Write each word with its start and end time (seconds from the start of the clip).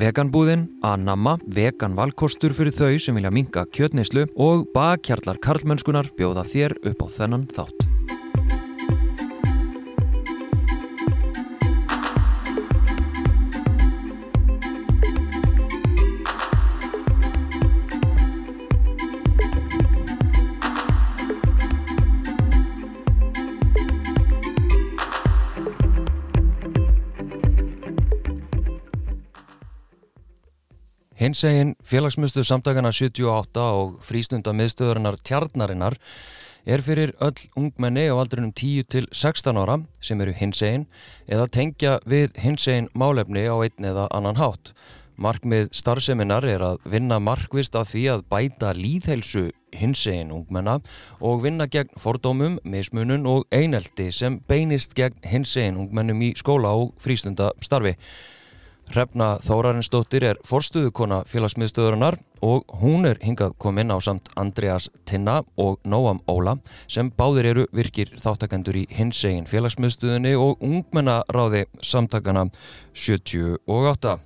Veganbúðin, 0.00 0.62
Anamma, 0.86 1.34
vegan 1.44 1.92
valkostur 1.98 2.54
fyrir 2.56 2.72
þau 2.72 2.94
sem 3.02 3.18
vilja 3.18 3.32
minga 3.34 3.66
kjötneyslu 3.68 4.24
og 4.40 4.64
bakkjarlar 4.72 5.42
karlmennskunar 5.44 6.08
bjóða 6.16 6.46
þér 6.48 6.78
upp 6.88 7.04
á 7.04 7.08
þennan 7.18 7.48
þátt. 7.52 7.79
Hinsegin 31.30 31.76
félagsmyndstöð 31.86 32.42
samtakana 32.48 32.90
78 32.90 33.62
og 33.62 34.00
frístunda 34.02 34.50
miðstöðurinnar 34.50 35.20
tjarnarinnar 35.22 35.94
er 36.66 36.82
fyrir 36.82 37.12
öll 37.22 37.44
ungmenni 37.54 38.08
á 38.10 38.18
aldrinum 38.18 38.50
10 38.50 38.88
til 38.90 39.06
16 39.14 39.60
ára 39.62 39.76
sem 40.02 40.18
eru 40.24 40.34
hinsegin 40.34 40.88
eða 41.30 41.46
tengja 41.54 41.92
við 42.02 42.34
hinsegin 42.42 42.88
málefni 42.98 43.44
á 43.46 43.54
einn 43.62 43.86
eða 43.92 44.08
annan 44.10 44.40
hátt. 44.42 44.72
Markmið 45.14 45.70
starfseminar 45.70 46.48
er 46.50 46.66
að 46.66 46.82
vinna 46.96 47.20
markvist 47.22 47.78
af 47.78 47.92
því 47.92 48.04
að 48.16 48.26
bæta 48.34 48.74
líðhelsu 48.74 49.52
hinsegin 49.70 50.34
ungmenna 50.34 50.80
og 51.20 51.44
vinna 51.46 51.70
gegn 51.70 51.94
fordómum, 51.94 52.58
mismunun 52.64 53.30
og 53.30 53.46
eineldi 53.54 54.10
sem 54.10 54.42
beinist 54.50 54.98
gegn 54.98 55.22
hinsegin 55.22 55.78
ungmennum 55.78 56.26
í 56.26 56.34
skóla 56.34 56.74
og 56.74 56.96
frístunda 56.98 57.52
starfi. 57.62 57.94
Hrefna 58.90 59.36
Þórarinsdóttir 59.44 60.24
er 60.26 60.38
forstuðukona 60.42 61.20
félagsmiðstöðurinnar 61.30 62.16
og 62.42 62.64
hún 62.80 63.06
er 63.06 63.20
hingað 63.22 63.52
kominn 63.62 63.92
á 63.94 64.02
samt 64.02 64.26
Andreas 64.40 64.88
Tinna 65.06 65.44
og 65.54 65.78
Nóam 65.86 66.18
Óla 66.26 66.56
sem 66.90 67.12
báðir 67.14 67.52
eru 67.52 67.66
virkir 67.76 68.10
þáttakendur 68.18 68.80
í 68.80 68.84
hinsegin 68.90 69.46
félagsmiðstöðunni 69.46 70.34
og 70.34 70.58
ungmennaráði 70.66 71.68
samtakana 71.86 72.48
78. 72.90 74.16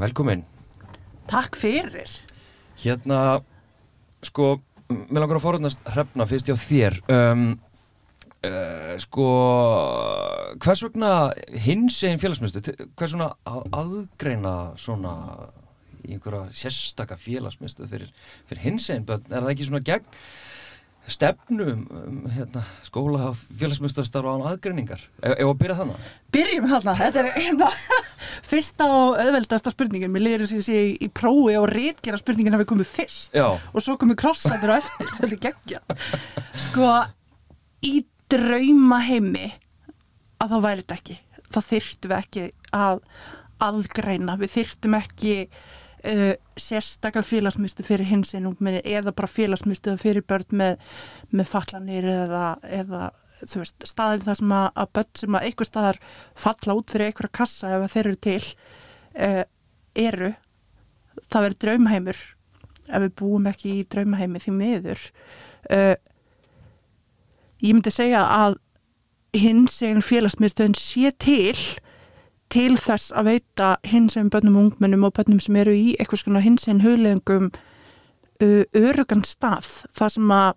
Velkomin. 0.00 0.46
Takk 1.28 1.60
fyrir. 1.60 2.16
Hérna, 2.80 3.42
sko, 4.24 4.54
mér 4.88 5.26
langar 5.26 5.42
að 5.42 5.44
forðnast 5.44 5.84
Hrefna 5.92 6.24
fyrst 6.30 6.48
hjá 6.48 6.56
þér. 6.56 7.02
Um, 7.12 7.50
Uh, 8.40 8.94
sko 8.96 9.24
hvers 10.64 10.80
vegna 10.86 11.10
hins 11.60 11.98
eginn 12.08 12.22
félagsmyndstöð 12.22 12.86
hvers 12.96 13.12
vegna 13.12 13.26
að, 13.44 13.66
aðgreina 13.76 14.52
svona 14.80 15.12
í 16.00 16.14
einhverja 16.14 16.46
sérstaka 16.56 17.18
félagsmyndstöð 17.20 17.90
fyrir, 17.92 18.14
fyrir 18.48 18.64
hins 18.64 18.88
börn? 19.04 19.26
Er 19.28 19.44
það 19.44 19.52
ekki 19.52 19.66
svona 19.68 19.82
gegn 19.84 20.08
stefnum 21.10 21.84
um, 21.90 22.18
hérna, 22.32 22.62
skóla 22.86 23.30
félagsmyndstöðstarf 23.60 24.30
án 24.30 24.44
aðgreiningar? 24.50 25.02
Ef 25.20 25.44
að 25.44 25.54
byrja 25.60 25.78
þannig? 25.80 26.10
Byrjum 26.34 26.68
þannig, 26.70 27.00
þetta 27.00 27.22
er 27.22 27.30
hérna 27.36 27.70
fyrsta 28.50 28.88
og 28.88 29.20
auðveldasta 29.20 29.72
spurningin. 29.74 30.12
Mér 30.14 30.26
þess 30.44 30.70
að 30.70 30.76
ég 30.76 30.92
í 31.06 31.10
prófi 31.12 31.56
og 31.60 31.68
rétgera 31.72 32.20
spurningin 32.20 32.56
hafi 32.56 32.68
komið 32.72 32.92
fyrst. 32.92 33.34
Já. 33.36 33.48
og 33.52 33.84
svo 33.84 33.96
komið 34.00 34.20
krossaður 34.22 34.76
á 34.76 34.80
eftir. 34.80 35.12
Þetta 35.16 35.30
er 35.30 35.42
geggja 35.48 35.82
sko 36.68 36.92
í 37.86 37.94
drauma 38.30 39.00
heimi 39.04 39.50
að 40.40 40.54
það 40.54 40.64
væri 40.66 40.82
þetta 40.84 40.98
ekki. 40.98 41.18
Þá 41.50 41.60
þyrftum 41.66 42.10
við 42.12 42.18
ekki 42.20 42.46
að 42.76 43.04
aðgreina, 43.60 44.36
við 44.40 44.52
þyrftum 44.54 44.96
ekki 44.96 45.34
uh, 45.44 46.34
sérstakar 46.60 47.26
félagsmyndstu 47.26 47.84
fyrir 47.86 48.08
hinsinn 48.08 48.48
eða 48.80 49.12
bara 49.12 49.30
félagsmyndstu 49.30 49.96
fyrir 50.00 50.24
börn 50.26 50.56
með, 50.62 50.78
með 51.30 51.50
fallanir 51.50 52.08
eða, 52.08 52.44
eða 52.64 53.10
veist, 53.40 53.88
staðið 53.88 54.28
það 54.28 54.40
sem 54.40 54.54
að, 54.56 54.68
að 54.74 54.92
börn 54.98 55.12
sem 55.22 55.38
að 55.38 55.48
einhver 55.48 55.68
staðar 55.68 56.00
falla 56.46 56.76
út 56.78 56.92
fyrir 56.94 57.10
einhverja 57.10 57.38
kassa 57.40 57.74
ef 57.76 57.94
þeir 57.94 58.10
eru 58.10 58.20
til 58.28 58.42
uh, 59.16 59.42
eru 59.98 60.32
það 61.30 61.46
verður 61.46 61.60
draumaheimur 61.64 62.20
ef 62.90 63.04
við 63.04 63.16
búum 63.20 63.48
ekki 63.50 63.74
í 63.78 63.88
draumaheimi 63.90 64.40
því 64.42 64.54
miður. 64.56 65.02
Uh, 65.70 65.94
ég 67.62 67.74
myndi 67.74 67.92
segja 67.94 68.24
að 68.24 68.58
hins 69.36 69.78
eginn 69.84 70.04
félagsmiðstöðin 70.04 70.76
sé 70.78 71.12
til 71.22 71.56
til 72.50 72.74
þess 72.80 73.12
að 73.14 73.28
veita 73.30 73.68
hins 73.86 74.16
eginn 74.16 74.32
bönnum 74.32 74.56
og 74.58 74.64
ungmennum 74.68 75.06
og 75.06 75.14
bönnum 75.18 75.42
sem 75.42 75.58
eru 75.60 75.74
í 75.76 75.92
eitthvað 75.98 76.24
svona 76.24 76.42
hins 76.42 76.66
eginn 76.66 76.82
hugleðingum 76.82 77.50
örugan 78.40 79.22
stað 79.26 79.68
þar 79.96 80.14
sem 80.14 80.32
að 80.34 80.50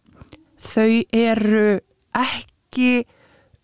þau 0.63 0.91
eru 1.19 1.67
ekki 2.15 2.89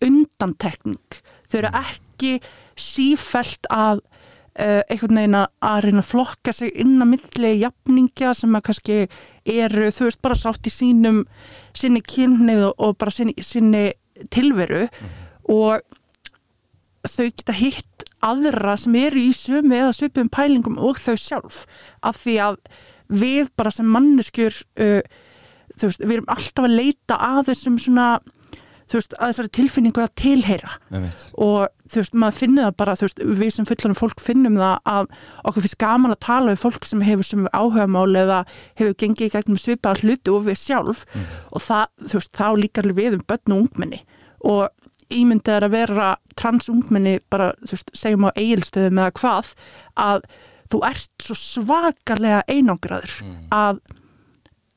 undantekning. 0.04 1.20
Þau 1.48 1.58
eru 1.62 1.72
ekki 1.80 2.32
sífælt 2.78 3.68
að 3.72 4.02
uh, 4.04 4.19
einhvern 4.58 5.20
veginn 5.20 5.36
að 5.38 5.78
reyna 5.84 6.02
að 6.02 6.08
flokka 6.10 6.52
sig 6.52 6.72
inn 6.82 6.98
að 7.00 7.12
milli 7.12 7.52
jafningja 7.60 8.32
sem 8.34 8.56
að 8.58 8.64
kannski 8.66 8.98
eru, 9.46 9.90
þú 9.94 10.08
veist, 10.08 10.20
bara 10.24 10.38
sátt 10.38 10.66
í 10.66 10.72
sínum 10.74 11.22
sinni 11.76 12.02
kynnið 12.02 12.66
og 12.72 12.98
bara 12.98 13.14
sinni, 13.14 13.36
sinni 13.46 13.92
tilveru 14.34 14.86
mm. 14.88 15.14
og 15.54 15.86
þau 17.06 17.28
geta 17.30 17.56
hitt 17.56 18.06
aðra 18.26 18.76
sem 18.76 18.96
eru 19.00 19.22
í 19.22 19.32
sömu 19.36 19.78
eða 19.78 19.96
söpum 19.96 20.28
pælingum 20.32 20.78
og 20.82 21.00
þau 21.00 21.16
sjálf 21.16 21.62
af 22.04 22.20
því 22.24 22.36
að 22.50 22.58
við 23.10 23.48
bara 23.56 23.72
sem 23.74 23.88
manneskjur 23.88 24.58
uh, 24.82 25.00
þú 25.78 25.88
veist, 25.88 26.04
við 26.04 26.16
erum 26.18 26.30
alltaf 26.34 26.66
að 26.66 26.76
leita 26.76 27.18
að 27.30 27.42
þessum 27.50 27.78
svona 27.80 28.10
þú 28.90 28.98
veist, 28.98 29.12
að 29.18 29.28
þessari 29.30 29.50
tilfinningu 29.54 30.02
að 30.02 30.14
tilheyra 30.18 30.72
Einmitt. 30.90 31.20
og 31.38 31.68
þú 31.90 32.00
veist, 32.00 32.14
maður 32.18 32.38
finnir 32.40 32.64
það 32.66 32.76
bara, 32.82 32.94
þú 32.98 33.06
veist, 33.06 33.22
við 33.40 33.52
sem 33.54 33.68
fullanum 33.70 33.98
fólk 34.00 34.20
finnum 34.24 34.56
það 34.58 34.76
að 34.94 35.06
okkur 35.46 35.62
finnst 35.66 35.78
gaman 35.84 36.14
að 36.16 36.20
tala 36.26 36.50
við 36.54 36.62
fólk 36.64 36.88
sem 36.90 37.04
hefur 37.06 37.28
sem 37.30 37.46
áhugamáli 37.54 38.18
eða 38.24 38.40
hefur 38.80 38.94
gengið 39.04 39.28
í 39.28 39.32
gegnum 39.36 39.60
svipaða 39.62 40.02
hluti 40.02 40.34
og 40.34 40.44
við 40.50 40.58
sjálf 40.64 41.04
Mm. 41.14 41.24
og 41.52 41.62
það, 41.62 41.86
þú 42.10 42.18
veist, 42.18 42.32
þá 42.34 42.46
líkar 42.64 42.90
við 42.98 43.14
um 43.20 43.24
börn 43.30 43.54
og 43.56 43.62
ungmenni 43.64 44.02
og 44.44 44.68
ímyndið 45.10 45.54
er 45.56 45.64
að 45.66 45.70
vera 45.74 46.10
transungmenni 46.38 47.16
bara, 47.30 47.52
þú 47.66 47.74
veist, 47.76 47.90
segjum 47.98 48.26
á 48.26 48.30
eigilstöðum 48.38 49.00
eða 49.02 49.14
hvað, 49.18 49.54
að 49.98 50.22
þú 50.70 50.82
ert 50.86 51.24
svo 51.26 51.34
svakalega 51.34 52.42
einangraður 52.46 53.22
Mm. 53.22 53.48
að 53.50 53.80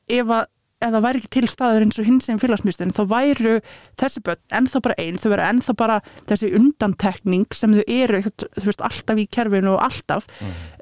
ef 0.08 0.26
að 0.26 0.46
það 0.92 1.04
væri 1.06 1.20
ekki 1.22 1.32
til 1.38 1.48
staður 1.48 1.86
eins 1.86 2.00
og 2.00 2.08
hins 2.08 2.28
einn 2.28 2.40
félagsmyndstöðin 2.42 2.94
þá 2.96 3.02
væru 3.10 3.54
þessi 4.00 4.24
börn 4.26 4.58
ennþá 4.58 4.82
bara 4.84 4.98
einn, 5.00 5.20
þau 5.20 5.30
veru 5.32 5.46
ennþá 5.48 5.76
bara 5.80 6.00
þessi 6.28 6.50
undantekning 6.58 7.46
sem 7.56 7.76
þau 7.78 7.84
eru 7.86 8.20
þú 8.26 8.66
veist, 8.66 8.84
alltaf 8.84 9.22
í 9.22 9.28
kerfinu 9.30 9.76
og 9.76 9.86
alltaf. 9.86 10.28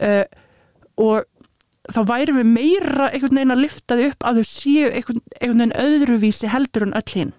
Uh, 0.01 0.25
og 1.03 1.29
þá 1.93 2.03
væri 2.09 2.35
við 2.37 2.51
meira 2.51 3.11
einhvern 3.11 3.39
veginn 3.39 3.55
að 3.55 3.65
lifta 3.65 3.99
þau 3.99 4.09
upp 4.09 4.27
að 4.27 4.41
þau 4.41 4.51
séu 4.51 4.91
einhvern, 4.91 5.23
einhvern 5.41 5.63
veginn 5.65 5.79
öðruvísi 5.87 6.53
heldur 6.53 6.87
en 6.87 6.99
öll 6.99 7.09
hinn 7.15 7.33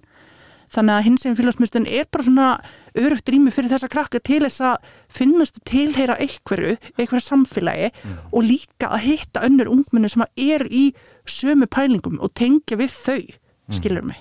þannig 0.74 0.96
að 0.96 1.06
hins 1.08 1.26
einn 1.28 1.38
félagsmyndstöðin 1.38 1.90
er 2.00 2.08
bara 2.12 2.26
svona 2.26 2.48
örugt 2.98 3.30
rými 3.30 3.54
fyrir 3.54 3.72
þessa 3.74 3.90
krakka 3.94 4.22
til 4.26 4.42
þess 4.46 4.64
að 4.66 4.92
finnast 5.20 5.60
að 5.60 5.66
tilheyra 5.70 6.18
einhverju, 6.22 6.78
einhverju 6.98 7.26
samfélagi 7.28 7.92
og 8.32 8.48
líka 8.48 8.90
að 8.90 9.06
hitta 9.08 9.44
önnur 9.46 9.72
ungmenni 9.74 10.12
sem 10.12 10.26
að 10.26 10.46
er 10.48 10.66
í 10.70 10.86
sömu 11.30 11.68
pælingum 11.72 12.20
og 12.24 12.34
tengja 12.38 12.78
við 12.80 12.94
þau, 12.96 13.22
skilur 13.78 14.06
mig. 14.08 14.20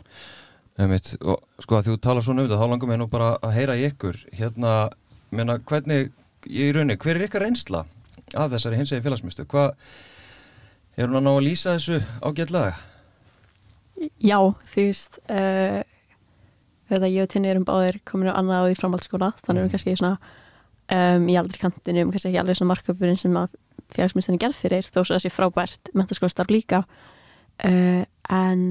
Einmitt, 0.80 1.12
og 1.20 1.42
sko 1.60 1.78
að 1.78 1.90
þú 1.90 1.98
talar 2.02 2.24
svona 2.24 2.42
um 2.42 2.48
þetta, 2.48 2.60
þá 2.62 2.72
langar 2.72 2.90
mér 2.90 3.02
nú 3.02 3.08
bara 3.12 3.34
að 3.44 3.56
heyra 3.58 3.76
í 3.76 3.84
ykkur. 3.90 4.18
Hérna, 4.38 4.76
menna, 5.34 5.58
hvernig 5.68 6.12
í 6.48 6.70
rauninni, 6.72 6.98
hver 7.00 7.18
er 7.18 7.26
ykkar 7.28 7.44
reynsla 7.44 7.84
af 8.32 8.52
þessari 8.54 8.78
hins 8.80 8.92
eginn 8.94 9.04
félagsmyndstöð, 9.04 9.48
hvað 9.52 9.74
er 10.96 11.08
hún 11.08 11.20
að 11.20 11.26
ná 11.26 11.32
að 11.34 11.44
lýsa 11.46 11.76
þessu 11.76 12.00
ágætlega? 12.24 12.72
Já, 14.22 14.38
þú 14.72 14.86
veist 14.88 15.18
uh, 15.30 15.82
þetta 16.90 17.10
ég 17.12 17.26
og 17.26 17.32
Tinni 17.32 17.50
erum 17.52 17.66
báðir 17.68 18.00
komin 18.08 18.32
á 18.32 18.38
annað 18.38 18.64
á 18.64 18.66
því 18.68 18.78
framhaldsskóla 18.80 19.32
þannig 19.42 19.60
erum 19.60 19.68
við 19.68 19.74
kannski 19.76 19.98
svona 20.00 20.16
um, 20.96 21.28
í 21.28 21.36
aldrei 21.38 21.60
kantinum, 21.62 22.12
kannski 22.12 22.32
ekki 22.32 22.40
alveg 22.42 22.58
svona 22.58 22.72
marköpurinn 22.72 23.20
sem 23.20 23.36
að 23.38 23.54
félagsmyndstinni 23.96 24.40
gerð 24.42 24.58
fyrir 24.58 24.88
þó 24.88 25.02
svo 25.02 25.16
þessi 25.16 25.32
frábært 25.32 25.92
mentaskólastarf 25.96 26.52
líka. 26.52 26.82
Uh, 27.62 28.02
en 28.32 28.62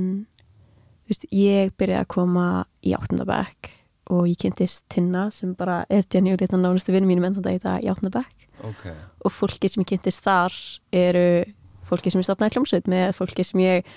þú 1.06 1.14
veist, 1.14 1.30
ég 1.36 1.76
byrjaði 1.80 2.06
að 2.06 2.12
koma 2.12 2.48
í 2.86 2.96
áttundabæk 2.98 3.72
og 4.12 4.28
ég 4.28 4.40
kynntist 4.42 4.86
Tinna 4.92 5.30
sem 5.34 5.54
bara 5.56 5.84
er 5.90 6.04
og 6.04 6.42
litan 6.42 6.64
nánustu 6.64 6.92
vinnu 6.92 7.08
þannig 7.08 7.40
að 7.40 7.52
þetta 7.52 7.76
í 7.80 7.90
áttundabæk 7.92 8.48
Ok, 8.68 8.86
og 9.26 9.34
fólki 9.34 9.70
sem 9.70 9.82
ég 9.82 9.90
kynntist 9.90 10.24
þar 10.26 10.56
eru 10.92 11.46
fólki 11.88 12.12
sem 12.12 12.22
ég 12.22 12.28
stopnaði 12.28 12.58
hljómsveit 12.58 12.90
með 12.92 13.14
fólki 13.18 13.46
sem 13.46 13.62
ég 13.64 13.88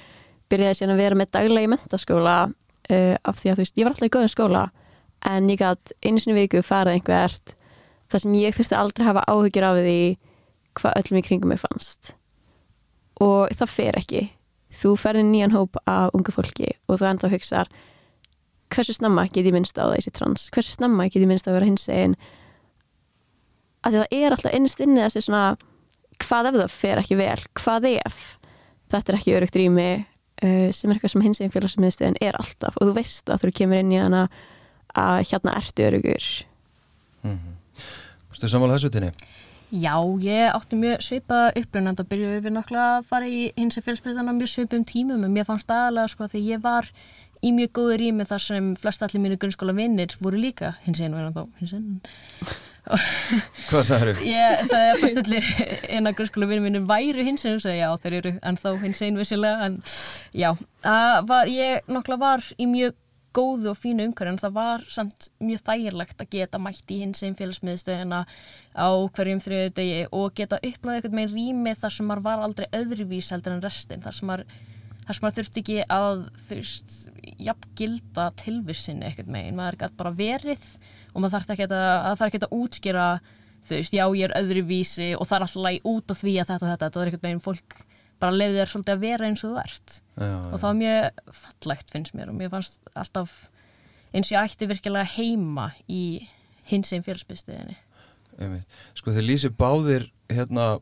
byrjaði 0.53 0.79
síðan 0.79 0.95
að 0.95 1.03
vera 1.03 1.19
með 1.19 1.33
daglega 1.37 1.67
í 1.67 1.73
mentaskóla 1.73 2.37
uh, 2.47 3.17
af 3.25 3.41
því 3.41 3.51
að 3.51 3.59
þú 3.59 3.65
veist, 3.65 3.77
ég 3.79 3.87
var 3.87 3.95
alltaf 3.95 4.09
í 4.09 4.15
góðum 4.15 4.33
skóla 4.33 4.65
en 5.25 5.51
ég 5.51 5.61
gætt 5.61 5.95
einu 6.05 6.21
sinni 6.21 6.39
viku 6.39 6.63
farið 6.65 6.99
einhvert 6.99 7.55
þar 8.13 8.25
sem 8.25 8.39
ég 8.39 8.57
þurfti 8.57 8.79
aldrei 8.79 9.05
að 9.05 9.11
hafa 9.13 9.27
áhyggjur 9.33 9.69
af 9.69 9.81
því 9.81 9.99
hvað 10.79 11.01
öllum 11.01 11.21
í 11.21 11.25
kringum 11.27 11.53
mig 11.53 11.63
fannst. 11.63 12.15
Og 13.23 13.51
það 13.55 13.75
fer 13.75 13.99
ekki. 13.99 14.23
Þú 14.75 14.95
ferði 14.99 15.27
nýjan 15.29 15.55
hóp 15.55 15.79
af 15.87 16.15
ungu 16.17 16.33
fólki 16.35 16.73
og 16.89 16.99
þú 16.99 17.11
enda 17.13 17.29
að 17.29 17.37
hugsa 17.37 17.67
hversu 18.75 18.95
snemma 18.97 19.27
get 19.29 19.47
ég 19.47 19.55
minnst 19.55 19.79
á 19.79 19.87
það 19.87 20.01
sér 20.07 20.17
trans? 20.17 20.49
Hversu 20.55 20.75
snemma 20.75 21.07
get 21.07 21.23
ég 21.23 21.31
minnst 21.31 21.47
á 21.47 21.53
að 21.53 21.59
vera 21.61 21.69
hins 21.69 21.87
einn 21.93 22.17
að 23.85 24.01
það 24.01 24.17
er 24.19 24.35
alltaf 24.35 24.57
innst 24.57 24.83
inni 24.83 25.03
þessi 25.03 25.23
svona 25.27 25.45
hvað 26.25 26.51
ef 26.51 26.59
það 26.59 26.75
fer 26.79 27.03
ekki 27.03 27.19
vel, 27.19 27.39
hvað 27.61 27.89
ef? 27.93 28.19
Þetta 28.93 29.13
er 29.13 29.19
ekki 29.19 29.37
örugt 29.39 29.59
rými 29.59 29.89
uh, 30.01 30.69
sem 30.75 30.91
er 30.91 30.97
eitthvað 30.97 31.15
sem 31.15 31.25
hins 31.27 31.43
einn 31.43 31.55
félagsmiðstöðin 31.55 32.19
er 32.25 32.39
alltaf. 32.39 32.77
Og 32.81 32.91
þú 32.91 32.97
veist 32.99 33.31
að 33.31 33.45
þú 33.45 33.55
kemur 33.61 33.83
inn 33.83 33.95
í 33.95 34.01
hana 34.01 34.27
að 34.95 35.23
hérna 35.31 35.57
ertu 35.59 35.87
örugur 35.89 36.27
mm 37.23 37.39
-hmm. 37.39 37.55
Þú 38.35 38.49
samála 38.49 38.75
þessu 38.75 38.91
tinni? 38.91 39.13
Já, 39.75 39.97
ég 40.23 40.55
átti 40.55 40.77
mjög 40.79 41.01
svipað 41.03 41.57
upplunand 41.59 41.99
og 41.99 42.07
byrjuði 42.07 42.43
við 42.45 42.53
nokkla 42.55 42.83
að 42.93 43.07
fara 43.11 43.27
í 43.27 43.41
hins 43.57 43.75
einn 43.75 43.83
félagsmiðstöðina 43.83 44.35
mjög 44.37 44.51
svipum 44.53 44.85
tímum 44.87 45.25
en 45.27 45.35
mér 45.35 45.49
fannst 45.49 45.73
aðalega 45.75 46.13
sko 46.13 46.29
því 46.31 46.43
ég 46.47 46.63
var 46.63 46.91
í 47.43 47.51
mjög 47.57 47.73
góði 47.81 47.97
rými 48.05 48.27
þar 48.29 48.45
sem 48.45 48.69
flest 48.79 49.03
allir 49.03 49.25
mínu 49.25 49.41
grunnskóla 49.41 49.75
vinnir 49.75 50.15
voru 50.23 50.39
líka 50.39 50.77
hins 50.85 51.03
einn 51.03 51.17
og 51.17 51.25
einn 51.25 51.35
þá 51.35 51.43
hins 51.59 51.75
einn 51.75 51.99
Hvað 53.71 53.85
sagður 53.89 54.11
þú? 54.13 54.25
Ég 54.29 54.65
sagði 54.69 54.89
að 54.93 55.03
fyrst 55.03 55.21
allir 55.25 55.51
eina 55.89 56.15
grunnskóla 56.15 56.51
vinnir 56.53 56.67
mínu 56.69 56.85
væri 56.87 57.27
hins 57.27 57.43
einn 57.43 57.59
og 57.59 57.65
sagði 57.65 57.81
já 57.81 57.91
þeir 58.05 58.19
eru 58.21 58.35
ennþá 58.53 58.77
hins 58.85 59.03
einn 59.03 59.19
vissilega 59.19 59.67
en 59.71 59.81
já, 60.37 60.53
var, 61.33 61.51
ég 61.51 61.91
nokkla 61.91 62.21
var 62.21 62.47
í 62.55 62.69
mjög 62.71 62.95
góðu 63.35 63.71
og 63.73 63.79
fínu 63.81 64.07
umhverju 64.09 64.35
en 64.35 64.41
það 64.43 64.55
var 64.57 64.85
samt 64.93 65.29
mjög 65.43 65.65
þægilegt 65.67 66.23
að 66.23 66.31
geta 66.35 66.61
mætt 66.63 66.93
í 66.95 67.01
hins 67.03 67.25
einn 67.25 67.37
félagsmiðstöðina 67.39 68.21
á 68.75 68.89
hverjum 69.17 69.43
þriðu 69.45 69.73
degi 69.79 70.05
og 70.11 70.35
geta 70.39 70.61
upplæðið 70.61 71.01
eitthvað 71.01 71.19
með 71.19 71.35
rými 71.35 71.75
þar 71.81 71.97
sem 71.97 72.09
maður 72.11 72.27
var 72.29 72.45
aldrei 72.47 72.67
öðruvís 72.71 73.31
heldur 73.35 73.57
en 73.57 73.65
restin 73.65 74.05
þar 74.05 74.19
sem 74.19 74.31
maður 74.31 74.47
þar 75.05 75.19
sem 75.19 75.27
maður 75.27 75.39
þurfti 75.41 75.63
ekki 75.63 75.79
að 75.93 76.21
þú 76.49 76.59
veist, 76.59 76.99
jafn 77.45 77.73
gilda 77.79 78.29
tilvissinni 78.41 79.09
eitthvað 79.09 79.33
megin, 79.35 79.59
maður 79.59 79.81
gæti 79.83 79.99
bara 80.01 80.15
verið 80.19 80.69
og 81.13 81.19
maður 81.19 81.35
þarf 81.37 81.55
ekki 81.55 81.67
að, 81.69 81.75
að, 81.79 82.15
þarf 82.21 82.31
ekki 82.31 82.43
að 82.45 82.55
útskýra 82.59 83.09
þú 83.65 83.81
veist, 83.81 83.97
já 83.97 84.05
ég 84.05 84.25
er 84.29 84.37
öðruvísi 84.41 85.11
og 85.19 85.29
það 85.29 85.37
er 85.37 85.47
alltaf 85.47 85.67
læg 85.67 85.91
út 85.91 86.15
af 86.15 86.23
því 86.23 86.39
að 86.39 86.53
þetta 86.53 86.65
og 86.65 86.73
þetta 86.73 86.89
þetta 86.89 87.03
er 87.03 87.11
eitthvað 87.11 87.29
meginn 87.29 87.45
fólk 87.45 87.77
bara 88.23 88.37
leiði 88.37 88.61
þér 88.61 88.73
svolítið 88.73 88.95
að 88.95 89.05
vera 89.05 89.29
eins 89.29 89.45
og 89.45 89.55
þú 89.55 89.63
ert. 89.65 89.97
Já, 90.15 90.35
og 90.39 90.55
það 90.55 90.69
var 90.69 90.79
mjög 90.81 91.35
fallegt 91.41 91.95
finnst 91.95 92.15
mér 92.17 92.31
og 92.31 92.39
mér 92.39 92.53
fannst 92.53 92.93
alltaf 92.95 93.35
eins 94.15 94.31
og 94.31 94.37
ég 94.37 94.45
ætti 94.45 94.71
virkilega 94.71 95.15
heima 95.17 95.71
í 95.91 96.05
hins 96.71 96.93
einn 96.95 97.05
fjölsbyðstöðinni 97.05 97.77
Sko 98.97 99.15
þeir 99.15 99.27
lýsi 99.29 99.51
báðir 99.55 100.09
hérna 100.33 100.79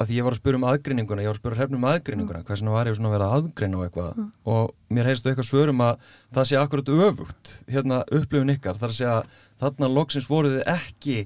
að 0.00 0.08
því 0.08 0.16
ég 0.16 0.26
var 0.26 0.34
að 0.34 0.40
spura 0.40 0.58
um 0.58 0.64
aðgreininguna, 0.66 1.22
ég 1.22 1.30
var 1.30 1.36
að 1.36 1.42
spura 1.42 1.58
hrefnum 1.58 1.84
aðgreininguna, 1.86 2.40
mm. 2.40 2.46
hversina 2.48 2.72
var 2.74 2.88
ég 2.88 2.96
svona 2.96 3.10
að 3.10 3.14
vera 3.14 3.28
aðgreina 3.36 3.78
á 3.78 3.84
eitthvað. 3.86 4.16
Mm. 4.16 4.30
og 4.50 4.72
mér 4.96 5.08
heyrstu 5.10 5.30
eitthvað 5.30 5.48
svörum 5.48 5.84
að 5.84 6.08
það 6.34 6.48
sé 6.48 6.58
akkurat 6.58 6.92
öfugt 6.96 7.52
hérna 7.70 8.00
upplifun 8.08 8.54
ykkar, 8.56 8.80
þar 8.80 8.90
að 8.90 8.98
segja 8.98 9.18
þarna 9.62 9.90
loksins 9.92 10.28
voruð 10.30 10.56
þið 10.56 10.72
ekki 10.74 11.16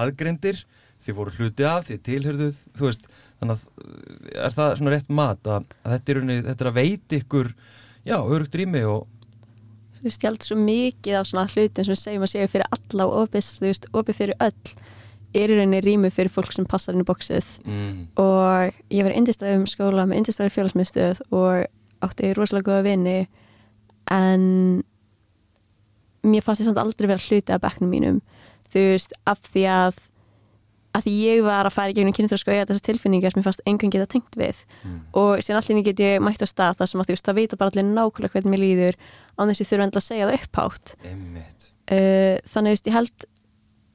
aðgreindir, 0.00 0.62
þið 1.04 1.18
voru 1.18 1.36
hluti 1.36 1.68
af 1.68 1.90
þið 1.90 2.02
tilhörðuð, 2.08 2.62
þú 2.78 2.88
veist 2.88 3.10
þannig 3.40 3.56
að 3.56 4.40
er 4.46 4.56
það 4.56 4.72
svona 4.80 4.94
rétt 4.94 5.12
mat 5.12 5.50
að, 5.50 5.68
að 5.82 5.96
þetta, 5.96 6.12
er 6.12 6.22
unni, 6.22 6.38
þetta 6.46 6.64
er 6.64 6.70
að 6.70 6.78
veiti 6.80 7.20
ykkur 7.22 7.52
já, 8.06 8.16
örugt 8.18 8.58
rými 8.58 8.86
og 8.88 9.12
Þú 9.96 10.04
veist, 10.04 10.20
ég 10.20 10.28
held 10.28 10.44
svo 10.44 10.56
mikið 10.60 11.14
á 11.16 11.22
svona 11.24 11.48
hlutin 11.48 11.86
sem 11.86 11.96
segjum 11.96 12.24
að 12.26 12.30
segja 12.34 12.48
fyrir 12.52 12.74
alla 12.76 13.06
og 13.08 13.14
opið, 13.22 13.46
þú 13.56 13.64
veist, 13.64 13.86
opið 13.96 14.18
fyrir 14.18 14.42
öll 14.44 14.74
er 15.36 15.52
í 15.52 15.56
rauninni 15.56 15.80
rými 15.84 16.10
fyrir 16.14 16.32
fólk 16.32 16.52
sem 16.54 16.66
passar 16.68 16.94
inn 16.94 17.04
í 17.04 17.06
bóksið 17.06 17.46
mm. 17.64 17.94
og 18.22 18.76
ég 18.92 19.06
var 19.06 19.14
indistæðum 19.16 19.66
skóla 19.70 20.06
með 20.08 20.22
indistæðar 20.22 20.54
félagsmyndstöð 20.54 21.22
og 21.34 21.66
átti 22.04 22.32
rosalega 22.36 22.70
góða 22.70 22.86
vini 22.86 23.16
en 24.12 24.44
mér 26.26 26.44
fannst 26.44 26.62
ég 26.62 26.70
samt 26.70 26.80
aldrei 26.82 27.10
vera 27.10 27.22
hluti 27.22 27.54
af 27.54 27.64
bekknum 27.64 27.92
mínum 27.92 28.20
þú 28.72 28.84
veist, 28.92 29.16
af 29.28 29.42
því 29.48 29.66
að 29.72 30.00
að 30.96 31.06
því 31.06 31.14
ég 31.20 31.44
var 31.46 31.68
að 31.68 31.76
fara 31.76 31.92
í 31.92 31.96
gegnum 31.96 32.16
kynþrósku 32.16 32.50
og 32.50 32.56
eiga 32.56 32.66
þessar 32.70 32.86
tilfinningar 32.88 33.34
sem 33.34 33.42
ég 33.42 33.46
fannst 33.46 33.64
engun 33.68 33.92
geta 33.92 34.08
tengt 34.10 34.38
við 34.40 34.64
mm. 34.82 34.98
og 35.20 35.44
síðan 35.44 35.60
allir 35.60 35.86
get 35.90 36.02
ég 36.02 36.24
mætt 36.24 36.44
á 36.44 36.48
stað 36.48 36.80
þar 36.80 36.92
sem 36.92 37.02
að 37.02 37.08
þú 37.08 37.16
veist, 37.16 37.28
það 37.28 37.40
vita 37.40 37.60
bara 37.60 37.72
allir 37.74 37.88
nákvæmlega 37.90 38.34
hvernig 38.34 38.54
mér 38.54 38.62
líður 38.64 39.00
á 39.36 39.40
þess 39.44 39.56
að 39.56 39.64
ég 39.64 39.70
þurfa 39.72 39.88
endla 39.88 40.02
að 40.02 40.06
segja 40.08 40.28
það 40.28 40.38
upphátt 40.40 40.94
uh, 41.04 42.36
þannig 42.54 42.78
að 42.78 42.90
ég 42.90 42.96
held 42.96 43.26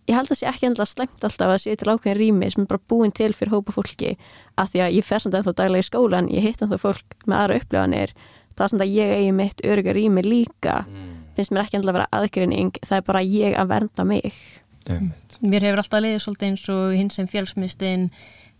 ég 0.09 0.17
held 0.17 0.33
að 0.33 0.39
sé 0.39 0.49
ekki 0.49 0.67
endla 0.69 0.87
slemt 0.89 1.25
alltaf 1.25 1.53
að 1.53 1.59
sé 1.63 1.75
til 1.77 1.91
ákveðin 1.91 2.17
rými 2.19 2.49
sem 2.51 2.63
er 2.63 2.69
bara 2.71 2.83
búin 2.91 3.13
til 3.15 3.31
fyrir 3.37 3.53
hópa 3.53 3.75
fólki 3.75 4.15
að 4.59 4.73
því 4.73 4.83
að 4.85 4.95
ég 4.97 5.07
fer 5.07 5.23
samt 5.23 5.37
ennþá 5.37 5.53
daglega 5.57 5.85
í 5.85 5.87
skólan 5.87 6.29
ég 6.33 6.47
hitt 6.47 6.63
ennþá 6.65 6.79
fólk 6.81 7.17
með 7.25 7.37
aðra 7.37 7.59
upplifanir 7.61 8.13
það 8.57 8.65
er 8.65 8.73
samt 8.73 8.85
að 8.85 8.95
ég 8.97 9.13
eigi 9.17 9.35
mitt 9.37 9.63
öruga 9.67 9.95
rými 9.95 10.23
líka 10.25 10.81
mm. 10.87 11.11
finnst 11.37 11.53
mér 11.53 11.63
ekki 11.65 11.79
endla 11.79 11.93
að 11.93 11.99
vera 11.99 12.09
aðgrinning 12.17 12.81
það 12.81 12.97
er 12.97 13.07
bara 13.11 13.23
ég 13.25 13.57
að 13.61 13.71
vernda 13.75 14.07
mig 14.07 14.41
um. 14.89 15.11
Mér 15.41 15.65
hefur 15.65 15.81
alltaf 15.81 16.03
leiðið 16.03 16.21
svolítið 16.25 16.51
eins 16.51 16.67
og 16.69 16.93
hins 16.93 17.17
sem 17.17 17.29
fjálsmystin 17.29 18.09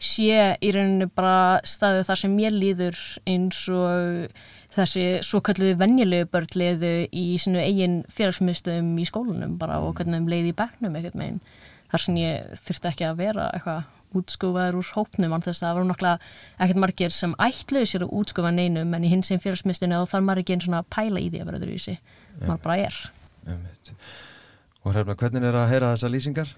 sé 0.02 0.38
í 0.58 0.72
rauninu 0.74 1.08
bara 1.14 1.62
staðu 1.68 2.02
þar 2.08 2.20
sem 2.24 2.34
mér 2.34 2.56
líður 2.56 2.98
eins 3.30 3.60
og 3.70 4.32
þessi 4.74 5.06
svo 5.26 5.42
kalluðu 5.46 5.78
vennjulegu 5.78 6.30
börn 6.32 6.56
leiðu 6.58 6.94
í 7.12 7.26
sinu 7.42 7.62
eigin 7.62 8.02
félagsmyndstöðum 8.10 8.96
í 8.98 9.06
skólunum 9.06 9.58
bara 9.62 9.82
og 9.84 9.94
hvernig 10.00 10.18
þeim 10.18 10.32
leiði 10.32 10.54
í 10.54 10.58
begnum 10.58 10.98
eitthvað 10.98 11.20
meginn 11.22 11.42
þar 11.92 12.06
sem 12.06 12.18
ég 12.22 12.56
þurfti 12.66 12.90
ekki 12.92 13.08
að 13.10 13.20
vera 13.20 13.50
eitthvað 13.52 14.18
útskúfaður 14.18 14.80
úr 14.80 14.90
hópnum 14.96 15.36
án 15.36 15.46
þess 15.46 15.62
að 15.62 15.68
það 15.68 15.78
var 15.78 15.88
nokkla 15.92 16.16
ekkert 16.58 16.82
margir 16.84 17.14
sem 17.16 17.36
ætluði 17.46 17.92
sér 17.92 18.06
að 18.08 18.16
útskúfa 18.20 18.52
neinum 18.56 18.98
en 18.98 19.06
í 19.06 19.12
hins 19.12 19.32
einn 19.32 19.44
félagsmyndstöðinu 19.44 20.02
þá 20.02 20.16
þarf 20.16 20.26
maður 20.28 20.44
ekki 20.44 20.56
einn 20.56 20.66
svona 20.66 20.82
pæla 20.92 21.22
í 21.22 21.30
því 21.30 21.44
að 21.44 21.48
vera 21.52 21.62
öðruvísi. 21.62 21.96
Maður 22.42 22.66
bara 22.66 22.78
er. 22.88 23.00
Og 24.82 24.96
hérna, 24.98 25.16
hvernig 25.16 25.48
er 25.48 25.60
að 25.62 25.72
heyra 25.72 25.94
þessa 25.94 26.12
lýsingar? 26.12 26.52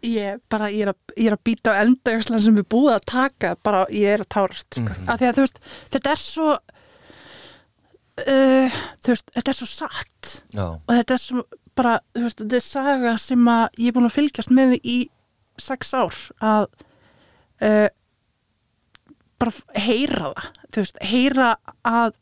Ég, 0.00 0.40
bara, 0.48 0.70
ég, 0.72 0.86
er 0.86 0.92
að, 0.94 0.98
ég 1.16 1.26
er 1.28 1.36
að 1.36 1.44
býta 1.44 1.74
á 1.76 1.80
endajörslan 1.84 2.42
sem 2.44 2.56
við 2.56 2.66
búið 2.72 2.94
að 2.94 3.08
taka 3.10 3.54
bara 3.60 3.82
ég 3.92 4.14
er 4.14 4.22
að 4.24 4.30
tárast 4.32 4.78
mm 4.78 4.86
-hmm. 4.86 5.08
að 5.12 5.24
að, 5.28 5.40
veist, 5.42 5.58
þetta 5.92 6.10
er 6.10 6.20
svo 6.22 6.50
uh, 8.26 8.78
veist, 9.06 9.30
þetta 9.34 9.50
er 9.50 9.58
svo 9.58 9.68
satt 9.68 10.44
Já. 10.54 10.66
og 10.66 10.92
þetta 10.94 11.14
er 11.14 11.22
svo 11.22 11.44
bara, 11.76 11.94
veist, 12.14 12.40
þetta 12.40 12.56
er 12.56 12.66
saga 12.66 13.16
sem 13.18 13.48
ég 13.78 13.88
er 13.88 13.96
búin 13.96 14.08
að 14.08 14.16
fylgjast 14.18 14.50
með 14.50 14.78
í 14.82 14.98
sex 15.60 15.94
ár 15.94 16.16
að 16.40 16.68
uh, 17.60 17.88
bara 19.40 19.52
heyra 19.80 20.32
það, 20.72 20.92
heyra 21.00 21.56
að 21.84 22.14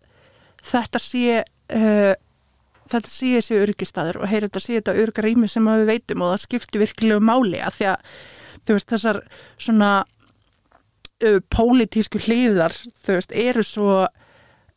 þetta 0.67 0.99
sé 1.03 1.43
uh, 1.75 2.15
þetta 2.93 3.13
sé 3.13 3.33
þessi 3.37 3.59
örgistæður 3.63 4.21
og 4.23 4.31
heyra 4.31 4.49
þetta 4.49 4.65
sé 4.65 4.79
þetta 4.79 4.99
örgarými 5.05 5.49
sem 5.51 5.69
við 5.71 5.89
veitum 5.89 6.25
og 6.25 6.35
það 6.35 6.45
skiptir 6.45 6.85
virkilega 6.85 7.25
máli 7.25 7.61
að 7.65 7.77
því 7.79 7.91
að 7.93 8.15
þú 8.69 8.77
veist, 8.77 8.93
þessar 8.95 9.21
svona 9.57 9.91
uh, 10.05 11.41
pólitísku 11.53 12.23
hliðar, 12.27 12.75
þú 13.05 13.19
veist, 13.19 13.37
eru 13.49 13.67
svo 13.67 14.07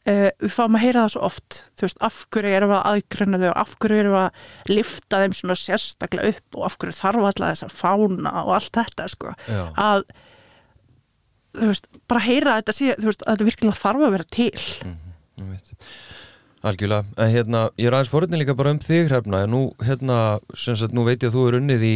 Uh, 0.02 0.32
við 0.42 0.50
fáum 0.50 0.74
að 0.74 0.82
heyra 0.82 1.02
það 1.04 1.12
svo 1.14 1.20
oft 1.28 1.56
þú 1.78 1.84
veist, 1.86 2.00
af 2.02 2.16
hverju 2.34 2.54
erum 2.58 2.72
við 2.72 2.78
að 2.80 2.88
aðgrunna 2.90 3.38
þau 3.38 3.50
og 3.52 3.60
af 3.62 3.74
hverju 3.84 4.00
erum 4.02 4.16
við 4.16 4.22
að 4.24 4.72
lifta 4.74 5.20
þeim 5.22 5.36
svona 5.38 5.56
sérstaklega 5.62 6.32
upp 6.32 6.58
og 6.58 6.64
af 6.66 6.78
hverju 6.82 6.96
þarf 6.98 7.28
alltaf 7.30 7.52
þess 7.52 7.66
að 7.68 7.76
fána 7.78 8.32
og 8.40 8.50
allt 8.56 8.80
þetta 8.80 9.06
sko, 9.14 9.34
Já. 9.46 9.60
að 9.78 10.02
þú 11.60 11.70
veist, 11.70 11.86
bara 12.10 12.24
heyra 12.26 12.58
þetta 12.58 12.76
síðan, 12.80 12.98
þú 13.04 13.12
veist, 13.12 13.28
að 13.28 13.32
þetta 13.36 13.48
virkilega 13.52 13.82
þarf 13.84 14.08
að 14.08 14.16
vera 14.16 14.28
til 14.40 14.50
mm 14.58 14.98
-hmm. 15.46 15.62
Algjörlega, 16.62 17.08
en 17.18 17.32
hérna, 17.34 17.62
ég 17.82 17.88
er 17.90 17.96
aðeins 17.98 18.12
forutni 18.12 18.38
líka 18.38 18.54
bara 18.54 18.70
um 18.76 18.80
þig 18.82 19.08
hrefna, 19.10 19.40
en 19.48 19.50
nú 19.50 19.62
hérna, 19.82 20.18
sem 20.54 20.76
sagt, 20.78 20.94
nú 20.94 21.08
veit 21.08 21.24
ég 21.24 21.32
að 21.32 21.38
þú 21.40 21.46
er 21.50 21.58
unnið 21.58 21.86
í 21.88 21.94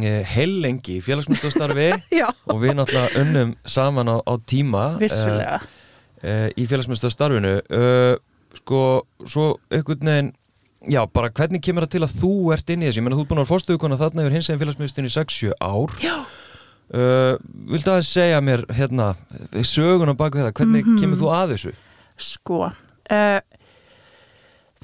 eh, 0.00 0.30
heilengi 0.32 0.96
félagsmyndstastarfi 1.04 1.90
og 2.54 2.62
við 2.62 2.78
náttúrulega 2.78 3.20
unnum 3.20 3.52
saman 3.68 4.08
á, 4.08 4.16
á 4.24 4.34
tíma 4.48 4.86
uh, 4.96 5.42
uh, 6.24 6.48
í 6.56 6.64
félagsmyndstastarfinu 6.70 7.52
uh, 7.60 8.14
sko, 8.62 8.82
svo 9.28 9.46
einhvern 9.68 10.08
veginn 10.08 10.32
já, 10.88 11.04
bara 11.12 11.28
hvernig 11.28 11.60
kemur 11.60 11.84
það 11.84 11.98
til 11.98 12.04
að 12.08 12.18
þú 12.24 12.34
ert 12.56 12.72
inn 12.72 12.86
í 12.86 12.88
þessu, 12.88 13.02
ég 13.02 13.04
menna 13.04 13.20
þú 13.20 13.26
er 13.26 13.30
búin 13.34 13.42
að 13.42 13.44
vera 13.44 13.52
fórstuðukona 13.52 14.00
þarna 14.00 14.24
yfir 14.24 14.38
hins 14.38 14.48
eginn 14.48 14.64
félagsmyndstin 14.64 15.12
í 15.12 15.12
6-7 15.20 15.52
ár. 15.60 15.98
Já. 16.02 16.16
Vildu 17.72 17.92
að 17.92 18.02
segja 18.08 18.40
mér 18.44 18.64
hérna, 18.74 19.12
söguna 19.64 20.16
baka 20.18 20.40
þetta, 20.40 20.56
hvernig 20.58 20.82
mm 20.82 20.88
-hmm. 20.88 21.00
kemur 21.00 21.20
þú 21.20 21.30
að 21.36 21.54
þessu? 21.54 21.74
Sko 22.18 22.58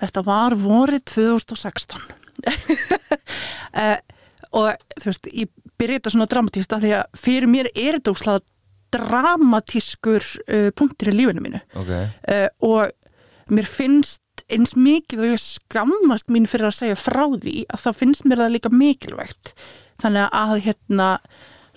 þetta 0.00 0.24
var 0.26 0.56
vorið 0.58 1.04
2016 1.14 2.26
og 4.58 4.68
þú 4.98 5.10
veist, 5.10 5.28
ég 5.32 5.50
byrja 5.78 5.98
þetta 5.98 6.14
svona 6.14 6.30
dramatíst 6.30 6.74
að 6.74 6.86
því 6.86 6.94
að 6.98 7.18
fyrir 7.24 7.50
mér 7.50 7.70
er 7.74 7.98
þetta 7.98 8.14
úrslað 8.14 8.46
dramatískur 8.94 10.24
uh, 10.48 10.70
punktir 10.76 11.12
í 11.12 11.18
lífinu 11.18 11.44
mínu. 11.44 11.60
Okay. 11.76 12.08
uh, 12.30 12.48
og 12.64 13.52
mér 13.52 13.68
finnst 13.68 14.22
eins 14.48 14.74
mikið 14.78 15.22
og 15.22 15.32
ég 15.34 15.42
skammast 15.42 16.30
mín 16.32 16.48
fyrir 16.48 16.70
að 16.70 16.78
segja 16.78 16.98
frá 16.98 17.24
því 17.34 17.66
að 17.68 17.82
það 17.84 17.98
finnst 18.00 18.28
mér 18.28 18.42
það 18.42 18.54
líka 18.54 18.72
mikilvægt. 18.72 19.52
Þannig 20.00 20.36
að 20.40 20.54
hérna 20.64 21.08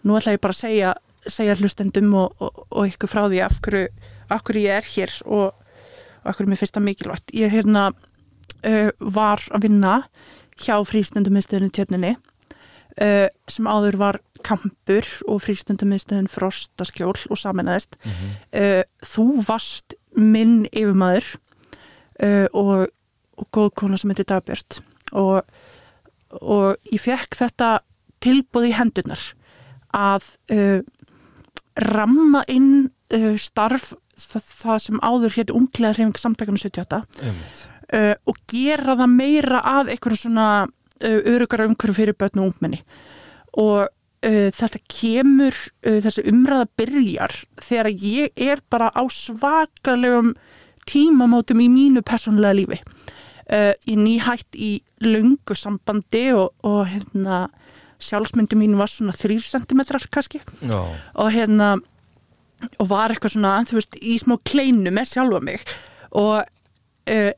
nú 0.06 0.16
ætla 0.18 0.38
ég 0.38 0.44
bara 0.44 0.56
að 0.56 0.62
segja, 0.62 0.94
segja 1.28 1.58
hlustendum 1.60 2.14
og, 2.22 2.38
og, 2.40 2.64
og 2.70 2.94
ykkur 2.94 3.12
frá 3.12 3.26
því 3.26 3.42
af 3.44 3.60
hverju, 3.66 3.90
af 4.32 4.46
hverju 4.48 4.64
ég 4.64 4.80
er 4.80 4.88
hér 4.94 5.18
og 5.26 5.46
af 6.22 6.38
hverju 6.38 6.52
mér 6.52 6.62
finnst 6.62 6.78
það 6.78 6.88
mikilvægt. 6.88 7.36
Ég 7.36 7.52
hérna 7.52 7.90
uh, 8.66 8.90
var 9.00 9.44
að 9.52 9.68
vinna 9.68 9.96
hjá 10.62 10.76
frístundumiðstöðinu 10.88 11.72
tjörninni 11.74 12.16
uh, 12.16 13.28
sem 13.50 13.70
áður 13.70 14.00
var 14.02 14.22
kampur 14.46 15.08
og 15.30 15.44
frístundumiðstöðin 15.46 16.30
frostaskjól 16.32 17.16
og 17.30 17.40
saminæðist 17.40 17.98
uh, 18.06 18.82
þú 19.06 19.28
varst 19.48 19.98
minn 20.18 20.66
yfirmaður 20.72 21.36
uh, 22.24 22.48
og, 22.52 22.88
og 23.38 23.52
góð 23.54 23.70
kona 23.84 24.00
sem 24.00 24.12
heitir 24.14 24.30
Dagbjörn 24.32 24.82
og, 25.18 25.42
og 26.40 26.92
ég 26.92 27.04
fekk 27.04 27.38
þetta 27.40 27.80
tilbúð 28.22 28.70
í 28.70 28.76
hendurnar 28.78 29.32
að 29.98 30.34
uh, 30.54 30.80
ramma 31.92 32.44
inn 32.52 32.90
uh, 33.16 33.36
starf 33.40 33.92
það, 34.16 34.48
það 34.62 34.82
sem 34.86 35.04
áður 35.04 35.38
hétt 35.38 35.54
unglega 35.56 35.96
hreyfing 35.98 36.20
samtakana 36.20 36.62
78 36.62 37.04
Einmitt. 37.22 37.68
Uh, 37.94 38.14
og 38.28 38.38
gera 38.52 38.96
það 39.00 39.16
meira 39.16 39.64
að 39.78 39.94
einhverju 39.96 40.22
svona 40.24 40.48
uh, 40.66 41.20
örugara 41.34 41.68
umhverju 41.70 41.98
fyrir 41.98 42.18
börn 42.18 42.42
og 42.42 42.52
ungmenni. 42.52 42.82
Og 43.62 43.86
uh, 43.86 44.50
þetta 44.56 44.82
kemur 44.92 45.58
þessi 45.82 46.26
umræða 46.30 46.68
byrjar 46.80 47.38
þegar 47.62 47.92
ég 47.92 48.44
er 48.50 48.62
bara 48.70 48.92
á 48.94 49.02
svakalegum 49.10 50.36
tímamótum 50.90 51.62
í 51.62 51.70
mínu 51.72 52.04
persónulega 52.06 52.58
lífi. 52.58 52.80
Ég 53.52 53.98
nýhætt 54.00 54.56
í 54.56 54.78
löngu 55.04 55.58
sambandi 55.60 56.30
og, 56.32 56.54
og 56.64 56.86
hérna 56.88 57.50
sjálfsmyndi 58.02 58.56
mín 58.56 58.78
var 58.80 58.90
svona 58.90 59.12
3 59.14 59.36
cm 59.44 59.82
kannski. 60.14 60.40
Já, 60.64 60.80
og 61.20 61.34
hérna 61.36 61.74
og 62.80 62.90
var 62.92 63.14
eitthvað 63.14 63.36
svona, 63.36 63.54
þú 63.68 63.80
veist, 63.80 63.98
í 64.02 64.18
smá 64.22 64.38
kleinu 64.48 64.94
með 64.94 65.14
sjálfa 65.14 65.42
mig. 65.46 65.64
Og 66.18 66.42
uh, 66.42 67.32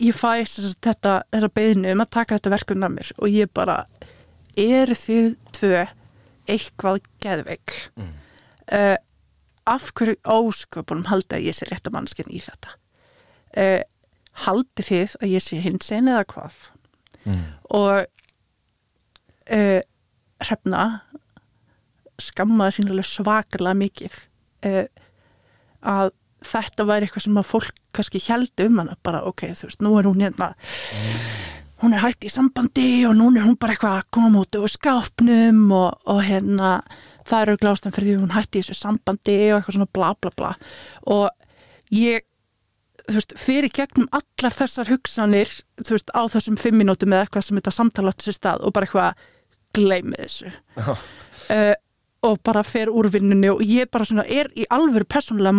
ég 0.00 0.16
fæ 0.16 0.44
þetta, 0.46 1.20
þessa 1.32 1.52
beðinu 1.54 1.92
um 1.94 2.02
að 2.04 2.12
taka 2.16 2.38
þetta 2.38 2.54
verkefni 2.54 2.86
af 2.86 2.94
mér 2.94 3.12
og 3.18 3.32
ég 3.32 3.50
bara 3.54 3.76
eru 4.58 4.96
þið 4.96 5.30
tvö 5.56 5.86
eitthvað 6.50 7.00
geðveik 7.22 7.76
Mm. 7.96 8.12
uh, 8.72 8.96
af 9.66 9.90
hverju 9.94 10.16
ósköpunum 10.24 11.08
halda 11.10 11.36
að 11.36 11.46
ég 11.50 11.56
sé 11.56 11.68
rétta 11.68 11.92
mannskinn 11.92 12.30
í 12.32 12.40
þetta 12.42 12.74
uh, 13.60 13.82
haldi 14.46 14.86
þið 14.86 15.16
að 15.20 15.34
ég 15.34 15.44
sé 15.44 15.60
hinsinn 15.60 16.08
eða 16.10 16.24
hvað 16.32 16.58
mm. 17.26 17.44
og 17.76 18.06
uh, 19.52 19.80
hrefna 20.40 20.84
skammaði 22.20 22.76
sín 22.78 22.90
alveg 22.92 23.08
svakalega 23.08 23.78
mikið 23.80 24.16
að 25.80 26.10
þetta 26.46 26.86
væri 26.88 27.06
eitthvað 27.06 27.26
sem 27.26 27.40
að 27.40 27.48
fólk 27.50 27.80
kannski 27.96 28.22
heldi 28.26 28.66
um 28.68 28.80
hana 28.82 28.96
bara 29.02 29.22
ok, 29.28 29.48
þú 29.58 29.68
veist, 29.68 29.84
nú 29.84 29.94
er 29.98 30.08
hún 30.08 30.24
hérna 30.24 30.52
hún 31.80 31.96
er 31.96 32.02
hætt 32.04 32.26
í 32.28 32.32
sambandi 32.32 32.88
og 33.08 33.14
nú 33.16 33.30
er 33.34 33.46
hún 33.46 33.58
bara 33.60 33.74
eitthvað 33.74 34.00
að 34.00 34.08
koma 34.16 34.42
út 34.44 34.58
úr 34.60 34.72
skápnum 34.72 35.62
og, 35.72 36.00
og 36.12 36.22
hérna 36.26 36.72
það 37.28 37.44
eru 37.44 37.60
glástan 37.62 37.94
fyrir 37.94 38.14
því 38.14 38.24
hún 38.24 38.34
hætti 38.34 38.60
í 38.60 38.64
þessu 38.64 38.76
sambandi 38.76 39.36
og 39.50 39.60
eitthvað 39.60 39.78
svona 39.78 39.92
bla 39.96 40.10
bla 40.20 40.32
bla. 40.36 40.50
Og 41.08 41.28
ég 41.94 42.26
þú 43.10 43.16
veist, 43.16 43.36
fyrir 43.40 43.72
gegnum 43.74 44.08
allar 44.14 44.54
þessar 44.54 44.90
hugsanir, 44.92 45.52
þú 45.80 45.96
veist, 45.96 46.12
á 46.14 46.22
þessum 46.30 46.58
fimm 46.60 46.80
mínútum 46.80 47.14
eða 47.14 47.26
eitthvað 47.26 47.46
sem 47.46 47.60
þetta 47.60 47.74
samtala 47.74 48.12
átt 48.12 48.26
sér 48.26 48.36
stað 48.36 48.66
og 48.66 48.74
bara 48.76 48.88
eitthvað 48.88 49.24
gleymið 49.76 50.26
þessu. 50.26 50.52
Uh, 51.50 51.74
og 52.28 52.42
bara 52.44 52.62
fer 52.66 52.90
úr 52.92 53.08
vinnunni 53.10 53.48
og 53.50 53.62
ég 53.64 53.88
bara 53.90 54.06
svona 54.06 54.26
er 54.28 54.50
í 54.52 54.66
alvöru 54.70 55.08
persónulega 55.08 55.56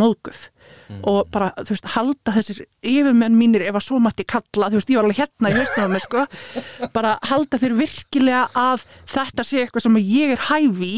móðguð 0.91 1.09
og 1.11 1.29
bara, 1.33 1.51
þú 1.57 1.73
veist, 1.73 1.89
halda 1.95 2.33
þessir 2.35 2.63
yfirmenn 2.81 3.37
mínir 3.37 3.65
ef 3.65 3.77
að 3.79 3.85
svo 3.87 3.99
mætti 4.03 4.25
kalla, 4.27 4.69
þú 4.69 4.79
veist, 4.79 4.91
ég 4.91 4.99
var 4.99 5.07
alveg 5.07 5.21
hérna 5.21 5.51
í 5.51 5.65
á 5.81 5.87
mig, 5.91 6.05
sko, 6.05 6.25
bara 6.95 7.17
halda 7.29 7.59
þeir 7.61 7.77
virkilega 7.79 8.47
að 8.53 8.85
þetta 9.09 9.47
sé 9.47 9.63
eitthvað 9.63 9.87
sem 9.87 10.01
ég 10.01 10.35
er 10.35 10.45
hæfi 10.49 10.93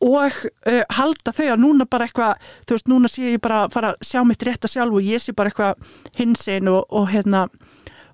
og 0.00 0.32
uh, 0.68 0.84
halda 0.96 1.32
þau 1.36 1.48
að 1.52 1.60
núna 1.60 1.86
bara 1.88 2.06
eitthvað, 2.08 2.46
þú 2.64 2.76
veist, 2.76 2.88
núna 2.88 3.10
sé 3.12 3.34
ég 3.34 3.42
bara 3.42 3.64
að 3.66 3.74
fara 3.74 3.92
að 3.92 4.06
sjá 4.08 4.22
mitt 4.24 4.46
rétta 4.48 4.70
sjálf 4.70 4.96
og 4.96 5.04
ég 5.04 5.20
sé 5.20 5.34
bara 5.36 5.52
eitthvað 5.52 5.90
hinsinn 6.16 6.70
og, 6.72 6.86
og 6.88 7.10
hérna 7.12 7.46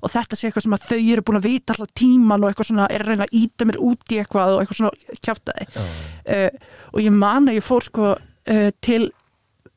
og 0.03 0.13
þetta 0.13 0.39
sé 0.39 0.49
eitthvað 0.49 0.67
sem 0.67 0.77
að 0.77 0.87
þau 0.87 0.99
eru 1.01 1.25
búin 1.27 1.39
að 1.41 1.47
vita 1.49 1.75
alltaf 1.75 1.95
tíman 1.99 2.43
og 2.45 2.51
eitthvað 2.51 2.69
svona 2.71 2.89
er 2.93 3.05
að 3.05 3.13
reyna 3.13 3.27
að 3.27 3.39
íta 3.39 3.69
mér 3.69 3.79
út 3.83 4.13
í 4.13 4.21
eitthvað 4.21 4.55
og 4.55 4.63
eitthvað 4.63 4.81
svona 4.81 5.19
kjátaði 5.25 5.67
uh, 5.73 6.77
og 6.93 7.01
ég 7.03 7.17
man 7.17 7.51
að 7.51 7.59
ég 7.59 7.67
fór 7.67 7.87
sko 7.87 8.13
uh, 8.13 8.69
til 8.85 9.03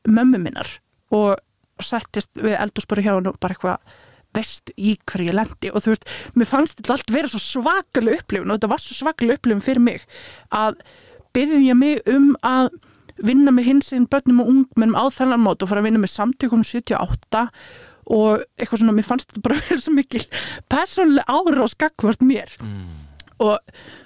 mömmu 0.08 0.42
minnar 0.42 0.74
og 1.16 1.40
settist 1.80 2.30
við 2.36 2.58
eldurspöru 2.60 3.04
hjá 3.04 3.14
hann 3.14 3.30
og 3.30 3.38
bara 3.40 3.56
eitthvað 3.56 3.98
veist 4.36 4.70
í 4.78 4.94
hverju 5.10 5.30
ég 5.30 5.36
lendi? 5.36 5.72
Og 5.74 5.82
þú 5.82 5.94
veist, 5.94 6.06
mér 6.38 6.48
fannst 6.48 6.78
þetta 6.78 6.94
allt 6.94 7.14
vera 7.14 7.30
svo 7.30 7.40
svakalega 7.42 8.22
upplifun 8.22 8.52
og 8.52 8.60
þetta 8.60 8.70
var 8.70 8.82
svo 8.84 8.98
svakalega 8.98 9.40
upplifun 9.40 9.64
fyrir 9.64 9.82
mig 9.82 10.04
að 10.54 10.78
byrja 11.34 11.74
mig 11.78 12.00
um 12.10 12.32
að 12.46 12.70
vinna 13.20 13.52
með 13.52 13.68
hinsinn 13.68 14.08
börnum 14.10 14.42
og 14.44 14.50
ungmennum 14.52 14.96
á 14.96 15.04
þennan 15.12 15.42
mót 15.44 15.62
og 15.62 15.70
fara 15.70 15.82
að 15.82 15.90
vinna 15.90 16.02
með 16.02 16.14
samtökum 16.14 16.62
78 16.64 17.44
og 18.10 18.42
eitthvað 18.58 18.80
svona, 18.80 18.94
mér 18.96 19.06
fannst 19.06 19.30
þetta 19.30 19.44
bara 19.44 19.60
vera 19.66 19.82
svo 19.82 19.94
mikil 19.96 20.22
persónulega 20.72 21.36
ára 21.36 21.66
og 21.66 21.72
skakvart 21.74 22.24
mér 22.24 22.54
og 23.40 23.58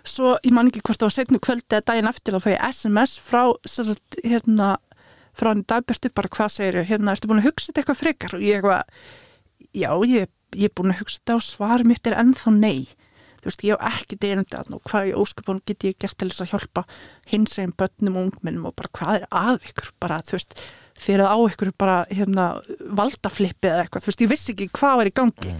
svo, 0.06 0.37
ég 0.46 0.52
man 0.54 0.70
ekki 0.70 0.82
hvort 0.84 1.00
það 1.00 1.08
var 1.08 1.16
setnu 1.18 1.40
kvöldi 1.42 1.78
eða 1.78 1.87
daginn 1.90 2.11
eftir 2.11 2.37
þá 2.37 2.44
fæ 2.44 2.50
ég 2.54 2.66
SMS 2.70 3.16
frá 3.23 3.42
sagt, 3.66 4.18
hérna, 4.25 4.76
frá 5.34 5.52
hann 5.52 5.64
dagbjörstu 5.68 6.10
bara 6.14 6.32
hvað 6.32 6.52
segir 6.54 6.80
hérna, 6.88 7.14
ertu 7.14 7.30
búin 7.30 7.42
að 7.42 7.50
hugsa 7.50 7.70
þetta 7.70 7.82
eitthvað 7.82 8.00
frekar? 8.00 8.36
Og 8.38 8.44
ég 8.44 8.60
eitthvað, 8.60 9.00
já, 9.74 9.90
ég, 10.10 10.30
ég 10.54 10.70
er 10.70 10.76
búin 10.76 10.94
að 10.94 11.02
hugsa 11.02 11.20
þetta 11.20 11.38
og 11.38 11.46
svar 11.48 11.84
mitt 11.88 12.10
er 12.10 12.18
ennþá 12.20 12.54
nei. 12.54 12.86
Þú 13.44 13.50
veist, 13.50 13.64
ég 13.68 13.82
hef 13.82 13.98
ekki 14.00 14.16
deyrandi 14.22 14.56
að 14.56 14.70
nú 14.72 14.78
hvað 14.88 15.10
ég 15.10 15.18
óskapun 15.20 15.60
get 15.68 15.84
ég 15.84 15.98
gert 16.00 16.16
til 16.16 16.30
þess 16.30 16.46
að 16.46 16.52
hjálpa 16.54 16.84
hins 17.28 17.58
eginn 17.58 17.74
börnum 17.76 18.16
og 18.16 18.30
ungmennum 18.30 18.70
og 18.70 18.76
bara 18.78 18.92
hvað 18.96 19.18
er 19.18 19.26
að 19.28 19.66
ykkur, 19.68 19.90
bara, 20.00 20.22
þú 20.24 20.38
veist 20.38 20.56
fyrir 21.04 21.28
á 21.28 21.36
ykkur 21.36 21.74
bara, 21.76 21.98
hérna 22.08 22.46
valdaflippi 22.96 23.68
eða 23.68 23.84
eitthvað, 23.84 24.06
þú 24.06 24.10
veist, 24.12 24.24
ég 24.24 24.32
vissi 24.32 24.54
ekki 24.54 24.70
hvað 24.78 24.96
var 25.02 25.10
í 25.10 25.14
gangi. 25.20 25.56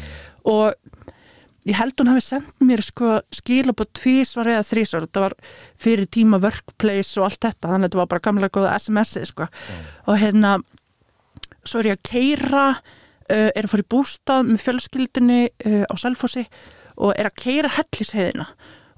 Og 0.49 1.13
ég 1.65 1.79
held 1.79 1.97
hún 2.01 2.11
hafi 2.13 2.25
sendt 2.25 2.65
mér 2.65 2.83
sko 2.85 3.19
skilabóð 3.35 3.91
tvísvar 3.97 4.51
eða 4.53 4.67
þrísvar 4.69 5.07
þetta 5.07 5.25
var 5.25 5.37
fyrir 5.81 6.11
tíma 6.13 6.41
workplace 6.43 7.19
og 7.21 7.29
allt 7.29 7.41
þetta 7.47 7.71
þannig 7.71 7.87
að 7.87 7.89
þetta 7.89 8.01
var 8.03 8.11
bara 8.13 8.25
gamlega 8.27 8.57
góða 8.59 8.75
SMS-ið 8.81 9.29
sko. 9.31 9.49
Og 10.09 10.21
hérna 10.21 10.59
svo 11.65 11.81
er 11.81 11.91
ég 11.93 11.99
að 11.99 12.07
keira 12.11 12.65
uh, 12.75 13.51
er 13.51 13.65
að 13.65 13.71
fara 13.73 13.87
í 13.87 13.91
bústað 13.95 14.51
með 14.51 14.65
fjölskyldinni 14.67 15.41
uh, 15.49 15.85
á 15.89 15.95
Selfossi 16.01 16.45
og 16.95 17.15
er 17.17 17.31
að 17.31 17.39
keira 17.41 17.73
hellisheiðina. 17.79 18.49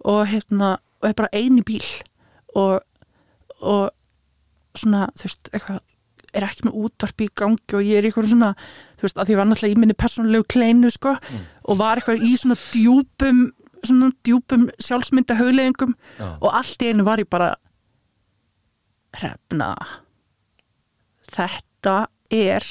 Og 0.06 0.24
hérna 0.30 0.76
og 1.00 1.10
er 1.10 1.18
bara 1.18 1.32
eini 1.36 1.62
bíl. 1.66 1.84
Og, 2.56 2.80
og 3.60 3.90
svona 4.76 5.06
þú 5.16 5.28
veist 5.28 5.50
eitthvað 5.52 5.82
er 6.36 6.46
ekki 6.46 6.66
með 6.66 6.78
útvarp 6.84 7.22
í 7.24 7.28
gangi 7.40 7.78
og 7.78 7.84
ég 7.86 8.00
er 8.00 8.08
eitthvað 8.08 8.32
svona 8.32 8.52
þú 8.96 9.06
veist 9.06 9.20
að 9.20 9.28
því 9.28 9.38
var 9.38 9.48
náttúrulega 9.50 9.76
í 9.76 9.80
minni 9.82 9.98
persónulegu 9.98 10.48
kleinu 10.54 10.90
sko 10.94 11.14
og 11.16 11.78
var 11.80 12.00
eitthvað 12.00 12.24
í 12.26 12.32
svona 12.40 12.58
djúpum 12.60 13.44
svona 13.86 14.10
djúpum 14.26 14.66
sjálfsmynda 14.82 15.36
hugleðingum 15.38 15.94
Já. 16.18 16.28
og 16.40 16.50
allt 16.52 16.82
í 16.82 16.90
einu 16.90 17.06
var 17.06 17.22
ég 17.22 17.30
bara 17.30 17.54
hrefna 19.16 19.72
þetta 21.32 21.96
er 22.32 22.66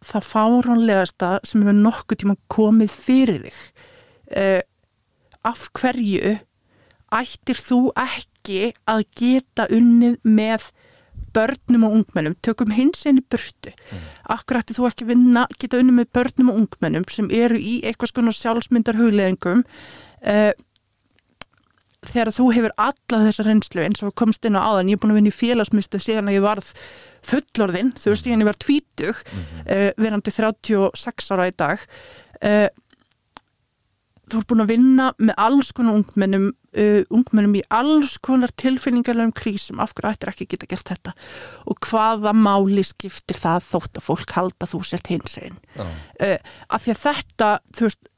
það 0.00 0.28
fáránlegasta 0.30 1.32
sem 1.44 1.64
hefur 1.64 1.76
nokkuð 1.76 2.22
tíma 2.22 2.36
komið 2.52 2.94
fyrir 2.94 3.42
þig 3.44 3.58
uh, 4.40 4.60
af 5.46 5.66
hverju 5.76 6.38
ættir 7.10 7.58
þú 7.58 7.80
ekki 7.98 8.70
að 8.88 9.04
geta 9.18 9.66
unnið 9.72 10.20
með 10.24 10.70
börnum 11.36 11.84
og 11.88 11.98
ungmennum, 11.98 12.36
tökum 12.44 12.72
hins 12.74 13.04
einu 13.06 13.22
burtu. 13.30 13.72
Akkur 14.30 14.60
ætti 14.60 14.76
þú 14.76 14.88
ekki 14.90 15.08
vinna, 15.10 15.46
geta 15.60 15.80
unnið 15.80 16.00
með 16.00 16.10
börnum 16.16 16.50
og 16.52 16.58
ungmennum 16.64 17.06
sem 17.10 17.30
eru 17.34 17.60
í 17.60 17.78
eitthvað 17.84 18.12
skona 18.12 18.34
sjálfsmyndar 18.36 18.98
hugleðingum 19.00 19.62
uh, 19.64 20.52
þegar 22.10 22.32
þú 22.32 22.46
hefur 22.56 22.76
alla 22.80 23.22
þessa 23.26 23.46
reynslu 23.46 23.84
eins 23.84 24.04
og 24.06 24.14
komst 24.16 24.46
inn 24.48 24.56
á 24.56 24.64
áðan, 24.64 24.92
ég 24.92 24.96
er 24.96 25.02
búin 25.02 25.14
að 25.14 25.20
vinna 25.20 25.32
í 25.32 25.36
félagsmyndstu 25.36 26.00
síðan 26.00 26.30
að 26.30 26.38
ég 26.38 26.46
varð 26.46 26.70
fullorðinn, 27.28 27.90
þú 28.00 28.14
veist, 28.14 28.24
síðan 28.24 28.44
ég 28.44 28.48
var 28.48 28.60
tvítug, 28.64 29.24
uh, 29.66 29.90
verandi 30.00 30.32
36 30.32 31.34
ára 31.34 31.50
í 31.50 31.56
dag 31.60 31.84
uh, 32.40 32.70
þú 34.30 34.40
ert 34.40 34.50
búin 34.50 34.64
að 34.64 34.72
vinna 34.72 35.10
með 35.18 35.36
alls 35.42 35.72
konar 35.76 36.00
ungmennum 36.00 36.50
uh, 36.76 37.02
ungmennum 37.10 37.58
í 37.60 37.64
alls 37.74 38.16
konar 38.22 38.52
tilfinningarlegum 38.60 39.34
krísum, 39.36 39.80
af 39.82 39.94
hverju 39.94 40.12
ættir 40.12 40.32
ekki 40.32 40.48
geta 40.54 40.68
gert 40.70 40.92
þetta? 40.92 41.14
Og 41.70 41.80
hvaða 41.88 42.34
máli 42.36 42.84
skiptir 42.86 43.38
það 43.40 43.66
þótt 43.72 44.00
að 44.00 44.06
fólk 44.06 44.36
halda 44.38 44.70
þú 44.70 44.82
sért 44.86 45.12
hins 45.12 45.38
einn 45.40 45.58
uh, 45.80 46.38
af 46.68 46.84
því 46.84 46.94
að 46.94 47.04
þetta, 47.06 47.52
þú 47.76 47.88
veist 47.88 48.10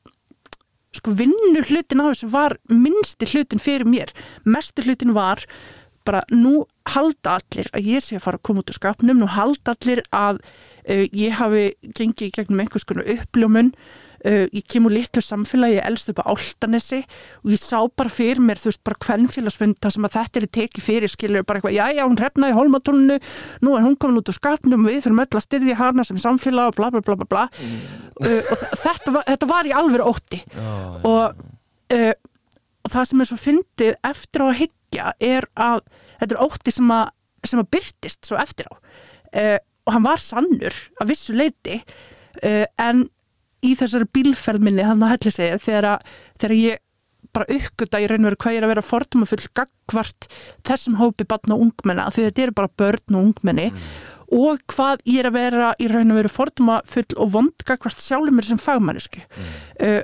sko 0.93 1.15
vinnur 1.17 1.65
hlutin 1.65 2.03
á 2.05 2.11
þessu 2.11 2.29
var 2.33 2.59
minnsti 2.69 3.29
hlutin 3.33 3.63
fyrir 3.63 3.89
mér, 3.89 4.13
mesti 4.45 4.85
hlutin 4.85 5.15
var 5.17 5.41
bara 6.05 6.23
nú 6.35 6.65
halda 6.91 7.39
allir 7.39 7.69
að 7.73 7.89
ég 7.95 8.03
sé 8.03 8.19
að 8.19 8.25
fara 8.27 8.41
að 8.41 8.47
koma 8.49 8.63
út 8.63 8.73
úr 8.73 8.79
skapnum, 8.79 9.21
nú 9.23 9.29
halda 9.31 9.77
allir 9.77 10.03
að 10.13 10.43
uh, 10.43 11.05
ég 11.09 11.37
hafi 11.39 11.69
gengið 11.95 12.29
í 12.29 12.33
gegnum 12.37 12.65
einhvers 12.65 12.87
konar 12.89 13.09
uppljómun 13.09 13.73
Uh, 14.23 14.45
ég 14.55 14.63
kemur 14.71 14.93
litlu 14.95 15.19
samfélagi, 15.19 15.81
ég 15.81 15.87
elst 15.89 16.13
upp 16.13 16.21
á 16.23 16.31
Áltanesi 16.31 17.01
og 17.43 17.49
ég 17.51 17.59
sá 17.59 17.81
bara 17.91 18.11
fyrir 18.13 18.39
mér 18.39 18.61
þú 18.63 18.69
veist, 18.69 18.81
bara 18.87 18.99
hvernfélagsfund 19.03 19.79
það 19.83 19.95
sem 19.97 20.05
að 20.07 20.13
þetta 20.15 20.39
er 20.39 20.45
tekið 20.57 20.85
fyrir, 20.87 21.11
skilur 21.11 21.47
bara 21.49 21.59
eitthvað, 21.59 21.75
já, 21.75 21.83
já, 21.91 22.03
hún 22.07 22.19
hrefnaði 22.21 22.55
hólmatónunu, 22.55 23.17
nú 23.67 23.73
er 23.75 23.83
hún 23.83 23.97
komin 23.99 24.21
út 24.21 24.29
úr 24.31 24.37
skapnum 24.37 24.85
við 24.87 25.01
þurfum 25.01 25.23
öll 25.25 25.39
að 25.41 25.43
styðja 25.49 25.79
hana 25.81 26.05
sem 26.07 26.21
samfélag 26.23 26.71
og 26.71 26.77
bla 26.79 26.91
bla 26.95 27.03
bla 27.03 27.17
bla 27.19 27.27
bla. 27.33 27.43
Mm. 27.59 27.81
uh, 28.23 28.53
og 28.55 28.63
þetta 28.85 29.15
var, 29.17 29.25
þetta 29.33 29.49
var 29.51 29.71
í 29.71 29.73
alveg 29.81 30.05
ótti. 30.07 30.39
Oh, 30.55 31.09
og, 31.11 31.41
uh, 31.97 32.13
og 32.87 32.93
það 32.95 33.09
sem 33.11 33.25
er 33.25 33.31
svo 33.33 33.39
fyndið 33.43 33.99
eftir 34.13 34.45
á 34.45 34.47
að 34.47 34.59
higgja 34.61 35.09
er 35.33 35.49
að 35.57 35.83
þetta 36.21 36.37
er 36.37 36.45
ótti 36.47 36.77
sem 36.77 36.95
að, 36.95 37.11
sem 37.51 37.65
að 37.65 37.73
byrtist 37.75 38.31
svo 38.31 38.39
eftir 38.39 38.71
á. 38.71 38.75
Og 39.83 39.91
hann 39.97 40.07
var 40.07 40.23
sannur 40.23 40.79
að 41.03 41.11
vissu 41.11 41.35
leiti 41.35 41.81
en 42.79 43.07
í 43.63 43.75
þessari 43.79 44.09
bílferð 44.15 44.65
minni 44.65 44.87
hann 44.87 45.03
að 45.05 45.17
helli 45.17 45.35
segja 45.35 45.61
þegar, 45.63 46.03
þegar 46.41 46.57
ég 46.59 46.83
bara 47.33 47.49
uppgötta 47.49 48.01
í 48.03 48.09
raun 48.11 48.27
og 48.27 48.33
veru 48.33 48.41
hvað 48.45 48.55
ég 48.55 48.61
er 48.61 48.67
að 48.67 48.73
vera 48.75 48.85
fordumufull 48.85 49.45
gagvart 49.57 50.27
þessum 50.69 50.99
hópi 51.01 51.27
barn 51.29 51.55
og 51.55 51.67
ungmenna 51.67 52.09
því 52.13 52.27
þetta 52.29 52.47
eru 52.47 52.57
bara 52.59 52.73
börn 52.83 53.17
og 53.17 53.29
ungmenni 53.29 53.69
mm. 53.71 53.85
og 54.37 54.65
hvað 54.73 55.05
ég 55.09 55.23
er 55.23 55.31
að 55.31 55.39
vera 55.39 55.71
í 55.81 55.89
raun 55.93 56.13
og 56.13 56.21
veru 56.21 56.33
fordumufull 56.33 57.07
og 57.17 57.31
vond 57.37 57.67
gagvart 57.69 58.03
sjálfur 58.03 58.37
mér 58.37 58.51
sem 58.51 58.61
fagmannisku 58.61 59.23
mm. 59.23 59.55
uh, 59.87 60.03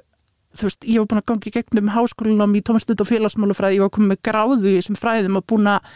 þú 0.58 0.70
veist, 0.70 0.86
ég 0.88 1.02
var 1.02 1.10
búin 1.10 1.22
að 1.22 1.28
gangi 1.32 1.52
gegnum 1.58 1.92
háskólinum 1.92 2.56
í 2.56 2.62
Tómasnut 2.64 3.02
og 3.04 3.10
félagsmálufræði 3.10 3.78
ég 3.78 3.84
var 3.84 3.92
komið 3.94 4.14
með 4.14 4.22
gráðu 4.30 4.70
í 4.70 4.78
þessum 4.78 4.98
fræðum 4.98 5.38
og 5.42 5.46
búin 5.52 5.68
að 5.74 5.92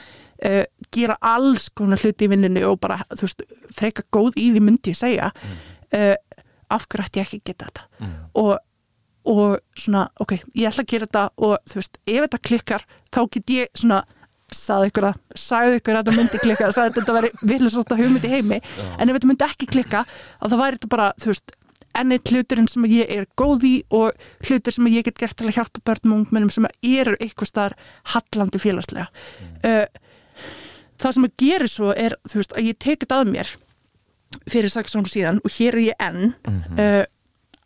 uh, 0.51 0.65
gera 0.93 1.17
alls 1.33 1.71
konar 1.73 2.03
hluti 2.03 2.29
í 2.29 2.33
vinninu 2.35 2.67
og 2.69 2.81
bara, 2.83 3.01
þú 3.15 3.25
veist, 3.25 3.47
freka 3.73 4.05
góð 4.13 4.37
í 4.37 4.51
því 4.53 4.65
myndi 4.69 4.93
ég 4.93 5.01
segja 5.01 5.33
mm. 5.33 5.65
uh, 5.97 6.15
af 6.75 6.89
hverju 6.89 7.09
ætti 7.09 7.21
ég 7.23 7.29
ekki 7.29 7.41
að 7.41 7.47
geta 7.51 7.69
þetta 7.69 7.87
mm. 8.01 8.17
og, 8.43 8.53
og 9.33 9.55
svona, 9.79 10.09
ok, 10.23 10.37
ég 10.59 10.69
ætla 10.71 10.87
að 10.87 10.91
gera 10.95 11.09
þetta 11.09 11.25
og 11.49 11.55
þú 11.71 11.81
veist, 11.81 12.03
ef 12.07 12.27
þetta 12.27 12.43
klikkar 12.51 12.87
þá 13.13 13.23
get 13.37 13.57
ég 13.57 13.73
svona 13.83 14.03
sagði 14.53 14.91
ykkur 14.91 15.09
að, 15.09 15.19
sagði 15.39 15.81
ykkur 15.81 15.97
að 15.97 16.05
þetta 16.05 16.19
myndi 16.19 16.41
klikka 16.43 16.71
sagði 16.75 16.91
að 16.91 16.99
þetta 17.01 17.17
veri 17.17 17.31
vilja 17.49 17.99
hugmyndi 18.03 18.33
heimi 18.33 18.61
Já. 18.61 18.87
en 18.99 19.09
ef 19.09 19.17
þetta 19.17 19.31
myndi 19.31 19.49
ekki 19.49 19.69
klikka 19.71 20.05
þá 20.05 20.57
væri 20.61 20.79
þetta 20.79 20.91
bara, 20.93 21.09
þú 21.23 21.33
veist, 21.33 21.55
ennið 21.99 22.31
hluturinn 22.33 22.69
sem 22.71 22.87
ég 22.89 23.11
er 23.13 23.27
góð 23.39 23.67
í 23.69 23.73
og 23.93 24.17
hlutur 24.47 24.75
sem 24.75 24.89
ég 24.93 25.07
get 25.09 25.21
gert 25.21 25.37
til 25.39 25.49
að 25.49 25.59
hjálpa 25.59 25.83
börnum 25.85 26.15
og 26.15 26.23
ungmennum 26.23 26.53
sem 26.53 26.69
eru 26.69 27.17
eitthvað 27.19 27.51
starf 27.51 27.91
hallandi 28.15 28.61
félagslega 28.63 29.09
mm. 29.09 29.59
uh, 29.69 30.03
það 31.03 31.17
sem 31.17 31.29
að 31.29 31.37
gera 31.43 31.69
svo 31.71 31.93
er, 31.93 32.17
þú 32.29 32.41
veist, 32.41 32.57
að 32.57 32.71
ég 32.71 32.81
tekit 32.81 33.15
að 33.15 33.29
mér 33.33 33.53
fyrir 34.51 34.73
6 34.73 34.97
árum 34.97 35.09
síðan 35.09 35.41
og 35.45 35.55
hér 35.55 35.79
er 35.79 35.87
ég 35.93 36.03
enn 36.03 36.35
mm 36.35 36.61
-hmm. 36.61 36.79
uh, 36.79 37.05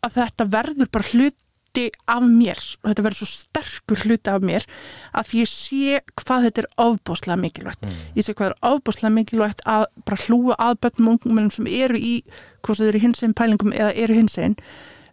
að 0.05 0.17
þetta 0.21 0.47
verður 0.53 0.89
bara 0.91 1.09
hluti 1.11 1.85
af 2.09 2.23
mér 2.23 2.57
og 2.81 2.89
þetta 2.89 3.03
verður 3.05 3.19
svo 3.21 3.29
sterkur 3.29 3.99
hluti 4.05 4.29
af 4.31 4.41
mér 4.41 4.65
að 5.13 5.35
ég 5.37 5.49
sé 5.51 6.01
hvað 6.15 6.47
þetta 6.47 6.61
er 6.61 6.69
ofbáslega 6.77 7.37
mikilvægt 7.37 7.85
mm. 7.85 7.99
ég 8.15 8.25
sé 8.25 8.33
hvað 8.33 8.49
er 8.49 8.57
ofbáslega 8.71 9.13
mikilvægt 9.13 9.61
að 9.65 9.85
bara 10.05 10.23
hlúa 10.25 10.55
að 10.57 10.79
bönnum 10.81 11.13
ungum 11.13 11.51
sem 11.51 11.67
eru 11.67 11.97
í 11.97 12.23
hvort 12.61 12.79
þau 12.79 12.87
eru 12.87 12.99
hins 12.99 13.23
einn 13.23 13.37
pælingum 13.37 13.73
eða 13.73 13.93
eru 13.93 14.13
hins 14.13 14.37
einn 14.37 14.55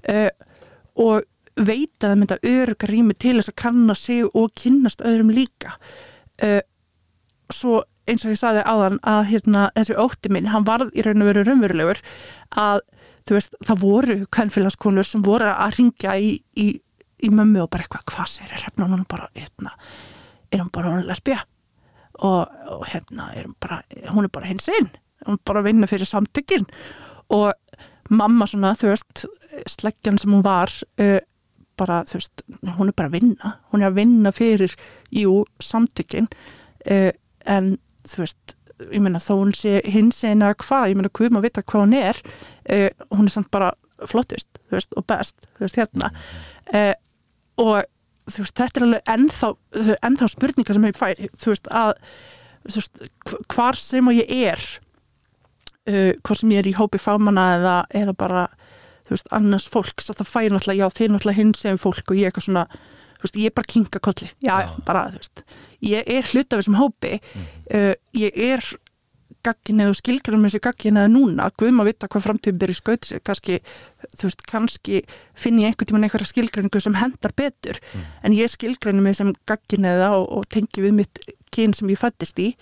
uh, 0.08 0.30
og 0.94 1.24
veita 1.54 2.10
það 2.10 2.18
mynda 2.18 2.38
öruga 2.42 2.88
rými 2.90 3.14
til 3.14 3.36
þess 3.38 3.52
að 3.52 3.60
kanna 3.62 3.94
sig 3.94 4.24
og 4.34 4.54
kynnast 4.58 5.04
öðrum 5.04 5.30
líka 5.34 5.76
uh, 6.42 6.62
svo 7.52 7.82
eins 8.08 8.24
og 8.24 8.34
ég 8.34 8.40
saði 8.40 8.64
áðan 8.68 8.98
að 9.08 9.22
hérna, 9.30 9.68
þessi 9.76 9.96
ótti 10.00 10.32
minn, 10.32 10.50
hann 10.52 10.66
var 10.68 10.86
í 10.92 11.04
raun 11.04 11.24
og 11.24 11.30
veru 11.30 11.44
raunverulegur 11.46 12.02
að 12.60 12.82
veist, 13.32 13.56
það 13.64 13.80
voru 13.80 14.16
kvennfélagskonur 14.34 15.08
sem 15.08 15.22
voru 15.24 15.48
að 15.48 15.78
ringja 15.78 16.16
í, 16.20 16.34
í, 16.60 16.66
í 17.24 17.30
mömmu 17.32 17.64
og 17.64 17.70
bara 17.72 17.86
eitthvað, 17.86 18.04
hvað 18.12 18.30
sér 18.34 18.52
er 18.52 18.66
hérna, 18.66 18.88
hún 18.90 19.06
bara, 19.08 19.30
hérna, 19.38 19.74
er 20.52 20.60
hún 20.60 20.72
bara 20.74 20.98
lesbija 21.06 21.40
og, 22.20 22.52
og 22.76 22.84
hérna, 22.92 23.30
er 23.34 23.48
hún 23.48 23.56
bara, 23.64 23.80
hún 24.12 24.28
er 24.28 24.34
bara 24.34 24.50
hins 24.50 24.68
einn, 24.72 24.90
hún 25.24 25.38
er 25.38 25.46
bara 25.48 25.62
að 25.62 25.70
vinna 25.70 25.88
fyrir 25.90 26.10
samtökinn 26.10 26.68
og 27.32 27.54
mamma 28.12 28.46
svona, 28.50 28.74
þú 28.76 28.92
veist, 28.92 29.24
sleggjan 29.72 30.20
sem 30.20 30.34
hún 30.34 30.44
var, 30.44 30.72
uh, 31.00 31.18
bara, 31.80 32.02
þú 32.08 32.20
veist, 32.20 32.44
hún 32.76 32.90
er 32.90 32.96
bara 32.96 33.08
að 33.08 33.16
vinna, 33.16 33.54
hún 33.72 33.82
er 33.82 33.90
að 33.90 33.98
vinna 34.02 34.34
fyrir, 34.34 34.76
jú, 35.14 35.40
samtökinn, 35.64 36.28
uh, 36.92 37.10
en 37.48 37.74
þú 38.08 38.22
veist, 38.24 38.54
ég 38.90 39.00
meina 39.02 39.22
þó 39.22 39.32
hún 39.38 39.54
sé 39.56 39.78
hins 39.86 40.20
eina 40.26 40.52
hvað, 40.58 40.90
ég 40.90 40.98
meina 40.98 41.12
hvað 41.14 41.34
maður 41.34 41.48
vita 41.48 41.64
hvað 41.64 41.84
hún 41.84 41.96
er 41.98 42.20
uh, 42.24 42.88
hún 43.14 43.28
er 43.28 43.34
samt 43.34 43.50
bara 43.54 43.72
flottist, 44.10 44.48
þú 44.68 44.78
veist, 44.78 44.94
og 44.98 45.06
best 45.08 45.46
þú 45.54 45.66
veist, 45.66 45.78
hérna. 45.78 46.10
Uh, 46.72 46.94
og 47.62 47.84
þú 48.30 48.44
veist, 48.44 48.56
þetta 48.58 48.80
er 48.80 48.86
alveg 48.88 49.12
ennþá, 49.14 49.52
ennþá 50.08 50.30
spurninga 50.32 50.76
sem 50.76 50.88
ég 50.88 50.98
fær 50.98 51.20
þú 51.20 51.52
veist, 51.52 51.70
að 51.70 51.94
þú 52.64 52.80
veist, 52.80 53.04
hvar 53.54 53.78
sem 53.78 54.10
og 54.10 54.18
ég 54.18 54.34
er 54.50 54.66
uh, 55.90 56.12
hvort 56.24 56.40
sem 56.40 56.54
ég 56.54 56.64
er 56.64 56.70
í 56.70 56.76
hópi 56.78 57.00
fámanna 57.02 57.48
eða, 57.58 57.76
eða 58.02 58.16
bara 58.18 58.46
þú 59.04 59.16
veist, 59.16 59.30
annars 59.36 59.68
fólks, 59.70 60.10
að 60.10 60.22
það 60.22 60.32
fær 60.32 60.50
náttúrulega 60.54 60.80
já, 60.80 60.96
þeir 60.98 61.14
náttúrulega 61.14 61.40
hins 61.40 61.64
eða 61.64 61.82
fólk 61.82 62.10
og 62.10 62.18
ég 62.20 62.30
eitthvað 62.30 62.48
svona 62.48 62.66
veist, 63.24 63.38
ég 63.40 63.50
er 63.50 63.56
bara 63.56 63.72
kinga 63.72 64.00
kolli. 64.04 64.30
Já, 64.44 64.56
já. 64.64 64.72
bara, 64.86 65.08
veist 65.14 65.44
ég 65.84 66.08
er 66.08 66.32
hlut 66.32 66.52
af 66.52 66.62
þessum 66.62 66.80
hópi. 66.80 67.18
Mm. 67.20 67.46
uh, 67.76 67.92
ég 68.16 68.42
er 68.50 68.64
gagginni 69.44 69.84
og 69.90 69.96
skilgjörnum 69.98 70.46
þessi 70.46 70.60
gagginni 70.64 71.02
að 71.02 71.10
núna. 71.12 71.50
Guðum 71.58 71.82
að 71.82 71.90
vita 71.90 72.08
hvað 72.08 72.26
framtíðum 72.26 72.60
ber 72.62 72.72
í 72.72 72.76
skaut 72.78 73.08
kannski, 73.26 73.58
þú 74.14 74.28
veist, 74.28 74.44
kannski 74.48 75.00
finn 75.36 75.60
ég 75.60 75.68
einhvern 75.68 75.90
tíman 75.90 76.06
einhverja 76.06 76.30
skilgjörningu 76.30 76.80
sem 76.80 76.96
hendar 76.96 77.34
betur, 77.36 77.80
mm. 77.92 78.06
en 78.24 78.36
ég 78.36 78.52
skilgjörnum 78.52 79.04
með 79.04 79.16
þessum 79.16 79.34
gagginni 79.50 79.90
eða 79.90 80.12
og, 80.16 80.28
og 80.38 80.48
tengi 80.54 80.84
við 80.86 80.96
mitt 81.02 81.20
kyn 81.54 81.76
sem 81.76 81.92
ég 81.92 82.00
fættist 82.00 82.40
í. 82.40 82.54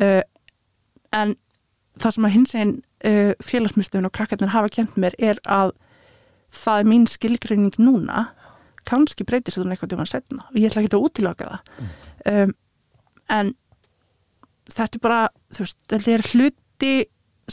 Uh, 0.00 0.22
en 1.14 1.36
það 2.02 2.16
sem 2.16 2.28
að 2.28 2.34
hins 2.34 2.56
einn 2.58 2.74
uh, 3.06 3.32
félagsmyndstöfun 3.46 4.10
og 4.10 4.16
krakkarnir 4.16 4.54
hafa 4.56 4.72
kjent 4.72 4.98
mér 5.00 5.14
er 5.22 5.40
að 5.46 5.76
það 6.56 6.82
er 6.82 6.90
mín 6.90 7.06
skilgjörning 7.10 7.78
núna 7.78 8.30
kannski 8.86 9.26
breytist 9.26 9.58
þetta 9.58 9.74
eitthvað 9.74 9.92
tíma 9.94 10.06
setna 10.08 10.46
og 10.48 10.58
ég 10.58 10.70
ætla 10.70 10.84
ekki 10.84 10.96
að 10.96 11.06
útilaka 11.08 11.50
það. 11.50 11.70
Mm. 11.78 11.92
Um, 12.32 12.54
en 13.36 13.52
þetta 14.72 14.98
er 14.98 15.04
bara 15.04 15.20
þú 15.54 15.64
veist, 15.64 15.78
þetta 15.92 16.16
er 16.16 16.26
hluti 16.32 16.92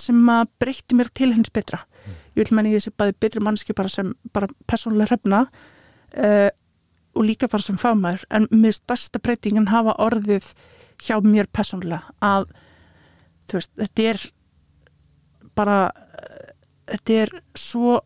sem 0.04 0.34
að 0.34 0.50
breytti 0.62 0.98
mér 0.98 1.12
til 1.14 1.32
hins 1.36 1.54
betra. 1.54 1.84
Mm. 2.04 2.20
ég 2.34 2.42
vil 2.50 2.58
menna 2.58 2.74
ég 2.74 2.84
sé 2.84 2.92
bæði 2.98 3.16
betri 3.22 3.42
mannski 3.46 3.76
bara 3.78 3.92
sem 3.92 4.14
bara 4.34 4.50
persónulega 4.68 5.14
hrefna 5.14 5.46
uh, 5.46 6.50
og 7.14 7.28
líka 7.28 7.48
bara 7.48 7.64
sem 7.64 7.78
fagmæður 7.78 8.26
en 8.34 8.48
með 8.52 8.80
stærsta 8.80 9.22
breytingin 9.22 9.70
hafa 9.70 9.94
orðið 10.02 10.54
hjá 11.04 11.20
mér 11.24 11.50
persónulega 11.54 12.16
að 12.24 12.50
þú 13.50 13.60
veist, 13.60 13.72
þetta 13.78 14.08
er 14.10 14.26
bara 15.54 15.78
þetta 16.90 17.20
er 17.24 17.34
svo 17.58 18.00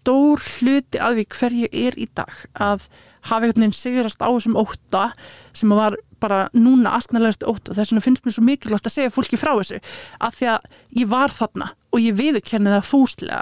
stór 0.00 0.42
hluti 0.58 1.00
að 1.00 1.20
því 1.20 1.24
hver 1.36 1.56
ég 1.64 1.80
er 1.86 1.98
í 2.00 2.06
dag 2.16 2.32
að 2.54 2.86
hafa 3.28 3.44
einhvern 3.44 3.66
veginn 3.66 3.76
sigrast 3.76 4.22
á 4.24 4.28
þessum 4.28 4.56
óta 4.56 5.10
sem 5.56 5.72
var 5.76 5.96
bara 6.20 6.48
núna 6.56 6.94
astnæðilegast 6.96 7.44
óta 7.48 7.72
og 7.72 7.76
þess 7.76 7.92
vegna 7.92 8.04
finnst 8.04 8.24
mér 8.24 8.36
svo 8.36 8.44
mikilvægt 8.44 8.88
að 8.88 8.96
segja 8.96 9.12
fólki 9.12 9.38
frá 9.40 9.52
þessu 9.54 9.80
af 10.20 10.36
því 10.38 10.50
að 10.54 10.66
ég 11.00 11.10
var 11.12 11.34
þarna 11.36 11.70
og 11.92 12.02
ég 12.04 12.16
viðkenni 12.16 12.74
það 12.74 12.88
fúslega 12.88 13.40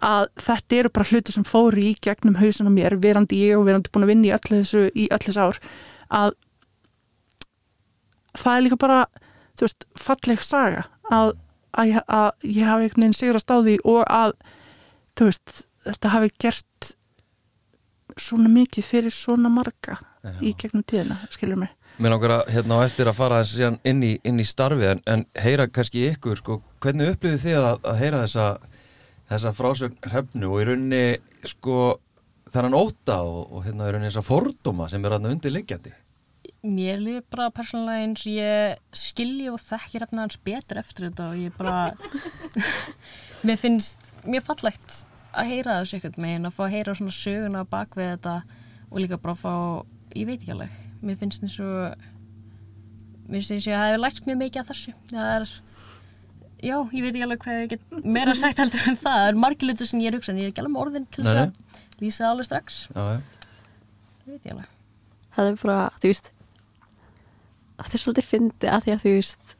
að 0.00 0.28
þetta 0.40 0.78
eru 0.78 0.92
bara 0.96 1.08
hluti 1.10 1.34
sem 1.36 1.44
fóri 1.48 1.90
í 1.90 1.96
gegnum 2.00 2.38
hausin 2.40 2.68
á 2.68 2.72
mér, 2.72 2.96
verandi 3.00 3.42
ég 3.44 3.58
og 3.58 3.66
verandi 3.68 3.92
búin 3.92 4.06
að 4.06 4.12
vinna 4.14 4.30
í 4.30 4.34
öll 4.36 4.46
þessu, 4.48 4.86
í 4.96 5.08
öll 5.12 5.20
þessu 5.26 5.44
ár 5.44 5.60
að 6.08 6.36
það 8.40 8.54
er 8.54 8.64
líka 8.64 8.80
bara 8.80 9.00
þú 9.58 9.66
veist, 9.66 9.88
falleg 10.00 10.44
saga 10.44 10.86
að, 11.12 11.34
að, 11.76 11.98
að 12.06 12.30
ég 12.48 12.68
hafi 12.68 12.88
einhvern 12.88 13.04
veginn 13.04 13.18
sigrast 13.18 13.52
á 13.52 13.56
því 13.60 13.76
og 13.84 14.00
að 14.06 14.36
þú 15.18 15.28
veist, 15.28 15.56
þetta 15.86 16.14
hafi 16.14 16.32
gert 16.40 16.94
svona 18.20 18.50
mikið 18.52 18.86
fyrir 18.86 19.14
svona 19.14 19.50
marga 19.52 19.96
Já. 20.20 20.32
í 20.44 20.52
gegnum 20.58 20.84
tíðina, 20.84 21.20
skilur 21.32 21.62
mig 21.62 21.76
Mér 22.00 22.14
langar 22.14 22.32
að 22.38 22.50
hérna 22.54 22.78
á 22.80 22.86
eftir 22.86 23.08
að 23.10 23.18
fara 23.18 23.40
inn 23.84 24.04
í, 24.06 24.14
inn 24.24 24.40
í 24.40 24.46
starfi 24.46 24.86
en, 24.88 25.02
en 25.10 25.24
heyra 25.36 25.66
kannski 25.68 26.06
ykkur, 26.14 26.38
sko, 26.40 26.60
hvernig 26.80 27.14
upplýðu 27.14 27.40
þið 27.42 27.58
að, 27.60 27.80
að 27.90 27.98
heyra 28.00 28.20
þessa, 28.24 28.46
þessa 29.32 29.52
frásögn 29.58 29.98
hrefnu 30.06 30.52
og 30.52 30.62
í 30.62 30.68
rauninni 30.68 31.02
sko 31.48 31.80
þennan 32.54 32.78
óta 32.78 33.20
og, 33.26 33.42
og 33.50 33.66
hérna 33.66 33.88
í 33.88 33.92
rauninni 33.94 34.10
þessa 34.10 34.24
fordóma 34.26 34.88
sem 34.92 35.04
er 35.04 35.16
aðna 35.16 35.34
undirliggjandi 35.34 35.96
Mér 36.60 36.98
líður 37.00 37.24
bara 37.32 37.52
persónulega 37.56 38.04
eins 38.04 38.26
ég 38.28 38.80
skilji 38.96 39.48
og 39.52 39.60
þekkir 39.64 40.04
hérna 40.04 40.26
hans 40.26 40.40
betur 40.44 40.80
eftir 40.80 41.08
þetta 41.08 41.30
og 41.30 41.38
ég 41.40 41.56
bara 41.56 41.92
mér 43.46 43.60
finnst 43.60 44.12
mjög 44.26 44.48
fallegt 44.50 45.04
að 45.30 45.50
heyra 45.52 45.80
þessu 45.80 45.98
ekkert 45.98 46.20
megin 46.20 46.48
að 46.48 46.56
fá 46.56 46.62
að 46.66 46.74
heyra 46.74 46.94
svona 46.98 47.16
söguna 47.16 47.64
bak 47.70 47.96
við 47.98 48.14
þetta 48.14 48.36
og 48.90 49.02
líka 49.02 49.20
bara 49.22 49.36
að 49.36 49.42
fá, 49.44 49.52
ég 50.18 50.26
veit 50.28 50.40
ekki 50.40 50.54
alveg 50.56 50.78
mér 51.00 51.18
finnst 51.20 51.44
eins 51.44 51.56
og 51.64 52.08
mér 53.30 53.44
finnst 53.46 53.68
ég 53.68 53.74
að 53.74 53.82
það 53.82 53.90
hefur 53.90 54.02
lært 54.04 54.26
mjög 54.26 54.40
mikið 54.40 54.62
af 54.62 54.70
þessu. 54.70 54.94
Það 55.12 55.30
er 55.34 55.52
já, 56.60 56.74
ég 56.76 57.04
veit 57.04 57.12
ekki 57.12 57.26
alveg 57.26 57.44
hvað 57.44 57.60
ég 57.60 57.70
get 57.74 58.02
meira 58.16 58.34
sagt 58.38 58.60
heldur 58.60 58.90
en 58.90 58.98
það. 58.98 59.20
Það 59.20 59.28
er 59.28 59.40
margir 59.44 59.70
hlutur 59.70 59.90
sem 59.90 60.02
ég 60.02 60.10
er 60.10 60.18
hugsa 60.18 60.34
en 60.34 60.40
ég 60.40 60.48
er 60.48 60.52
ekki 60.52 60.64
alveg 60.64 60.74
með 60.74 60.84
orðin 60.84 61.06
til 61.14 61.24
þess 61.24 61.40
að 61.44 62.02
lýsa 62.02 62.24
það 62.24 62.34
alveg 62.34 62.50
strax. 62.50 62.80
Það 62.90 63.14
veit 64.26 64.50
ég 64.50 64.54
alveg. 64.56 64.76
Það 65.30 65.50
er 65.52 65.58
bara, 65.62 65.78
þú 66.02 66.10
veist 66.10 66.32
það 67.80 67.96
er 67.96 68.04
svolítið 68.04 68.28
fyndi 68.28 68.70
að 68.70 68.84
því 68.84 68.94
að 68.94 69.04
þú 69.04 69.14
veist 69.16 69.56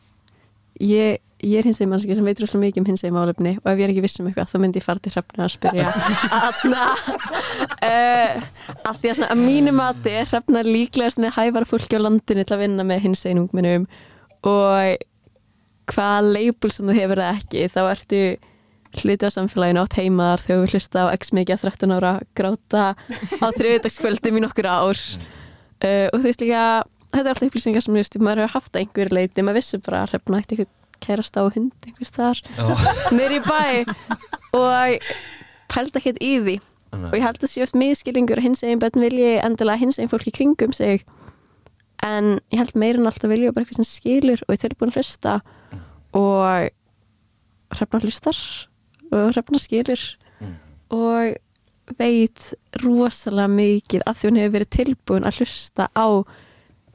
ég, 0.81 1.21
ég 1.45 1.61
er 1.61 1.66
hins 1.69 1.79
veginn 1.81 1.93
mannski 1.93 2.16
sem 2.16 2.27
veitur 2.27 2.47
rosalega 2.47 2.66
mikið 2.66 2.83
um 2.83 2.88
hins 2.90 3.05
veginn 3.05 3.16
málefni 3.16 3.53
og 3.61 3.71
ef 3.71 3.81
ég 3.81 3.85
er 3.87 3.93
ekki 3.93 4.05
viss 4.05 4.21
um 4.21 4.29
eitthvað 4.29 4.53
þá 4.53 4.57
myndi 4.62 4.81
ég 4.81 4.87
fara 4.87 5.03
til 5.05 5.12
hrefna 5.14 5.47
að 5.47 5.55
spyrja. 5.55 5.93
Aðna 6.40 6.87
uh, 7.88 8.45
að 8.90 9.01
því 9.01 9.12
að 9.12 9.19
svona 9.19 9.31
að 9.35 9.43
mínu 9.45 9.75
mati 9.77 10.14
er 10.21 10.31
hrefna 10.31 10.64
líklegast 10.66 11.21
með 11.23 11.37
hæfara 11.37 11.69
fólki 11.69 12.01
á 12.01 12.05
landinu 12.05 12.45
til 12.45 12.57
að 12.57 12.62
vinna 12.64 12.87
með 12.88 13.03
hins 13.07 13.25
veginn 13.27 13.43
ungmennum. 13.45 13.88
Og 14.49 15.07
hvaða 15.90 16.37
leipul 16.38 16.71
sem 16.73 16.88
þú 16.88 16.97
hefur 16.97 17.21
það 17.21 17.40
ekki 17.40 17.66
þá 17.75 17.83
ertu 17.88 18.23
hluti 19.01 19.29
á 19.29 19.31
samfélaginu 19.31 19.83
átt 19.85 19.99
heimaðar 20.01 20.43
þegar 20.43 20.62
við 20.64 20.73
hlusta 20.75 21.05
á 21.07 21.14
x 21.14 21.31
mikið 21.37 21.57
að 21.57 21.66
13 21.69 21.93
ára 21.95 22.14
gráta 22.35 22.87
á 23.38 23.47
þriðudagskvöldum 23.55 24.40
í 24.40 24.43
nokkur 24.47 24.71
ár. 24.71 25.03
Uh, 25.81 26.09
og 26.11 26.19
þú 26.19 26.27
veist 26.27 26.43
líka 26.43 26.64
þetta 27.11 27.25
er 27.25 27.33
alltaf 27.33 27.49
upplýsingar 27.49 27.85
sem 27.85 27.96
just, 27.99 28.16
maður 28.23 28.44
hefur 28.44 28.55
haft 28.59 28.79
einhver 28.81 29.11
leiti 29.14 29.42
maður 29.44 29.61
vissi 29.61 29.81
bara 29.83 30.05
að 30.05 30.14
hrefna 30.14 30.40
eitt 30.40 30.55
eitthvað 30.55 30.73
kærast 31.01 31.38
á 31.40 31.42
hund 31.49 31.87
einhvers 31.88 32.12
þar 32.12 32.40
nýri 33.16 33.40
bæ. 33.44 33.87
Og 34.57 35.07
pælda 35.70 36.01
ekkert 36.01 36.20
í 36.20 36.33
því. 36.44 36.57
Og 36.90 37.14
ég 37.14 37.23
held 37.23 37.38
að 37.38 37.53
sé 37.53 37.62
oft 37.62 37.77
miðskilingur 37.79 38.40
hins 38.42 38.64
eginn 38.66 38.81
bönn 38.83 39.05
vilji 39.05 39.37
endilega 39.40 39.79
hins 39.81 39.99
eginn 40.01 40.11
fólk 40.11 40.27
í 40.27 40.35
kringum 40.35 40.73
sig. 40.75 41.05
En 42.03 42.40
ég 42.51 42.59
held 42.59 42.75
meira 42.75 42.99
en 42.99 43.07
alltaf 43.07 43.31
vilja 43.31 43.53
bara 43.55 43.64
eitthvað 43.64 43.85
sem 43.85 43.88
skilur 43.88 44.42
og 44.46 44.55
er 44.55 44.62
tilbúin 44.64 44.90
að 44.90 44.99
hlusta. 44.99 45.37
Og 46.18 46.70
hrefna 47.77 48.03
hlustar 48.03 48.40
og 49.12 49.31
hrefna 49.35 49.62
skilur. 49.62 50.03
Mm. 50.40 50.57
og 50.96 51.37
veit 51.99 52.53
rosalega 52.85 53.51
mikið 53.51 54.05
af 54.07 54.18
því 54.20 54.29
hún 54.29 54.38
hefur 54.40 54.55
verið 54.55 54.70
tilbúin 54.77 55.27
að 55.27 55.40
hlusta 55.40 55.88
á 55.90 56.07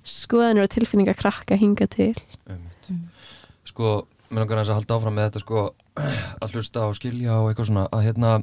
skoðanir 0.06 0.68
og 0.68 0.74
tilfinningar 0.74 1.18
krakka 1.20 1.58
hinga 1.60 1.88
til. 1.92 2.14
Einmitt. 2.46 2.92
Sko, 3.66 3.96
mér 4.30 4.46
langar 4.46 4.62
að 4.64 4.76
halda 4.76 5.00
áfram 5.00 5.18
með 5.18 5.30
þetta 5.30 5.44
sko 5.46 5.64
að 6.44 6.56
hlusta 6.56 6.86
og 6.90 6.98
skilja 6.98 7.40
og 7.42 7.50
eitthvað 7.52 7.72
svona 7.72 7.88
að 7.92 8.06
hérna 8.10 8.36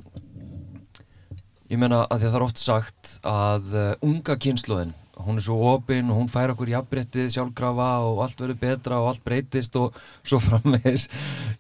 ég 1.73 1.81
meina 1.81 2.03
að 2.05 2.19
því 2.19 2.27
að 2.27 2.33
það 2.33 2.41
er 2.41 2.47
oft 2.49 2.61
sagt 2.61 3.15
að 3.29 3.71
uh, 3.73 3.87
unga 4.05 4.37
kynsluðin 4.43 4.93
hún 5.23 5.39
er 5.39 5.45
svo 5.45 5.57
opinn 5.71 6.11
og 6.11 6.19
hún 6.19 6.31
fær 6.31 6.53
okkur 6.55 6.73
jafnbrettið 6.73 7.29
sjálfkrafa 7.35 7.89
og 8.09 8.23
allt 8.25 8.41
verður 8.43 8.59
betra 8.63 8.99
og 9.03 9.11
allt 9.13 9.25
breytist 9.27 9.77
og 9.79 9.97
svo 10.27 10.41
framvegis. 10.43 11.09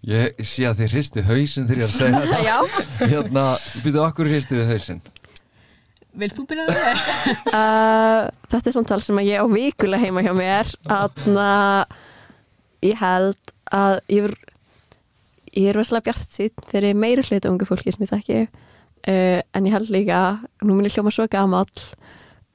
Ég 0.08 0.40
sé 0.40 0.66
að 0.66 0.82
þið 0.82 0.96
hristið 0.96 1.28
hausinn 1.30 1.68
þegar 1.68 1.82
ég 1.82 1.86
er 1.86 1.92
að 1.92 1.98
segja 2.00 2.22
þetta. 2.24 2.40
Já, 2.48 3.12
hérna, 3.12 3.44
býtu 3.84 4.02
okkur 4.02 4.32
hristið 4.32 4.64
hausinn 4.72 5.02
Vilt 6.20 6.36
þú 6.36 6.44
byrja 6.50 6.64
að 6.68 6.76
það? 6.76 7.02
uh, 7.56 8.24
þetta 8.52 8.68
er 8.68 8.76
samtal 8.76 9.00
sem 9.04 9.20
ég 9.24 9.40
á 9.40 9.46
vikulega 9.48 10.04
heima 10.04 10.24
hjá 10.24 10.32
mér. 10.36 10.72
Að 10.92 11.22
ég 12.84 12.98
held 13.00 13.54
að 13.72 13.96
ég 14.12 14.26
er, 14.28 14.34
ég 15.56 15.70
er 15.70 15.78
rosalega 15.78 16.10
bjart 16.10 16.36
sítt 16.36 16.66
fyrir 16.72 16.98
meiri 16.98 17.24
hluta 17.24 17.52
ungu 17.52 17.68
fólki 17.68 17.94
sem 17.94 18.04
ég 18.04 18.12
þekki. 18.12 18.42
Uh, 19.02 19.40
en 19.56 19.66
ég 19.66 19.74
held 19.74 19.90
líka, 19.90 20.20
nú 20.62 20.76
mun 20.76 20.86
ég 20.86 20.94
hljóma 20.94 21.10
svo 21.14 21.26
gamall 21.30 21.72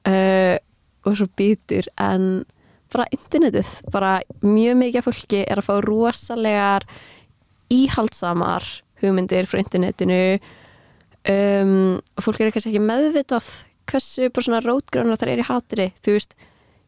uh, 0.08 0.56
og 1.04 1.18
svo 1.18 1.26
býtur 1.36 1.90
en 2.00 2.46
bara 2.88 3.08
internetið, 3.12 3.68
bara 3.92 4.18
mjög 4.40 4.78
mikið 4.80 5.00
af 5.00 5.08
fólki 5.10 5.42
er 5.44 5.60
að 5.60 5.66
fá 5.66 5.74
rosalegar 5.84 6.86
íhaldsamar 7.72 8.64
hugmyndir 9.02 9.48
frá 9.48 9.60
internetinu 9.60 10.38
um, 11.26 11.98
og 11.98 12.24
fólk 12.24 12.40
er 12.40 12.52
kannski 12.54 12.72
ekki 12.72 12.84
meðvitað 12.84 13.48
hversu 13.88 14.28
bara 14.32 14.44
svona 14.44 14.62
rótgránar 14.64 15.20
það 15.20 15.32
er 15.32 15.42
í 15.42 15.48
hatri. 15.48 15.88
Þú 16.04 16.16
veist, 16.16 16.36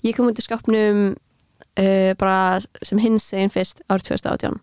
ég 0.06 0.16
kom 0.16 0.30
í 0.30 0.44
skapnum 0.44 1.00
uh, 1.14 2.12
bara 2.20 2.60
sem 2.84 3.00
hins 3.02 3.30
einn 3.36 3.52
fyrst 3.52 3.82
árið 3.88 4.12
2018 4.12 4.60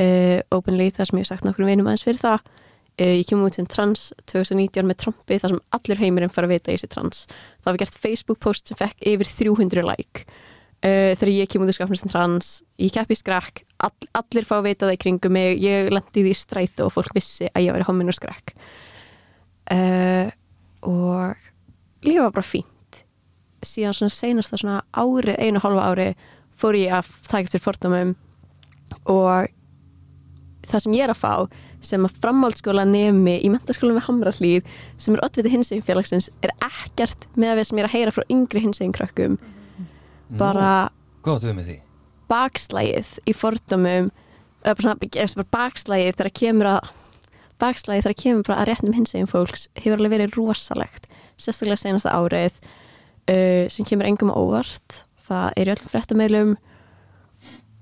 uh, 0.00 0.38
openly 0.54 0.90
þar 0.94 1.10
sem 1.10 1.20
ég 1.20 1.26
hef 1.26 1.32
sagt 1.34 1.46
nokkur 1.46 1.68
vinum 1.68 1.88
aðeins 1.88 2.06
fyrir 2.06 2.22
það. 2.22 2.48
Uh, 2.96 3.12
ég 3.18 3.28
kem 3.28 3.44
út 3.44 3.58
sem 3.58 3.68
trans 3.68 4.08
2019 4.32 4.88
með 4.88 5.02
Trumpi 5.04 5.40
þar 5.42 5.54
sem 5.54 5.62
allir 5.78 6.02
heimurinn 6.02 6.32
fara 6.32 6.48
að 6.48 6.56
vita 6.56 6.74
ég 6.74 6.82
sé 6.82 6.90
trans. 6.92 7.26
Það 7.62 7.72
var 7.72 7.82
gert 7.84 8.02
Facebook 8.06 8.42
post 8.42 8.70
sem 8.70 8.78
fekk 8.78 9.08
yfir 9.14 9.32
300 9.32 9.86
like. 9.86 10.26
Uh, 10.84 11.12
þegar 11.16 11.32
ég 11.32 11.50
kem 11.50 11.64
út 11.64 11.72
í 11.72 11.76
skapnum 11.76 11.98
sem 11.98 12.12
trans 12.12 12.50
ég 12.80 12.92
keppi 12.94 13.16
skrekk, 13.16 13.64
all, 13.82 13.94
allir 14.16 14.44
fá 14.46 14.58
að 14.58 14.66
vita 14.68 14.86
það 14.86 14.98
í 14.98 14.98
kringum 15.02 15.32
mig, 15.34 15.56
ég 15.64 15.88
lendi 15.90 16.20
í 16.20 16.26
því 16.26 16.34
í 16.34 16.36
strætu 16.36 16.84
og 16.84 16.92
fólk 16.92 17.16
vissi 17.16 17.48
að 17.48 17.64
ég 17.64 17.74
var 17.74 17.82
í 17.82 17.86
homin 17.88 18.12
og 18.12 18.16
skrekk 18.18 18.52
uh, 19.74 20.30
og 20.86 22.06
lífa 22.06 22.28
var 22.28 22.34
bara 22.38 22.46
fínt. 22.46 23.02
Síðan 23.66 23.96
svona 23.98 24.14
seinast 24.14 24.54
það 24.54 24.62
svona 24.62 24.80
ári, 24.94 25.36
einu 25.42 25.62
hálfa 25.62 25.90
ári 25.90 26.08
fór 26.56 26.78
ég 26.78 26.94
að 26.96 27.12
taka 27.26 27.48
eftir 27.48 27.64
fordómum. 27.64 28.14
Og 29.10 29.48
það 30.66 30.84
sem 30.84 30.96
ég 30.96 31.06
er 31.06 31.14
að 31.14 31.22
fá 31.22 31.32
sem 31.84 32.06
að 32.06 32.18
framhaldsskóla 32.22 32.86
nemi 32.88 33.36
í 33.44 33.50
mentaskólanum 33.52 34.00
við 34.00 34.06
Hamrallíð 34.08 34.70
sem 35.02 35.16
er 35.16 35.24
oddviti 35.26 35.52
hinsegin 35.52 35.84
félagsins 35.86 36.30
er 36.44 36.52
ekkert 36.64 37.26
með 37.36 37.52
að 37.52 37.60
við 37.60 37.68
sem 37.68 37.78
ég 37.78 37.84
er 37.84 37.88
að 37.90 37.96
heyra 37.96 38.14
frá 38.16 38.32
yngri 38.32 38.62
hinsegin 38.64 38.94
krökkum 38.96 39.36
bara 40.40 40.70
með 41.26 41.76
bakslægið 42.30 43.12
í 43.26 43.34
fordómum 43.36 44.10
eða 44.64 44.72
bara 44.72 44.86
svona, 44.86 45.10
eða 45.12 45.36
bara 45.36 45.52
bakslægið 45.58 46.16
þegar 46.18 46.32
kemur 46.40 46.70
að 46.72 46.92
bakslægið 47.62 48.06
þegar 48.06 48.20
kemur 48.22 48.46
bara 48.48 48.60
að 48.62 48.68
réttum 48.70 48.94
hinsegin 48.96 49.30
fólks 49.30 49.68
hefur 49.78 49.98
alveg 50.00 50.14
verið 50.16 50.36
rosalegt. 50.38 51.08
Sérstaklega 51.40 51.80
senasta 51.82 52.14
árið 52.16 52.54
uh, 53.30 53.66
sem 53.72 53.84
kemur 53.88 54.08
engum 54.08 54.32
á 54.32 54.36
óvart. 54.36 55.02
Það 55.26 55.52
er 55.56 55.68
í 55.70 55.74
öllum 55.76 55.92
fréttameilum 55.92 56.56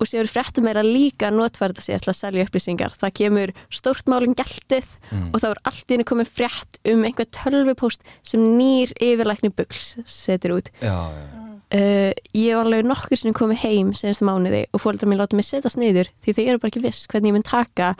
og 0.03 0.09
séu 0.11 0.25
fréttameila 0.27 0.83
líka 0.83 1.29
notfærda 1.31 1.81
sig 1.81 2.01
til 2.03 2.11
að 2.11 2.17
selja 2.19 2.45
upplýsingar. 2.49 2.97
Það 2.99 3.13
kemur 3.21 3.53
stórt 3.73 4.09
málum 4.11 4.35
gæltið 4.37 4.89
Mm. 5.15 5.29
og 5.31 5.39
þá 5.39 5.47
er 5.53 5.59
allt 5.71 5.85
í 5.87 5.95
henni 5.95 6.05
komið 6.09 6.31
frétt 6.35 6.79
um 6.91 7.05
einhver 7.07 7.29
tölvupóst 7.31 8.01
sem 8.27 8.41
nýr 8.59 8.91
yfirlækni 8.99 9.53
bugls 9.55 9.93
setur 10.11 10.57
út. 10.57 10.71
Já, 10.83 10.97
já, 11.15 11.27
uh, 11.79 12.13
ég 12.35 12.57
var 12.57 12.67
alveg 12.67 12.89
nokkur 12.89 13.21
sem 13.21 13.33
komið 13.37 13.61
heim 13.63 13.93
senast 13.95 14.25
mánuði 14.27 14.65
og 14.75 14.83
fóldar 14.83 15.07
mér 15.07 15.21
láta 15.23 15.37
mig 15.39 15.47
setjast 15.47 15.79
niður 15.79 16.11
því 16.25 16.35
þau 16.35 16.43
eru 16.49 16.59
bara 16.65 16.73
ekki 16.73 16.83
viss 16.83 17.07
hvernig 17.07 17.31
ég 17.31 17.37
mun 17.37 17.47
taka 17.47 17.93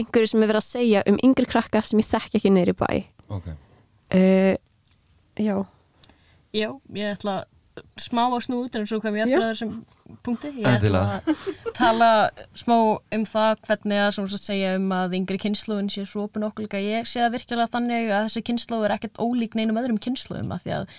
einhverju 0.00 0.32
sem 0.32 0.42
er 0.42 0.50
verið 0.52 0.62
að 0.62 0.68
segja 0.68 1.04
um 1.10 1.20
yngri 1.26 1.48
krakka 1.50 1.84
sem 1.86 2.02
ég 2.02 2.10
þekki 2.10 2.40
ekki 2.40 2.50
í 2.50 2.76
bæ 2.80 2.90
ok 3.28 3.52
uh, 3.52 4.54
Já 5.40 5.56
Já, 6.50 6.74
ég 6.98 7.14
ætla 7.14 7.44
smá 8.00 8.24
að 8.26 8.42
snú 8.46 8.64
út 8.64 8.76
en 8.76 8.86
svo 8.88 8.98
kom 9.02 9.16
ég 9.16 9.28
eftir 9.28 9.38
Já. 9.38 9.44
að 9.44 9.52
þessum 9.52 10.16
punkti. 10.26 10.50
Ég 10.58 10.66
ætla 10.66 11.02
að 11.20 11.30
tala 11.76 12.10
smá 12.58 12.76
um 13.14 13.24
það 13.28 13.62
hvernig 13.68 14.02
að 14.02 14.12
svona 14.16 14.32
svo 14.32 14.40
að 14.40 14.46
segja 14.48 14.74
um 14.78 14.90
að 14.96 15.16
yngri 15.20 15.40
kynnslóðin 15.44 15.90
sé 15.94 16.04
svo 16.08 16.26
opin 16.26 16.46
okkur 16.48 16.66
líka. 16.66 16.82
Ég 16.82 17.08
sé 17.08 17.22
það 17.22 17.36
virkilega 17.36 17.72
þannig 17.76 18.10
að 18.10 18.26
þessi 18.26 18.44
kynnslóð 18.48 18.86
er 18.88 18.96
ekkert 18.96 19.22
ólík 19.22 19.56
neinum 19.58 19.80
öðrum 19.80 20.00
kynnslóðum 20.02 20.54
af 20.56 20.64
því 20.66 20.76
að 20.80 20.94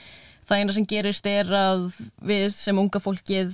það 0.47 0.63
eina 0.63 0.77
sem 0.77 0.89
gerist 0.93 1.29
er 1.29 1.53
að 1.59 1.87
við 2.31 2.47
sem 2.55 2.81
unga 2.81 3.03
fólkið 3.03 3.53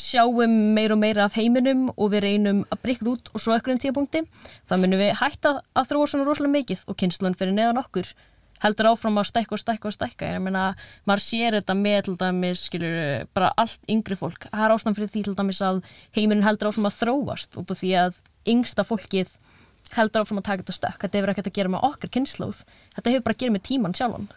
sjáum 0.00 0.54
meira 0.74 0.96
og 0.96 1.00
meira 1.00 1.24
af 1.28 1.36
heiminum 1.38 1.88
og 1.94 2.12
við 2.12 2.24
reynum 2.26 2.62
að 2.72 2.80
breyka 2.82 3.06
út 3.12 3.30
og 3.32 3.42
svo 3.42 3.54
ekkur 3.54 3.74
um 3.74 3.80
tíapunkti. 3.82 4.24
Það 4.68 4.82
munum 4.82 5.02
við 5.02 5.12
hætta 5.20 5.58
að 5.74 5.90
þróa 5.90 6.10
svona 6.10 6.28
rosalega 6.28 6.56
mikið 6.58 6.86
og 6.88 6.98
kynnslóðin 7.00 7.38
fyrir 7.38 7.56
neðan 7.56 7.82
okkur 7.84 8.10
heldur 8.64 8.88
áfram 8.92 9.20
að 9.20 9.28
stækka 9.28 9.56
og 9.56 9.60
stækka 9.60 9.90
og 9.90 9.94
stækka. 9.94 10.32
Ég 10.36 10.42
meina, 10.42 10.66
maður 11.08 11.24
sér 11.24 11.58
þetta 11.58 11.76
með 11.78 11.98
til 12.06 12.16
dæmis, 12.20 12.66
skilur, 12.68 13.26
bara 13.36 13.50
allt 13.60 13.90
yngri 13.90 14.16
fólk. 14.18 14.48
Það 14.50 14.66
er 14.66 14.76
ástæðan 14.76 14.98
fyrir 14.98 15.12
því 15.12 15.24
til 15.26 15.36
dæmis 15.38 15.62
að 15.64 15.82
heimurinn 16.16 16.46
heldur 16.46 16.70
áfram 16.70 16.88
að 16.88 17.00
þróast 17.02 17.58
út 17.60 17.74
af 17.74 17.82
því 17.82 17.92
að 18.00 18.22
yngsta 18.54 18.86
fólkið 18.88 19.34
heldur 19.94 20.24
áfram 20.24 20.40
að 20.40 20.48
taka 20.48 20.64
þetta 20.64 20.78
stökk, 20.78 21.02
þetta 21.04 21.18
hefur 21.18 21.32
ekkert 21.34 21.50
að 21.50 21.58
gera 21.58 21.72
með 21.74 21.84
okkar 21.90 22.12
kynnslóð, 22.16 22.62
þetta 22.96 23.12
hefur 23.12 23.26
bara 23.26 23.36
að 23.36 23.42
gera 23.44 23.54
með 23.54 23.66
tíman 23.68 23.96
sjálfan 23.96 24.30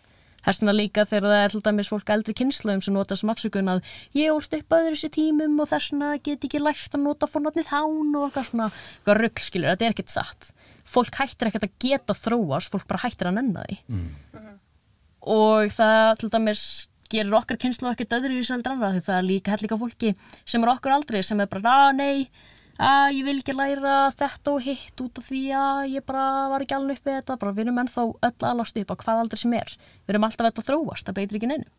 Herstina 0.47 0.75
líka 0.75 1.03
þegar 1.07 1.27
það 1.27 1.43
er 1.43 1.53
til 1.53 1.61
dæmis 1.65 1.91
fólk 1.91 2.11
eldri 2.15 2.35
kynnslóðum 2.39 2.83
sem 2.85 2.95
nota 2.95 3.17
sem 3.19 3.31
afsökun 3.33 3.71
að 3.73 3.93
ég 4.15 4.31
ólst 4.31 4.55
upp 4.55 4.75
öðru 4.77 4.95
þessi 4.95 5.11
tímum 5.17 5.57
og 5.59 5.69
þessna 5.73 6.13
get 6.23 6.45
ekki 6.47 6.61
lært 6.63 6.95
að 6.95 7.03
nota 7.03 7.27
fórnotnið 7.27 7.67
þán 7.67 8.15
og 8.15 8.27
eitthvað 8.29 8.49
svona, 8.51 8.69
eitthvað 8.71 9.21
rugg 9.21 9.43
skilur, 9.43 9.73
þetta 9.73 9.87
er 9.87 9.95
ekkert 9.95 10.13
satt. 10.15 10.51
Fólk 10.87 11.19
hættir 11.19 11.51
ekkert 11.51 11.67
að 11.67 11.75
geta 11.83 12.15
þróast, 12.15 12.71
fólk 12.71 12.87
bara 12.87 13.03
hættir 13.03 13.29
að 13.29 13.39
nenna 13.41 13.65
því. 13.67 13.81
Mm. 13.91 14.53
og 15.27 15.73
það 15.75 16.13
til 16.21 16.29
dæmis 16.31 16.61
gerir 17.11 17.35
okkar 17.35 17.59
kynslu 17.59 17.89
ekkert 17.91 18.15
öðru 18.19 18.39
í 18.39 18.45
sældur 18.47 18.75
annað 18.75 18.97
því 18.97 19.01
það 19.07 19.17
er 19.17 19.27
líka 19.27 19.53
hellika 19.55 19.79
fólki 19.79 20.13
sem 20.47 20.63
er 20.63 20.71
okkur 20.73 20.95
aldrei 20.95 21.19
sem 21.23 21.39
er 21.43 21.49
bara, 21.51 21.75
að 21.89 21.99
nei 21.99 22.27
að 22.77 23.15
ég 23.17 23.25
vil 23.25 23.37
ekki 23.39 23.55
læra 23.57 23.95
þetta 24.17 24.53
og 24.53 24.63
hitt 24.65 25.01
út 25.03 25.21
af 25.21 25.27
því 25.29 25.41
að 25.57 25.81
ég 25.95 26.05
bara 26.05 26.25
var 26.51 26.65
ekki 26.65 26.77
alveg 26.77 26.99
upp 26.99 27.09
við 27.09 27.17
þetta, 27.19 27.37
bara 27.41 27.55
við 27.57 27.65
erum 27.65 27.81
ennþá 27.83 28.05
öll 28.29 28.47
alast 28.51 28.79
upp 28.81 28.93
á 28.93 28.95
hvað 29.01 29.21
aldrei 29.23 29.41
sem 29.41 29.55
er, 29.57 29.73
við 30.05 30.13
erum 30.13 30.27
alltaf 30.27 30.49
öll 30.49 30.53
að 30.53 30.69
þróast, 30.69 31.07
það 31.07 31.17
breytir 31.17 31.39
ekki 31.39 31.51
neinu. 31.51 31.69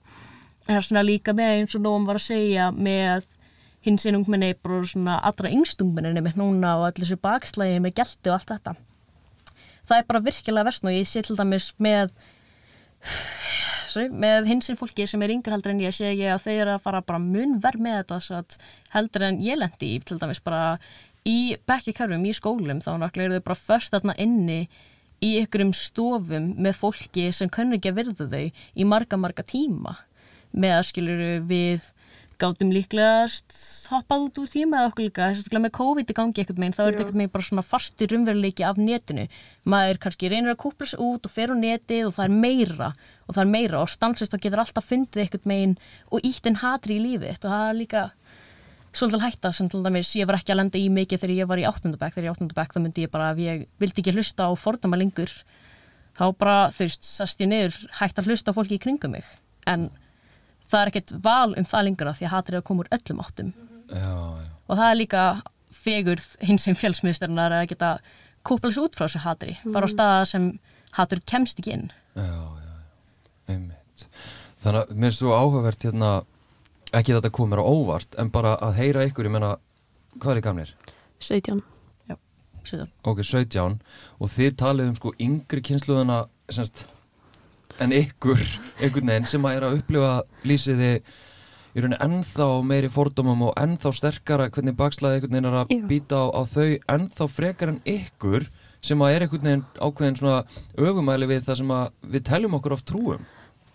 En 0.66 0.74
það 0.74 0.80
er 0.80 0.88
svona 0.88 1.06
líka 1.06 1.34
með 1.36 1.54
eins 1.54 1.76
og 1.78 1.84
nóum 1.84 2.08
var 2.08 2.18
að 2.18 2.26
segja 2.26 2.70
með 2.74 3.28
hins 3.86 4.04
einn 4.06 4.18
ungmenni 4.18 4.50
bara 4.58 4.82
svona 4.90 5.20
allra 5.24 5.52
yngst 5.54 5.80
ungmenninni 5.84 6.24
með 6.24 6.40
núna 6.40 6.74
og 6.80 6.88
allir 6.88 7.06
þessu 7.06 7.20
bakslægi 7.22 7.78
með 7.84 7.94
gelti 8.00 8.32
og 8.32 8.36
allt 8.36 8.52
þetta. 8.52 8.74
Það 9.88 10.02
er 10.02 10.08
bara 10.10 10.24
virkilega 10.26 10.68
versn 10.68 10.90
og 10.90 10.98
ég 10.98 11.08
sé 11.08 11.22
til 11.24 11.38
dæmis 11.38 11.70
með 11.80 12.10
sorry, 13.92 14.08
með 14.12 14.48
hins 14.50 14.68
einn 14.70 14.78
fólki 14.78 15.06
sem 15.08 15.22
er 15.24 15.32
yngur 15.34 15.54
heldur 15.56 15.74
en 15.74 15.82
ég 15.82 15.94
sé 15.96 16.12
ég 16.12 16.32
að 16.32 16.44
þau 16.46 16.54
eru 16.54 16.74
að 16.74 16.84
fara 16.84 17.02
bara 17.04 17.22
mun 17.22 17.58
verð 17.62 17.84
með 17.84 17.98
þetta 18.12 18.42
heldur 18.94 19.26
en 19.28 19.40
ég 19.44 19.58
lendi 19.60 19.94
í 19.94 20.00
til 20.04 20.18
dæmis 20.20 20.42
bara 20.44 20.78
í 21.28 21.56
bekkjakörfum 21.68 22.26
í 22.28 22.34
skólum 22.36 22.82
þá 22.84 22.92
náttúrulega 22.96 23.28
eru 23.28 23.40
þau 23.40 23.48
bara 23.48 23.62
först 23.62 23.94
þarna 23.94 24.16
inni 24.22 24.60
í 25.24 25.34
ykkurum 25.42 25.72
stofum 25.74 26.52
með 26.60 26.78
fólki 26.78 27.28
sem 27.34 27.50
kunni 27.50 27.78
ekki 27.78 27.92
að 27.92 28.00
virða 28.00 28.28
þau 28.30 28.44
í 28.48 28.86
marga 28.86 29.18
marga 29.18 29.44
tíma. 29.46 29.96
Með 30.54 30.76
að 30.76 30.86
skiluru 30.88 31.32
við 31.48 31.88
gátum 32.38 32.70
líklegast 32.74 33.54
hoppað 33.90 34.24
út 34.26 34.40
úr 34.42 34.50
tíma 34.50 34.80
eða 34.80 34.90
okkur 34.92 35.06
líka, 35.08 35.28
að 35.32 35.62
með 35.64 35.72
COVID 35.78 36.12
í 36.12 36.16
gangi 36.16 36.42
ekkert 36.44 36.60
meginn, 36.62 36.76
þá 36.76 36.82
er 36.84 36.90
þetta 36.92 37.04
ekkert 37.04 37.18
meginn 37.20 37.32
bara 37.34 37.46
svona 37.48 37.64
fastur 37.66 38.14
umveruleiki 38.14 38.66
af 38.66 38.78
netinu. 38.78 39.26
Maður 39.68 40.00
kannski 40.04 40.30
reynir 40.30 40.54
að 40.54 40.60
kúpla 40.62 40.88
sig 40.88 41.02
út 41.02 41.26
og 41.26 41.34
fer 41.34 41.50
á 41.50 41.56
netið 41.58 42.08
og 42.08 42.14
það 42.16 42.28
er 42.28 42.36
meira 42.46 42.90
og 43.26 43.34
það 43.34 43.42
er 43.42 43.52
meira 43.52 43.82
og 43.82 43.92
stansist 43.92 44.34
þá 44.34 44.38
getur 44.44 44.62
alltaf 44.64 44.88
fundið 44.88 45.24
ekkert 45.24 45.50
meginn 45.50 45.76
og 46.08 46.24
ítt 46.30 46.46
en 46.48 46.60
hatri 46.62 46.96
í 46.96 47.04
lífið 47.04 47.42
og 47.42 47.50
það 47.50 47.68
er 47.68 47.78
líka 47.82 48.06
svolítið 48.94 49.24
hætta 49.26 49.52
sem 49.52 49.68
til 49.68 49.84
dæmis 49.84 50.14
ég 50.16 50.28
var 50.28 50.38
ekki 50.38 50.54
að 50.54 50.62
lenda 50.62 50.80
í 50.80 50.88
mikið 50.92 51.22
þegar 51.22 51.36
ég 51.36 51.50
var 51.50 51.60
í 51.60 51.66
áttundabæk, 51.68 52.14
þegar 52.14 52.24
ég 52.24 52.28
er 52.28 52.30
í 52.30 52.36
áttundabæk 52.36 52.74
þá 52.74 52.80
myndi 52.82 53.04
ég 53.04 53.12
bara 53.12 53.32
að 53.34 53.42
ég 53.44 53.66
vildi 53.82 54.02
ekki 54.02 54.14
hlusta 54.16 54.48
á 54.48 54.50
fordama 54.58 54.98
lengur 54.98 55.32
þá 56.18 56.24
bara 56.38 56.58
veist, 56.74 57.06
sast 57.06 57.42
ég 57.42 57.50
niður 57.50 57.76
hægt 58.00 58.18
að 58.18 58.30
hlusta 58.30 58.54
á 58.54 58.56
fólki 58.56 58.78
í 58.78 58.82
kringum 58.82 59.14
mig. 59.14 59.26
En 59.68 59.90
það 60.68 60.80
er 60.80 60.92
ekkert 60.92 61.14
val 61.24 61.52
um 61.54 61.68
það 61.68 61.86
lengur 61.88 62.12
því 62.12 62.28
að 62.28 62.34
hatrið 62.34 62.60
að 62.60 62.66
koma 62.70 62.84
úr 62.84 62.92
öllum 62.98 63.22
áttum 63.24 63.52
já, 63.88 64.14
já. 64.14 64.48
og 64.68 64.80
það 64.80 64.88
er 64.88 64.98
líka 65.02 65.26
fegur 65.78 66.24
hins 66.44 66.66
sem 66.66 66.76
fjölsmiðsturnar 66.78 67.54
að 67.60 67.68
geta 67.72 67.92
kúpla 68.46 68.72
sér 68.72 68.88
út 68.88 68.98
frá 68.98 69.06
þessu 69.06 69.24
hatri 69.24 69.56
fara 69.66 69.88
á 69.88 69.94
staða 69.94 70.26
sem 70.28 70.50
hatur 70.96 71.22
kemst 71.28 71.60
ekki 71.62 71.76
inn 71.76 71.88
Já, 72.18 72.24
já, 72.24 72.50
já, 72.66 73.54
einmitt. 73.54 74.06
Þannig 74.64 74.80
að 74.80 74.92
mér 74.94 75.12
finnst 75.12 75.22
þú 75.22 75.34
áhugavert 75.36 75.84
hérna, 75.86 76.12
ekki 76.90 77.14
þetta 77.14 77.30
komur 77.36 77.62
á 77.62 77.64
óvart, 77.64 78.16
en 78.18 78.30
bara 78.34 78.56
að 78.64 78.80
heyra 78.80 79.04
ykkur, 79.06 79.28
ég 79.28 79.34
menna, 79.36 79.52
hvað 80.18 80.32
er 80.40 80.46
gamlir? 80.48 80.72
17 81.22 81.62
Sjöðan. 82.68 82.90
Ok, 83.06 83.22
17, 83.24 83.78
og 84.18 84.30
þið 84.34 84.56
talið 84.60 84.90
um 84.90 84.96
sko 84.98 85.12
yngri 85.24 85.62
kynsluðuna, 85.64 86.18
semst, 86.52 86.82
en 87.82 87.94
ykkur, 87.94 88.40
einhvern 88.82 89.10
veginn, 89.12 89.26
sem 89.30 89.46
að 89.46 89.56
er 89.58 89.66
að 89.68 89.78
upplifa 89.78 90.12
lýsiði 90.48 90.92
í 90.98 91.82
rauninni 91.82 91.98
ennþá 92.02 92.46
meiri 92.66 92.90
fordómum 92.90 93.48
og 93.48 93.58
ennþá 93.60 93.92
sterkara 93.94 94.48
hvernig 94.52 94.76
bakslaði 94.78 95.18
einhvern 95.18 95.36
veginn 95.36 95.50
er 95.50 95.58
að 95.60 95.74
býta 95.90 96.22
á, 96.22 96.26
á 96.34 96.42
þau 96.48 96.68
ennþá 96.94 97.28
frekar 97.30 97.74
en 97.74 97.80
ykkur 97.86 98.48
sem 98.84 99.02
að 99.02 99.14
er 99.14 99.26
einhvern 99.26 99.48
veginn 99.48 99.64
ákveðin 99.78 100.18
svona 100.18 100.38
öfumæli 100.78 101.28
við 101.30 101.48
það 101.48 101.60
sem 101.60 101.74
að 101.78 101.90
við 102.14 102.28
teljum 102.30 102.58
okkur 102.58 102.76
oft 102.78 102.88
trúum. 102.88 103.26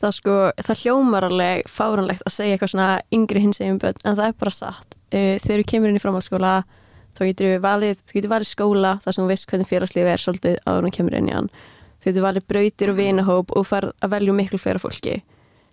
það 0.04 0.16
sko, 0.18 0.38
það 0.60 0.80
hljómar 0.84 1.28
alveg 1.30 1.68
fáranlegt 1.72 2.24
að 2.28 2.36
segja 2.36 2.56
eitthvað 2.58 2.74
svona 2.74 2.88
yngri 3.16 3.44
hinsegjum 3.44 3.80
börn 3.80 4.02
en 4.04 4.18
það 4.18 4.26
er 4.28 4.40
bara 4.40 4.52
satt. 4.52 4.98
Uh, 5.14 5.36
þegar 5.44 5.62
þú 5.62 5.68
kemur 5.72 5.92
inn 5.92 6.00
í 6.00 6.04
framhaldsskóla 6.04 6.56
þá 7.14 7.22
getur 7.30 7.52
við 7.52 7.62
valið, 7.64 8.02
þú 8.02 8.18
getur 8.18 8.34
valið 8.34 8.50
skóla 8.50 8.94
þar 9.04 9.16
sem 9.16 9.24
þú 9.24 9.30
veist 9.30 9.48
hvernig 9.52 9.70
félagslífi 9.70 10.12
er 10.12 10.24
svolítið 10.24 10.58
áður 10.66 10.88
þú 10.88 10.94
kemur 10.98 11.18
inn 11.20 11.30
í 11.30 11.36
hann 11.38 11.50
þú 12.04 12.10
getur 12.12 12.26
valið 12.28 12.48
brautir 12.52 12.92
og 12.92 13.00
vinahóp 13.00 13.54
og 13.56 13.68
far 13.68 13.94
að 14.04 14.12
velja 14.18 14.36
miklu 14.36 14.60
fleira 14.60 14.82
fólki. 14.84 15.22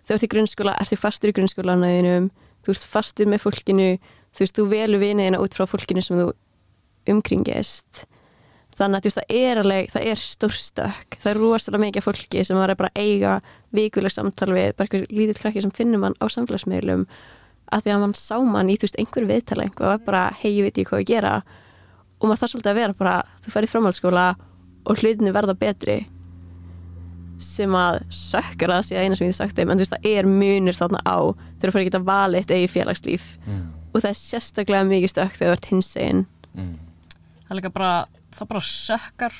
Þegar 0.05 0.07
þú 0.07 0.15
ert 0.15 0.25
í 0.25 0.31
grunnskóla, 0.31 0.77
ert 0.79 0.93
þú 0.93 0.99
fastur 1.01 1.31
í 1.31 1.35
grunnskólanuðinum 1.35 2.29
þú 2.65 2.75
ert 2.75 2.87
fastur 2.87 3.29
með 3.29 3.43
fólkinu 3.45 3.89
þú 4.31 4.45
veist, 4.45 4.55
þú 4.55 4.67
velur 4.71 5.01
viniðina 5.01 5.41
út 5.41 5.57
frá 5.57 5.67
fólkinu 5.69 6.03
sem 6.05 6.19
þú 6.21 6.29
umkringist. 7.11 8.05
Þannig 8.77 8.97
að 8.97 9.03
þú 9.03 9.09
veist, 9.09 9.19
það 9.19 9.41
er 9.41 9.61
alveg, 9.61 9.89
það 9.91 10.07
er 10.11 10.21
stórstökk 10.21 11.17
það 11.19 11.31
er 11.33 11.41
rosalega 11.41 11.83
mikið 11.85 12.05
fólki 12.05 12.45
sem 12.47 12.57
maður 12.57 12.73
er 12.73 12.79
bara 12.79 12.91
að 12.93 13.01
eiga 13.03 13.33
vikuleg 13.75 14.15
samtal 14.15 14.51
við, 14.53 14.71
bara 14.77 14.87
einhver 14.87 15.11
lítill 15.11 15.41
krakki 15.41 15.65
sem 15.65 15.73
finnur 15.75 16.01
mann 16.05 16.17
á 16.21 16.25
samfélagsmiðlum. 16.31 17.03
Að 17.71 17.83
því 17.83 17.93
að 17.95 18.01
mann 18.05 18.15
sá 18.19 18.37
mann 18.43 18.71
í 18.71 18.77
þú 18.77 18.87
veist 18.87 19.01
einhver 19.01 19.27
viðtala 19.27 19.67
einhver 19.67 19.91
og 19.95 20.07
bara, 20.07 20.23
hei, 20.39 20.53
ég 20.57 20.67
veit 20.67 20.77
ekki 20.77 20.87
hvað 20.91 21.03
ég 21.03 21.11
gera. 21.11 21.35
Og 22.21 22.29
maður 22.29 22.43
þarf 22.43 22.53
svolítið 22.55 22.71
að 22.71 22.81
vera 22.81 22.97
bara 23.01 23.13
þú 23.43 23.53
færi 23.55 23.71
framhaldsskóla 23.71 24.25
og 24.81 25.01
hlutinu 25.01 25.35
verða 25.35 25.57
betri 25.57 25.99
sem 27.45 27.75
að 27.77 27.99
sökkar 28.15 28.73
að 28.77 28.83
sé 28.87 28.97
eina 29.01 29.15
sem 29.17 29.27
ég 29.27 29.35
sagt 29.37 29.55
þeim 29.57 29.71
en 29.71 29.77
þú 29.79 29.85
veist, 29.85 29.95
það 29.97 30.09
er 30.15 30.29
munir 30.29 30.77
þarna 30.77 31.01
á 31.05 31.17
þegar 31.59 31.71
þú 31.71 31.75
fyrir 31.77 31.97
að 31.99 32.07
vala 32.11 32.37
eitt 32.41 32.51
eigi 32.55 32.69
félagslíf 32.75 33.25
Mm. 33.47 33.63
og 33.93 34.01
það 34.01 34.09
er 34.13 34.19
sérstaklega 34.21 34.87
mikið 34.87 35.11
stökk 35.15 35.37
þegar 35.39 35.51
þú 35.51 35.57
ert 35.57 35.71
hinsegin 35.71 36.25
Mm. 36.55 36.75
það 37.47 37.51
er 37.51 37.59
líka 37.61 37.73
bara, 37.73 38.05
það 38.35 38.47
bara 38.53 38.61
sökkar 38.71 39.33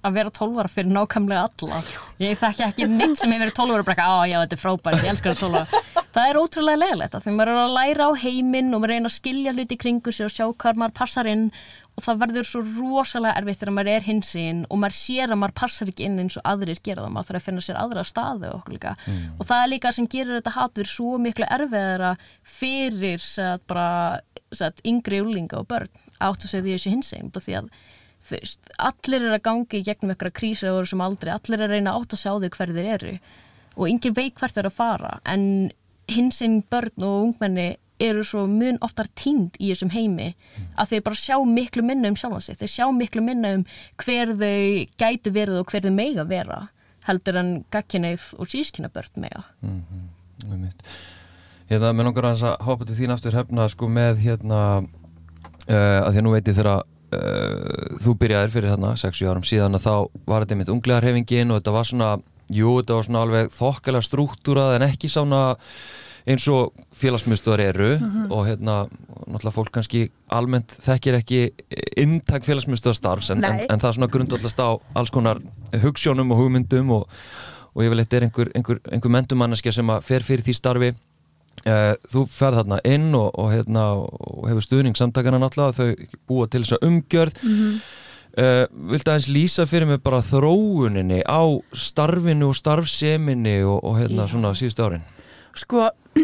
að 0.00 0.14
vera 0.16 0.30
12 0.32 0.56
ára 0.62 0.68
fyrir 0.72 0.92
nákvæmlega 0.96 1.42
alla 1.44 1.80
ég 2.20 2.38
þekki 2.40 2.64
ekki 2.64 2.86
neitt 2.88 3.18
sem 3.20 3.30
hefur 3.32 3.44
verið 3.44 3.56
12 3.58 3.74
ára 3.74 3.80
og 3.80 3.84
bara, 3.90 3.96
ekki, 4.00 4.08
á 4.08 4.28
já 4.30 4.38
þetta 4.40 4.56
er 4.56 4.62
frábært, 4.64 5.02
ég 5.04 5.10
elskar 5.12 5.34
það 5.34 5.40
12 5.44 5.54
ára 5.60 5.82
það 6.14 6.30
er 6.30 6.38
ótrúlega 6.40 6.80
leðilegt 6.80 7.14
að 7.16 7.26
því 7.26 7.36
maður 7.36 7.52
er 7.52 7.60
að 7.60 7.76
læra 7.76 8.08
á 8.08 8.12
heiminn 8.24 8.74
og 8.74 8.82
maður 8.82 8.94
reyna 8.94 9.10
að 9.10 9.16
skilja 9.18 9.54
hluti 9.54 9.78
kringu 9.80 10.14
sig 10.14 10.26
og 10.26 10.34
sjá 10.34 10.46
hvað 10.50 10.80
maður 10.82 10.96
passar 11.00 11.30
inn 11.30 11.46
og 12.00 12.04
það 12.06 12.20
verður 12.22 12.48
svo 12.48 12.62
rosalega 12.64 13.36
erfitt 13.40 13.60
þegar 13.60 13.74
maður 13.76 13.92
er 13.92 14.06
hinsinn 14.06 14.62
og 14.68 14.80
maður 14.80 14.96
sér 14.96 15.34
að 15.34 15.40
maður 15.42 15.56
passar 15.60 15.90
ekki 15.92 16.06
inn 16.08 16.18
eins 16.22 16.38
og 16.40 16.46
aðrir 16.48 16.80
gera 16.82 17.04
það, 17.04 17.14
maður 17.14 17.28
þarf 17.30 17.40
að 17.40 17.46
finna 17.46 17.64
sér 17.66 17.80
aðra 17.80 18.04
staði 18.08 18.48
og 18.48 18.58
okkur 18.60 18.76
líka. 18.76 18.94
Og 19.36 19.46
það 19.50 19.64
er 19.64 19.70
líka 19.74 19.92
sem 19.92 20.08
gerir 20.14 20.38
þetta 20.38 20.54
hatur 20.56 20.90
svo 20.90 21.18
miklu 21.20 21.48
erfiðara 21.58 22.12
fyrir 22.42 23.24
satt, 23.24 23.66
bara, 23.68 24.20
satt, 24.54 24.80
yngri 24.86 25.20
úlinga 25.24 25.60
og 25.60 25.68
börn 25.70 25.90
átt 26.20 26.44
að 26.44 26.52
segja 26.52 26.64
því 26.64 26.76
þessu 26.76 26.94
hinsinn 26.94 27.32
því 27.36 27.58
að 27.60 27.70
þú 28.20 28.36
veist, 28.36 28.72
allir 28.78 29.22
er 29.26 29.36
að 29.36 29.44
gangi 29.48 29.82
gegnum 29.84 30.12
eitthvað 30.12 30.34
krísu 30.36 30.68
á 30.68 30.76
þessum 30.76 31.04
aldri, 31.04 31.32
allir 31.32 31.60
er 31.60 31.68
að 31.68 31.76
reyna 31.76 31.94
átt 31.96 32.16
að 32.16 32.20
sjá 32.20 32.32
þau 32.36 32.50
hverju 32.56 32.76
þeir 32.76 32.90
eru 32.96 33.14
og 33.80 33.86
engin 33.88 34.16
veit 34.16 34.34
hvert 34.36 34.58
eru 34.60 34.68
að 34.68 34.76
fara. 34.76 35.12
En 35.24 35.70
hinsinn 36.10 36.60
börn 36.70 37.06
og 37.06 37.28
ungmenni 37.28 37.70
eru 38.00 38.24
svo 38.24 38.46
mun 38.48 38.78
oftar 38.84 39.10
tínd 39.18 39.58
í 39.60 39.70
þessum 39.70 39.92
heimi 39.92 40.30
að 40.80 40.94
þeir 40.94 41.02
bara 41.08 41.20
sjá 41.20 41.36
miklu 41.44 41.84
minna 41.84 42.08
um 42.08 42.16
sjálfan 42.16 42.44
sig, 42.46 42.56
þeir 42.60 42.72
sjá 42.72 42.86
miklu 42.96 43.24
minna 43.24 43.54
um 43.58 43.64
hver 44.00 44.32
þau 44.40 44.86
gætu 45.02 45.32
verið 45.34 45.60
og 45.60 45.72
hver 45.72 45.84
þau 45.84 45.94
mega 45.94 46.24
vera 46.28 46.60
heldur 47.06 47.40
en 47.40 47.50
gagkineið 47.72 48.30
og 48.40 48.52
sískina 48.52 48.88
börn 48.92 49.20
mega 49.20 49.44
Einmitt. 50.48 50.80
Hérna, 51.68 51.92
mér 51.94 52.08
langar 52.08 52.30
að 52.32 52.46
hoppa 52.64 52.86
til 52.88 52.96
þín 52.98 53.12
aftur 53.14 53.36
hefna 53.36 53.68
sko 53.70 53.86
með 53.92 54.24
hérna 54.24 54.60
uh, 54.80 56.00
að 56.02 56.08
því 56.08 56.18
að 56.18 56.24
nú 56.24 56.32
veit 56.34 56.48
ég 56.48 56.56
þegar 56.56 56.80
uh, 56.80 57.98
þú 58.02 58.14
byrjaðir 58.22 58.54
fyrir 58.54 58.72
hérna 58.72 58.94
6-7 58.98 59.28
árum 59.30 59.46
síðan 59.46 59.78
að 59.78 59.86
þá 59.86 59.94
var 60.26 60.46
þetta 60.46 60.58
mitt 60.58 60.72
unglegarhefingin 60.74 61.52
og 61.52 61.60
þetta 61.60 61.74
var 61.76 61.90
svona, 61.90 62.10
jú, 62.50 62.76
þetta 62.80 62.98
var 62.98 63.08
svona 63.08 63.24
alveg 63.26 63.50
þokkalega 63.54 64.06
struktúrað 64.06 64.76
en 64.76 64.86
ekki 64.90 65.10
svona 65.10 65.42
eins 66.28 66.46
og 66.52 66.74
félagsmyndstöðar 67.00 67.62
eru 67.64 67.90
og 68.28 68.44
hérna, 68.48 68.74
náttúrulega 69.24 69.54
fólk 69.54 69.72
kannski 69.74 70.02
almennt 70.32 70.74
þekkir 70.84 71.16
ekki 71.20 71.40
inntak 72.00 72.44
félagsmyndstöðarstarfs 72.48 73.32
en, 73.34 73.44
en, 73.46 73.62
en 73.66 73.80
það 73.80 73.88
er 73.88 73.98
svona 73.98 74.10
grundvallast 74.12 74.60
á 74.60 74.68
alls 74.98 75.12
konar 75.14 75.40
hugssjónum 75.82 76.34
og 76.34 76.42
hugmyndum 76.42 76.92
og, 76.98 77.22
og 77.72 77.86
yfirleitt 77.86 78.18
er 78.18 78.28
einhver, 78.28 78.52
einhver, 78.56 78.82
einhver 78.90 79.14
mentumannaskja 79.16 79.74
sem 79.78 79.94
að 79.94 80.04
fer 80.10 80.26
fyrir 80.26 80.46
því 80.46 80.56
starfi. 80.58 80.92
Uh, 81.60 81.92
þú 82.08 82.22
ferð 82.32 82.62
þarna 82.62 82.78
inn 82.88 83.10
og, 83.12 83.34
og, 83.36 83.50
hérna, 83.52 83.82
og 84.00 84.46
hefur 84.48 84.64
stuðning 84.64 84.96
samtakana 84.96 85.36
náttúrulega 85.42 85.76
þau 85.76 86.20
búa 86.30 86.46
til 86.48 86.62
þess 86.62 86.78
að 86.78 86.86
umgjörð 86.88 87.42
uh, 88.38 88.66
viltu 88.90 89.10
aðeins 89.10 89.28
lýsa 89.32 89.66
fyrir 89.68 89.86
mig 89.88 90.00
bara 90.04 90.20
þróuninni 90.24 91.20
á 91.26 91.42
starfinu 91.72 92.48
og 92.50 92.56
starfseminni 92.58 93.62
og, 93.64 93.84
og 93.84 93.98
hérna 94.00 94.22
Já. 94.26 94.30
svona 94.34 94.50
síðustu 94.58 94.82
árin? 94.86 95.04
Sko, 95.58 95.78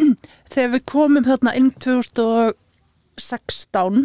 þegar 0.52 0.70
við 0.76 0.82
komum 0.92 1.24
þarna 1.26 1.50
inn 1.58 1.70
2016 1.82 3.96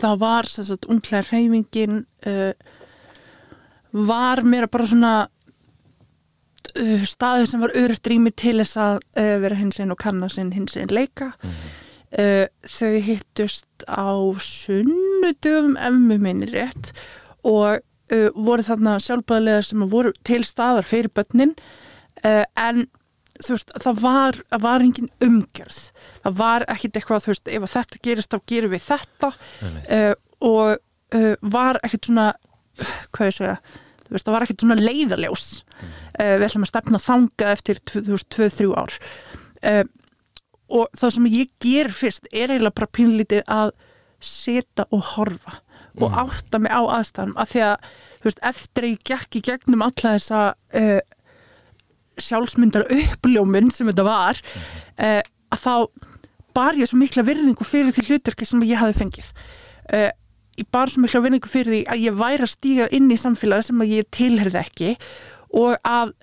þá 0.00 0.10
var 0.20 0.44
sagt 0.48 0.88
unglega 0.90 1.22
reyfingin 1.30 1.94
uh, 2.28 2.52
var 3.90 4.38
meira 4.46 4.68
bara 4.70 4.86
svona 4.88 5.14
uh, 6.76 7.02
staður 7.04 7.46
sem 7.50 7.60
var 7.64 7.76
örugt 7.76 8.06
rými 8.08 8.30
til 8.32 8.58
þess 8.62 8.76
að 8.80 8.96
vera 9.42 9.56
hinsinn 9.58 9.92
og 9.92 9.98
kanna 10.00 10.28
sinn 10.32 10.52
hinsinn 10.54 10.92
leika. 10.92 11.28
Uh, 12.10 12.46
þau 12.66 12.94
hittust 13.06 13.84
á 13.86 14.34
sunnudum 15.20 15.76
ef 15.76 15.98
mér 15.98 16.20
minni 16.20 16.48
rétt 16.50 16.92
og 17.44 17.80
uh, 18.12 18.30
voru 18.34 18.64
þarna 18.64 18.98
sjálfbæðilega 19.02 19.66
sem 19.66 19.84
voru 19.90 20.12
til 20.24 20.42
staðar 20.44 20.86
fyrir 20.86 21.12
börnin 21.14 21.54
uh, 22.24 22.44
en 22.56 22.86
þú 23.40 23.56
veist, 23.56 23.70
það 23.80 24.00
var, 24.02 24.38
var 24.60 24.82
engin 24.84 25.08
umgjörð. 25.24 25.78
Það 26.20 26.34
var 26.36 26.64
ekkit 26.68 26.98
eitthvað, 26.98 27.22
þú 27.24 27.30
veist, 27.32 27.46
ef 27.48 27.70
þetta 27.72 28.00
gerist 28.04 28.34
þá 28.34 28.40
gerum 28.52 28.74
við 28.74 28.82
þetta. 28.84 29.30
Uh, 29.88 30.12
og 30.44 30.66
uh, 31.16 31.36
var 31.40 31.80
ekkit 31.84 32.10
svona 32.10 32.26
hvað 33.14 33.30
ég 33.30 33.36
segja 33.38 33.56
þú 34.04 34.12
veist, 34.16 34.26
það 34.26 34.34
var 34.34 34.44
ekkit 34.44 34.64
svona 34.64 34.80
leiðaljós 34.80 35.46
uh, 35.80 36.34
við 36.36 36.46
ætlum 36.48 36.66
að 36.66 36.72
stefna 36.72 37.00
þanga 37.04 37.54
eftir 37.54 37.80
2-3 37.88 38.68
ár. 38.76 38.98
Uh, 39.60 39.84
og 40.70 41.00
það 41.00 41.16
sem 41.16 41.30
ég 41.32 41.54
ger 41.62 41.90
fyrst 41.94 42.28
er 42.30 42.52
eiginlega 42.52 42.76
bara 42.76 42.94
pínlítið 42.94 43.48
að 43.50 43.72
setja 44.20 44.86
og 44.90 45.04
horfa 45.14 45.60
og 45.98 46.14
átta 46.16 46.60
mig 46.62 46.72
á 46.72 46.80
aðstæðum 46.80 47.34
af 47.40 47.50
því 47.50 47.62
að 47.66 47.88
veist, 48.24 48.42
eftir 48.46 48.86
að 48.86 48.92
ég 48.92 49.02
gekk 49.10 49.38
í 49.38 49.42
gegnum 49.48 49.84
alla 49.84 50.14
þessa 50.16 50.42
uh, 50.78 51.00
sjálfsmyndar 52.20 52.86
uppljómun 52.94 53.72
sem 53.74 53.90
þetta 53.90 54.06
var 54.06 54.40
uh, 54.40 55.20
að 55.50 55.64
þá 55.64 55.74
bar 56.56 56.78
ég 56.78 56.90
svo 56.90 57.00
mikla 57.00 57.24
virðingu 57.26 57.66
fyrir 57.66 57.94
því 57.94 58.06
hlutverki 58.08 58.48
sem 58.48 58.64
ég 58.66 58.80
hafi 58.80 58.98
fengið. 59.00 59.30
Uh, 59.90 60.10
ég 60.60 60.70
bar 60.72 60.90
svo 60.92 61.04
mikla 61.04 61.22
virðingu 61.24 61.50
fyrir 61.50 61.74
því 61.74 61.84
að 61.94 62.02
ég 62.06 62.18
væri 62.20 62.46
að 62.46 62.54
stíga 62.54 62.90
inn 62.96 63.10
í 63.10 63.20
samfélagi 63.20 63.70
sem 63.70 63.84
að 63.84 63.94
ég 63.96 64.10
tilherði 64.14 64.60
ekki 64.64 64.96
og 65.58 65.78
að 65.86 66.18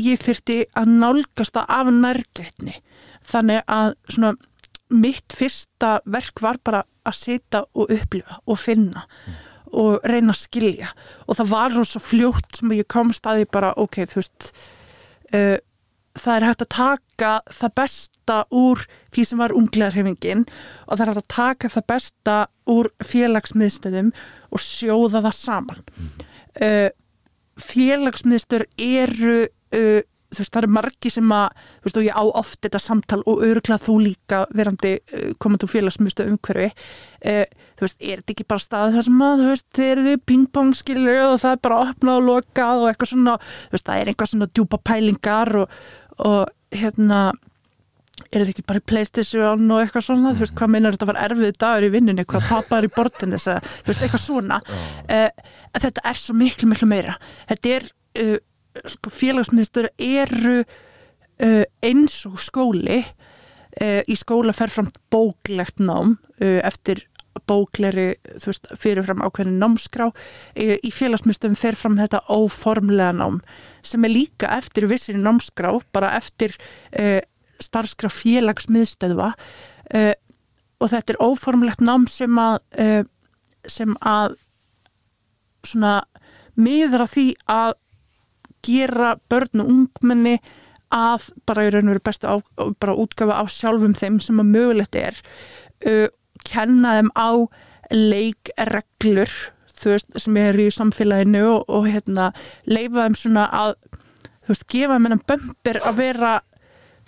ég 0.00 0.16
þyrti 0.16 0.54
að 0.72 0.92
nálgast 1.02 1.52
það 1.52 1.66
af 1.74 1.88
nærgætni. 1.92 2.78
Þannig 3.28 3.58
að 3.68 3.90
svona 4.08 4.30
mitt 4.90 5.34
fyrsta 5.36 5.98
verk 6.10 6.42
var 6.42 6.58
bara 6.64 6.82
að 7.06 7.16
sita 7.16 7.64
og 7.74 7.92
upplifa 7.94 8.40
og 8.46 8.60
finna 8.60 9.06
og 9.70 10.04
reyna 10.06 10.34
að 10.34 10.40
skilja. 10.42 10.90
Og 11.28 11.38
það 11.38 11.50
var 11.52 11.76
svo 11.78 12.02
fljótt 12.02 12.58
sem 12.58 12.72
ég 12.74 12.88
kom 12.90 13.12
staði 13.14 13.46
bara 13.50 13.72
ok, 13.78 14.02
þú 14.10 14.18
veist 14.18 14.48
uh, 15.34 15.58
það 16.18 16.36
er 16.36 16.46
hægt 16.48 16.64
að 16.64 16.72
taka 16.74 17.32
það 17.54 17.74
besta 17.78 18.38
úr 18.50 18.82
því 19.14 19.26
sem 19.28 19.42
var 19.42 19.54
unglegarhefingin 19.56 20.46
og 20.86 20.96
það 20.96 21.04
er 21.04 21.12
hægt 21.12 21.22
að 21.22 21.34
taka 21.36 21.72
það 21.76 21.86
besta 21.92 22.36
úr 22.70 22.90
félagsmiðstöðum 23.12 24.10
og 24.50 24.64
sjóða 24.64 25.22
það 25.28 25.36
saman. 25.38 25.84
Uh, 26.58 26.90
félagsmiðstöður 27.60 28.66
eru 28.74 29.36
uh, 29.46 30.02
þú 30.30 30.42
veist, 30.42 30.52
það 30.52 30.60
eru 30.62 30.72
margi 30.76 31.12
sem 31.12 31.32
að 31.34 31.48
þú 31.60 31.88
veist, 31.88 31.98
og 32.00 32.06
ég 32.06 32.20
á 32.20 32.24
oft 32.42 32.60
þetta 32.64 32.82
samtal 32.82 33.20
og 33.24 33.42
öruglega 33.46 33.84
þú 33.84 33.96
líka 34.04 34.44
verandi 34.56 34.92
komandi 35.42 35.66
úr 35.66 35.72
félagsmiðstöð 35.74 36.32
umhverfi. 36.34 36.70
Uh, 37.20 37.44
þú 37.76 37.86
veist, 37.86 37.98
er 38.00 38.22
þetta 38.22 38.34
ekki 38.36 38.48
bara 38.52 38.64
stað 38.64 38.96
þar 38.96 39.06
sem 39.08 39.26
að 39.26 39.42
þú 39.42 39.50
veist, 39.50 39.68
þeir 39.76 39.92
eru 39.92 40.16
pingpong 40.30 40.72
skilur 40.78 41.20
og 41.26 41.36
það 41.42 41.56
er 41.56 41.62
bara 41.66 41.82
opnað 41.88 42.20
og 42.20 42.26
lokað 42.30 42.82
og 42.82 42.88
eitthvað 42.90 43.12
svona, 43.14 43.36
þú 43.40 43.76
veist, 43.76 43.86
það 43.90 44.00
er 44.00 44.10
eitthvað 44.12 44.32
svona 44.34 44.50
djúpa 44.50 44.80
pælingar 44.90 45.54
og, 45.62 45.78
og 46.30 46.76
hérna 46.76 47.20
er 48.28 48.42
þetta 48.44 48.52
ekki 48.52 48.66
bara 48.68 48.80
í 48.80 48.86
Playstation 48.90 49.72
og 49.72 49.80
eitthvað 49.82 50.06
svona, 50.06 50.34
þú 50.34 50.44
veist, 50.44 50.56
hvað 50.58 50.72
meinar 50.74 50.96
þetta 50.96 51.08
var 51.08 51.20
erfið 51.24 51.56
dagur 51.62 51.86
í 51.86 51.92
vinnunni, 51.94 52.26
hvað 52.28 52.46
tapar 52.50 52.86
í 52.86 52.92
bortinni 52.94 53.40
þú 53.40 53.56
veist, 53.88 54.04
eitthvað 54.04 54.22
svona. 54.22 54.60
Uh, 55.08 55.48
þetta 55.78 56.04
er 56.10 56.20
svo 56.20 56.36
miklu, 56.38 56.68
miklu 56.70 56.88
meira. 56.90 57.16
Þetta 57.50 57.74
er, 57.78 57.88
uh, 58.22 58.36
sko, 58.88 59.12
félagsmiðstöður 59.12 59.90
eru 59.98 60.58
uh, 60.62 61.64
eins 61.84 62.20
og 62.28 62.38
skóli 62.42 63.00
uh, 63.02 64.02
í 64.06 64.16
skóla 64.18 64.54
fer 64.56 64.72
fram 64.72 64.90
bóklegt 65.12 65.82
nám 65.82 66.16
uh, 66.40 66.60
eftir 66.64 67.06
bókleri, 67.46 68.12
veist, 68.42 68.66
fyrirfram 68.78 69.22
ákveðin 69.22 69.60
námskrá, 69.62 70.10
uh, 70.10 70.76
í 70.82 70.90
félagsmiðstöðum 70.94 71.58
fer 71.58 71.78
fram 71.78 71.98
þetta 72.00 72.24
óformlega 72.30 73.12
nám 73.16 73.40
sem 73.86 74.04
er 74.06 74.14
líka 74.14 74.50
eftir 74.58 74.88
vissir 74.90 75.18
námskrá, 75.18 75.72
bara 75.94 76.14
eftir 76.18 76.56
uh, 76.98 77.20
starfskrá 77.60 78.10
félagsmiðstöðva 78.12 79.32
uh, 79.34 80.12
og 80.80 80.92
þetta 80.92 81.14
er 81.14 81.22
óformlegt 81.22 81.84
nám 81.84 82.06
sem 82.10 82.38
að 82.40 82.60
uh, 82.80 83.02
sem 83.68 83.92
að 84.06 84.38
svona 85.66 86.00
miður 86.56 87.04
að 87.04 87.14
því 87.14 87.26
að 87.52 87.72
gera 88.66 89.14
börn 89.30 89.62
og 89.64 89.72
ungmenni 89.74 90.38
að 90.90 91.30
bara 91.46 91.66
í 91.66 91.70
raun 91.70 91.88
og 91.88 91.94
veru 91.94 92.04
bestu 92.08 92.26
á, 92.26 92.36
bara 92.82 92.98
útgafa 92.98 93.38
á 93.38 93.44
sjálfum 93.46 93.94
þeim 93.94 94.18
sem 94.22 94.42
að 94.42 94.52
mögulegt 94.56 94.98
er 94.98 95.20
uh, 95.86 96.08
kenna 96.46 96.96
þeim 96.98 97.12
á 97.14 97.30
leikreglur 97.94 99.30
þú 99.80 99.94
veist, 99.94 100.10
sem 100.20 100.36
er 100.40 100.58
í 100.60 100.68
samfélaginu 100.74 101.44
og, 101.48 101.64
og 101.70 101.88
hérna, 101.88 102.30
leifa 102.68 103.06
þeim 103.06 103.18
svona 103.18 103.46
að 103.54 103.74
þú 103.90 104.52
veist, 104.52 104.66
gefa 104.72 104.96
þeim 104.96 105.08
hennan 105.08 105.26
bömbir 105.30 105.80
að 105.86 106.00
vera 106.02 106.34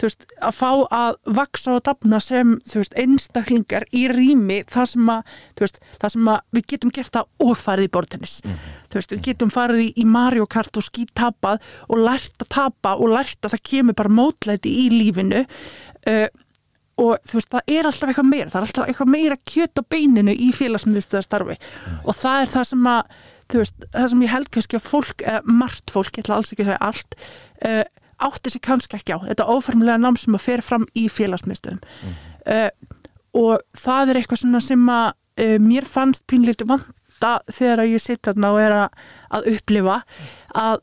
veist, 0.03 0.27
að 0.43 0.55
fá 0.57 0.69
að 0.99 1.17
vaksa 1.39 1.77
og 1.77 1.83
dafna 1.87 2.21
sem, 2.23 2.55
þú 2.69 2.81
veist, 2.81 2.97
einstaklingar 2.99 3.87
í 3.95 4.05
rými, 4.13 4.61
það 4.71 4.89
sem 4.95 5.11
að 5.15 5.35
þú 5.59 5.67
veist, 5.67 5.81
það 6.03 6.15
sem 6.15 6.31
að 6.33 6.39
við 6.57 6.69
getum 6.73 6.95
gert 6.99 7.17
það 7.17 7.47
og 7.47 7.57
farið 7.61 7.89
í 7.89 7.93
bortennis, 7.97 8.37
þú 8.43 9.01
veist, 9.01 9.17
við 9.17 9.25
getum 9.31 9.53
farið 9.55 9.83
í, 9.89 10.07
Mario 10.13 10.47
Kart 10.51 10.77
og 10.77 10.87
skýt 10.87 11.15
tapað 11.19 11.63
og 11.89 12.03
lært 12.03 12.45
að 12.45 12.53
tapa 12.57 12.95
og 12.99 13.13
lært 13.15 13.45
að 13.45 13.57
það 13.57 13.67
kemur 13.71 13.99
bara 13.99 14.17
mótlæti 14.21 14.73
í 14.83 14.87
lífinu 14.93 15.45
uh, 15.45 16.29
og 17.03 17.19
þú 17.29 17.39
veist, 17.39 17.53
það 17.53 17.75
er 17.77 17.89
alltaf 17.89 18.11
eitthvað 18.11 18.29
meira, 18.29 18.51
það 18.51 18.59
er 18.61 18.67
alltaf 18.67 18.91
eitthvað 18.91 19.13
meira 19.15 19.39
kjöt 19.49 19.81
á 19.81 19.83
beininu 19.95 20.35
í 20.35 20.51
félagsmyndstöða 20.57 21.25
starfi 21.25 21.57
og 22.03 22.19
það 22.19 22.45
er 22.45 22.53
það 22.53 22.69
sem 22.73 22.91
að 22.93 23.17
þú 23.53 23.63
veist, 23.63 23.87
það 23.93 24.13
sem 24.13 24.23
ég 24.25 24.33
held 24.33 24.51
kannski 24.55 24.79
að 24.79 24.87
fólk, 24.89 25.25
eh, 25.27 25.41
margt 25.45 25.93
fólk, 25.93 26.13
ég 26.17 26.25
ætla 26.25 26.39
alls 26.39 26.53
ekki 26.53 26.65
að 26.65 26.71
segja 26.71 26.87
allt 26.89 27.17
uh, 27.69 27.85
átti 28.27 28.53
sig 28.55 28.63
kannski 28.65 28.99
ekki 28.99 29.17
á. 29.17 29.19
Þetta 29.25 29.49
óformlega 29.51 30.01
nám 30.01 30.19
sem 30.21 30.37
að 30.37 30.47
fer 30.47 30.63
fram 30.65 30.87
í 30.99 31.09
félagsmyndstöðum 31.13 31.83
uh, 32.47 32.71
og 33.33 33.63
það 33.79 34.13
er 34.13 34.21
eitthvað 34.21 34.43
sem 34.67 34.89
að 34.93 35.13
uh, 35.13 35.59
mér 35.63 35.89
fannst 35.89 36.27
pínleiti 36.31 36.69
vanda 36.69 37.35
þegar 37.51 37.85
að 37.85 37.95
ég 37.95 38.05
sitt 38.05 38.25
þarna 38.27 38.53
og 38.55 38.63
er 38.63 38.77
að, 38.77 39.03
að 39.39 39.51
upplifa 39.55 39.99
að 40.63 40.81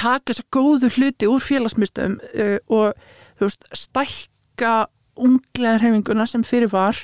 taka 0.00 0.32
þessa 0.32 0.46
góðu 0.54 0.90
hluti 0.96 1.28
úr 1.28 1.44
félagsmyndstöðum 1.44 2.18
uh, 2.20 2.56
og 2.68 3.04
þú 3.40 3.48
veist, 3.48 3.68
stækka 3.86 4.74
unglegar 5.20 5.82
hefinguna 5.82 6.24
sem 6.28 6.44
fyrir 6.46 6.70
var 6.72 6.96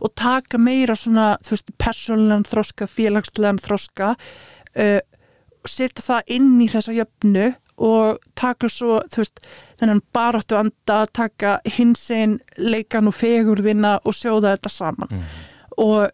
og 0.00 0.14
taka 0.18 0.58
meira 0.58 0.96
svona, 0.98 1.34
persónlegan 1.78 2.46
þroska, 2.48 2.88
félagslegan 2.90 3.60
þroska 3.62 4.14
uh, 4.16 5.00
setja 5.68 6.04
það 6.04 6.34
inn 6.36 6.54
í 6.62 6.68
þessa 6.72 6.94
jöfnu 6.96 7.50
og 7.80 8.18
taka 8.36 8.68
svo, 8.68 8.98
þú 9.08 9.22
veist, 9.22 9.40
þennan 9.80 10.02
baráttu 10.14 10.58
anda, 10.58 11.04
taka 11.16 11.58
hinsinn 11.78 12.38
leikan 12.60 13.08
og 13.08 13.16
fegurðina 13.16 13.96
og 14.04 14.16
sjóða 14.16 14.56
þetta 14.56 14.72
saman. 14.74 15.24
Og 15.80 16.10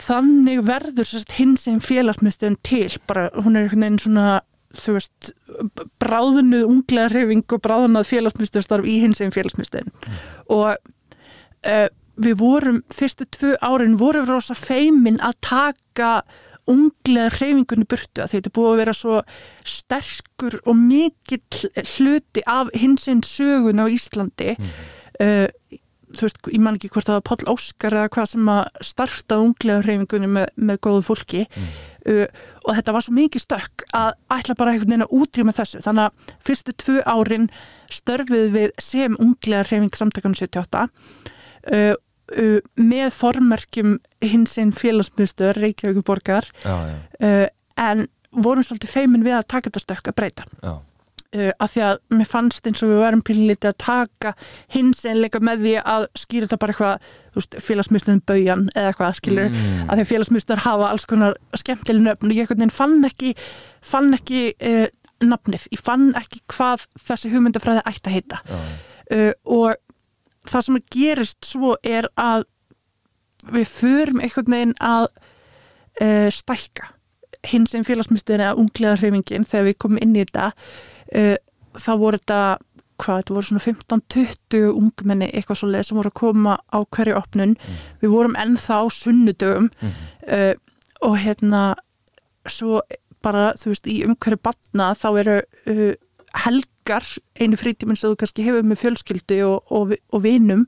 þannig 0.00 0.64
verður 0.64 1.12
hinsinn 1.36 1.82
félagsmyndstöðun 1.84 2.58
til, 2.66 2.90
bara 3.06 3.28
hún 3.36 3.56
er 3.56 3.66
einhvern 3.66 3.86
veginn 3.86 4.02
svona 4.06 4.28
þú 4.74 4.96
veist, 4.96 5.32
bráðunuð 6.02 6.64
unglega 6.66 7.10
reyfing 7.12 7.44
og 7.54 7.62
bráðunuð 7.64 8.08
félagsmyndstöðstarf 8.10 8.88
í 8.88 8.96
hinsinn 9.04 9.34
félagsmyndstöðun 9.34 9.92
og 10.50 10.72
uh, 11.68 11.86
við 12.14 12.38
vorum 12.40 12.80
fyrstu 12.94 13.26
tvö 13.36 13.54
árin 13.62 13.98
vorum 13.98 14.26
við 14.26 14.34
rosa 14.34 14.56
feimin 14.58 15.20
að 15.22 15.38
taka 15.46 16.10
unglega 16.70 17.30
hreyfingunni 17.36 17.86
burtu 17.88 18.24
að 18.24 18.36
þetta 18.36 18.52
búið 18.56 18.70
að 18.72 18.80
vera 18.82 18.96
svo 18.96 19.20
sterkur 19.68 20.58
og 20.64 20.78
mikill 20.78 21.70
hluti 21.96 22.44
af 22.48 22.72
hinsinn 22.78 23.24
sögun 23.26 23.82
á 23.82 23.86
Íslandi. 23.90 24.54
Uh, 25.20 25.48
þú 26.14 26.28
veist, 26.28 26.40
ég 26.52 26.62
man 26.62 26.78
ekki 26.78 26.90
hvort 26.94 27.08
það 27.08 27.18
var 27.18 27.26
Páll 27.28 27.50
Óskar 27.50 27.96
eða 27.98 28.12
hvað 28.14 28.30
sem 28.30 28.50
að 28.52 28.62
starta 28.86 29.38
unglega 29.42 29.82
hreyfingunni 29.84 30.30
með, 30.30 30.48
með 30.56 30.80
góðu 30.86 31.04
fólki. 31.08 31.44
Uh, 32.04 32.26
og 32.64 32.78
þetta 32.78 32.94
var 32.96 33.06
svo 33.06 33.16
mikið 33.18 33.44
stökk 33.44 33.86
að 33.96 34.14
ætla 34.36 34.58
bara 34.58 34.74
einhvern 34.74 34.94
veginn 34.94 35.06
að 35.06 35.14
útrýma 35.20 35.56
þessu. 35.56 35.82
Þannig 35.84 36.08
að 36.08 36.34
fyrstu 36.48 36.76
tvö 36.84 36.96
árin 37.08 37.50
störfið 37.92 38.50
við 38.54 38.74
sem 38.82 39.20
unglega 39.20 39.66
hreyfing 39.68 39.98
samtakanum 39.98 40.38
78 40.38 40.84
uh, 40.84 41.94
uh, 42.32 42.58
með 42.80 43.10
formerkjum 43.18 43.98
hinsinn 44.24 44.72
félagsmyndstöður 44.72 45.60
Reykjavík 45.64 46.04
borgar 46.06 46.48
já, 46.64 46.74
já, 46.88 46.96
uh, 47.20 47.46
en 47.90 48.06
vorum 48.34 48.64
svolítið 48.66 48.90
feimin 48.96 49.22
við 49.26 49.36
að 49.38 49.46
taka 49.52 49.70
þetta 49.70 49.84
stökk 49.84 50.08
að 50.10 50.16
breyta. 50.18 50.44
Uh, 51.34 51.50
af 51.58 51.72
því 51.74 51.82
að 51.82 51.96
mér 52.14 52.28
fannst 52.30 52.66
eins 52.70 52.82
og 52.86 52.90
við 52.92 53.00
varum 53.02 53.22
pínlítið 53.26 53.72
að 53.72 53.78
taka 53.82 54.32
hins 54.74 55.00
einleika 55.06 55.40
með 55.42 55.64
því 55.66 55.72
að 55.82 56.04
skýra 56.22 56.46
þetta 56.46 56.58
bara 56.62 56.74
eitthvað 56.74 57.54
félagsmyndstöðum 57.66 58.20
baujan 58.30 58.66
eða 58.74 58.92
eitthvað 58.92 59.16
skilur, 59.18 59.48
Mm. 59.50 59.88
af 59.88 59.96
því 59.98 60.04
að 60.04 60.10
félagsmyndstöður 60.12 60.62
hafa 60.66 60.90
alls 60.90 61.06
konar 61.10 61.34
skemmtileg 61.58 62.02
nöfn 62.06 62.30
og 62.30 62.36
ég 62.38 62.70
fann 62.70 63.04
ekki 63.08 63.34
fann 63.82 64.14
ekki 64.14 64.44
uh, 64.62 64.86
nafnið, 65.24 65.66
ég 65.74 65.82
fann 65.82 66.12
ekki 66.18 66.40
hvað 66.54 66.86
þessi 67.02 67.30
hugmyndafræði 67.34 67.82
ætti 67.86 68.10
að 68.10 68.14
heita. 68.14 68.40
Uh, 69.10 69.32
og 69.44 69.74
það 70.48 70.66
sem 70.66 70.82
gerist 70.94 71.48
svo 71.48 71.76
er 71.82 72.08
að 72.20 72.46
við 73.54 73.70
förum 73.70 74.20
einhvern 74.24 74.54
veginn 74.54 74.76
að 74.80 75.08
uh, 76.00 76.28
stækka 76.32 76.92
hins 77.44 77.74
sem 77.74 77.84
félagsmyndstöðin 77.84 78.46
eða 78.46 78.60
unglega 78.60 78.98
hreyfingin 79.00 79.44
þegar 79.48 79.66
við 79.68 79.80
komum 79.84 80.00
inn 80.00 80.14
í 80.16 80.22
þetta. 80.24 80.52
Uh, 81.12 81.36
þá 81.76 81.92
voru 82.00 82.20
þetta 82.20 82.40
hvað, 83.02 83.20
þetta 83.20 83.34
voru 83.34 83.48
svona 83.48 83.64
15-20 83.64 84.68
ungmenni 84.70 85.28
eitthvað 85.32 85.60
svo 85.60 85.70
leið 85.72 85.88
sem 85.88 85.98
voru 85.98 86.12
að 86.12 86.20
koma 86.20 86.58
á 86.70 86.78
hverju 86.96 87.16
opnun, 87.18 87.56
við 88.00 88.14
vorum 88.14 88.38
ennþá 88.40 88.78
sunnudögum. 88.94 89.70
Uh, 90.24 90.52
og 91.04 91.18
hérna 91.20 91.74
svo 92.48 92.80
bara, 93.24 93.52
þú 93.60 93.72
veist, 93.72 93.88
í 93.88 94.02
umhverju 94.06 94.40
batna 94.44 94.92
þá 94.96 95.08
eru 95.20 95.36
helgar 96.44 97.06
einu 97.38 97.58
frítíminn 97.58 97.98
sem 97.98 98.12
þú 98.12 98.20
kannski 98.20 98.46
hefur 98.46 98.66
með 98.66 98.82
fjölskyldu 98.82 99.40
og, 99.46 99.72
og, 99.72 99.96
og 100.12 100.24
vinum 100.24 100.64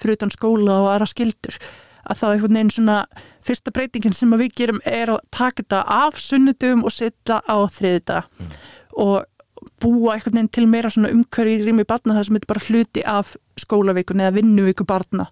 fyrir 0.00 0.18
utan 0.18 0.32
skóla 0.34 0.78
og 0.82 0.92
aðra 0.94 1.08
skyldur 1.10 1.58
að 2.02 2.18
þá 2.18 2.24
einhvern 2.28 2.56
veginn 2.58 2.72
svona 2.74 3.00
fyrsta 3.46 3.72
breytingin 3.74 4.16
sem 4.16 4.32
við 4.38 4.54
gerum 4.58 4.80
er 4.88 5.12
að 5.14 5.20
taka 5.34 5.62
þetta 5.62 5.82
af 6.02 6.18
sunnudum 6.22 6.82
og 6.86 6.94
setja 6.94 7.38
á 7.46 7.56
þriðuta 7.70 8.22
mm. 8.26 8.56
og 9.04 9.68
búa 9.82 10.16
einhvern 10.16 10.40
veginn 10.40 10.54
til 10.56 10.66
meira 10.70 10.90
svona 10.90 11.12
umhverju 11.14 11.60
í 11.60 11.66
rými 11.66 11.86
barna 11.88 12.16
það 12.18 12.28
sem 12.28 12.40
er 12.40 12.48
bara 12.50 12.64
hluti 12.66 13.04
af 13.06 13.36
skólavíkun 13.62 14.24
eða 14.24 14.36
vinnuvíku 14.40 14.86
barna 14.88 15.28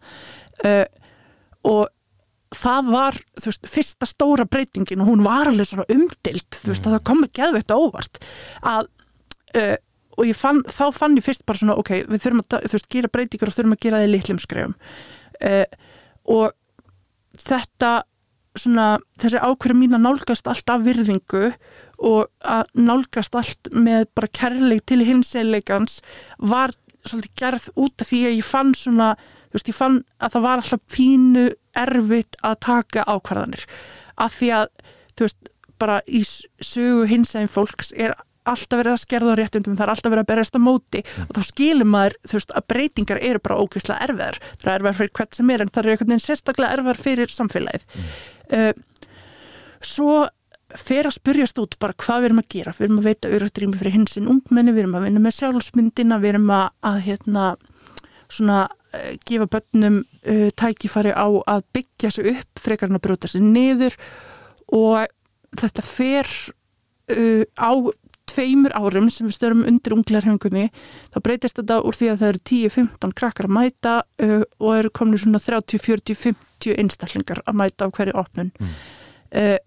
uh, 0.63 0.87
og 1.67 1.91
það 2.55 2.89
var, 2.91 3.19
þú 3.39 3.51
veist, 3.51 3.69
fyrsta 3.71 4.07
stóra 4.11 4.47
breytingin 4.51 5.03
og 5.03 5.11
hún 5.11 5.27
var 5.27 5.51
alveg 5.51 5.69
svona 5.71 5.87
umdilt 5.91 6.63
þú 6.63 6.73
veist, 6.73 6.87
mm. 6.87 6.89
að 6.89 6.97
það 6.97 7.05
kom 7.11 7.27
ekki 7.27 7.45
aðveitt 7.47 7.75
óvart 7.75 8.23
að 8.67 8.91
uh, 9.59 9.77
og 10.21 10.31
fann, 10.37 10.63
þá 10.69 10.85
fann 10.93 11.17
ég 11.17 11.25
fyrst 11.25 11.47
bara 11.49 11.61
svona, 11.61 11.79
ok, 11.81 11.93
við 12.11 12.25
þurfum 12.25 12.45
að 12.45 12.69
þú 12.69 12.77
veist, 12.77 12.91
gera 12.93 13.13
breytingur 13.13 13.51
og 13.51 13.57
þurfum 13.57 13.77
að 13.77 13.83
gera 13.87 14.01
það 14.01 14.09
í 14.09 14.13
litlum 14.15 14.41
skrefum. 14.43 14.77
Uh, 15.41 15.65
og 16.31 16.57
þetta 17.41 17.93
svona, 18.59 18.87
þessi 19.21 19.41
ákveður 19.41 19.79
mín 19.79 19.97
að 19.97 20.05
nálgast 20.07 20.49
allt 20.51 20.73
af 20.73 20.85
virðingu 20.85 21.51
og 22.11 22.31
að 22.41 22.71
nálgast 22.75 23.37
allt 23.39 23.71
með 23.73 24.09
bara 24.17 24.31
kærleik 24.35 24.87
til 24.91 25.03
hinseilegans 25.07 26.01
var 26.39 26.75
svolítið 27.07 27.37
gerð 27.41 27.69
út 27.81 28.03
af 28.03 28.11
því 28.11 28.25
að 28.29 28.37
ég 28.41 28.49
fann 28.49 28.73
svona, 28.77 29.13
þú 29.51 29.59
veist, 29.59 29.71
ég 29.71 29.79
fann 29.79 30.01
að 30.19 30.35
það 30.35 30.47
var 30.47 30.63
alltaf 30.63 30.83
pínu 30.93 31.47
erfitt 31.81 32.37
að 32.45 32.59
taka 32.67 33.07
ákvarðanir. 33.07 33.65
Af 34.21 34.37
því 34.41 34.51
að, 34.59 34.67
þú 35.15 35.29
veist, 35.29 35.53
bara 35.81 36.01
í 36.05 36.21
sögu 36.27 37.07
hinsegin 37.09 37.49
fólks 37.49 37.95
er 37.97 38.13
alltaf 38.49 38.81
verið 38.81 38.95
að 38.95 39.03
skerða 39.03 39.37
á 39.37 39.39
réttundum, 39.39 39.77
það 39.77 39.85
er 39.85 39.93
alltaf 39.95 40.13
verið 40.13 40.25
að 40.25 40.31
berjast 40.31 40.57
á 40.57 40.61
móti. 40.65 41.01
Mm. 41.05 41.29
og 41.29 41.37
þá 41.37 41.43
skilur 41.47 41.89
maður 41.89 42.17
veist 42.33 42.53
að 42.57 42.67
breytingar 42.73 43.23
eru 43.23 43.43
bara 43.45 43.61
ógvíslega 43.61 44.07
erfiðar. 44.07 44.41
Það 44.61 44.73
er 44.73 44.77
erfiðar 44.79 44.99
fyrir 45.01 45.15
hvert 45.19 45.39
sem 45.39 45.51
er 45.51 45.65
en 45.65 45.71
það 45.71 45.83
er 45.83 45.95
einhvern 45.95 46.13
veginn 46.15 46.27
sérstaklega 46.27 46.77
erfiðar 46.77 47.01
fyrir 47.05 47.35
samfélagið. 47.35 47.87
Mm. 47.95 48.11
uh, 48.59 48.73
svo 49.81 50.19
fer 50.71 51.09
að 51.09 51.17
spurjast 51.17 51.59
út 51.59 51.79
bara 51.83 51.97
hvað 51.99 52.21
við 52.21 52.31
erum 52.31 52.43
að 52.43 52.51
gera. 52.55 52.75
Við 52.79 52.87
erum 52.87 53.01
að 53.01 53.09
veita 53.11 53.31
auðvitaðrými 53.31 53.81
fyrir 53.81 53.97
hinsinn 53.97 54.29
ungmenni 54.31 54.75
við 54.75 54.85
erum 54.85 54.99
að 55.01 55.07
vinna 55.09 55.23
með 55.25 55.37
sjálfsmyndina 55.41 56.21
við 56.23 56.35
erum 56.35 56.53
að, 56.55 56.67
að 56.87 57.01
hérna 57.09 57.47
svona 58.31 58.61
uh, 58.71 59.11
gefa 59.27 59.49
börnum 59.51 60.03
uh, 60.05 60.49
tækifari 60.55 61.11
á 61.11 61.27
að 61.27 61.67
byggja 61.75 62.13
sig 62.15 62.31
upp 62.37 62.63
frekar 62.63 62.91
en 62.91 63.01
að 63.01 63.05
brjóta 63.09 63.31
sig 63.31 63.43
niður. 63.43 63.99
Og 64.71 65.11
þetta 65.59 65.83
fer 65.83 66.31
á 67.11 67.75
tveimur 68.31 68.75
árum 68.79 69.11
sem 69.13 69.29
við 69.29 69.37
störum 69.37 69.65
undir 69.69 69.97
unglarhengunni 69.97 70.69
þá 71.11 71.19
breytist 71.25 71.59
þetta 71.59 71.81
úr 71.87 71.99
því 71.99 72.13
að 72.13 72.23
það 72.23 72.33
eru 72.33 72.43
10-15 72.53 73.17
krakkar 73.21 73.51
að 73.51 73.57
mæta 73.59 73.97
uh, 74.25 74.43
og 74.61 74.71
eru 74.79 74.95
komin 74.95 75.21
svona 75.21 75.43
30-40-50 75.43 76.79
einstaklingar 76.81 77.43
að 77.45 77.61
mæta 77.61 77.89
á 77.89 77.95
hverju 77.97 78.17
opnun 78.21 78.53
mm. 78.55 78.79
uh, 79.41 79.59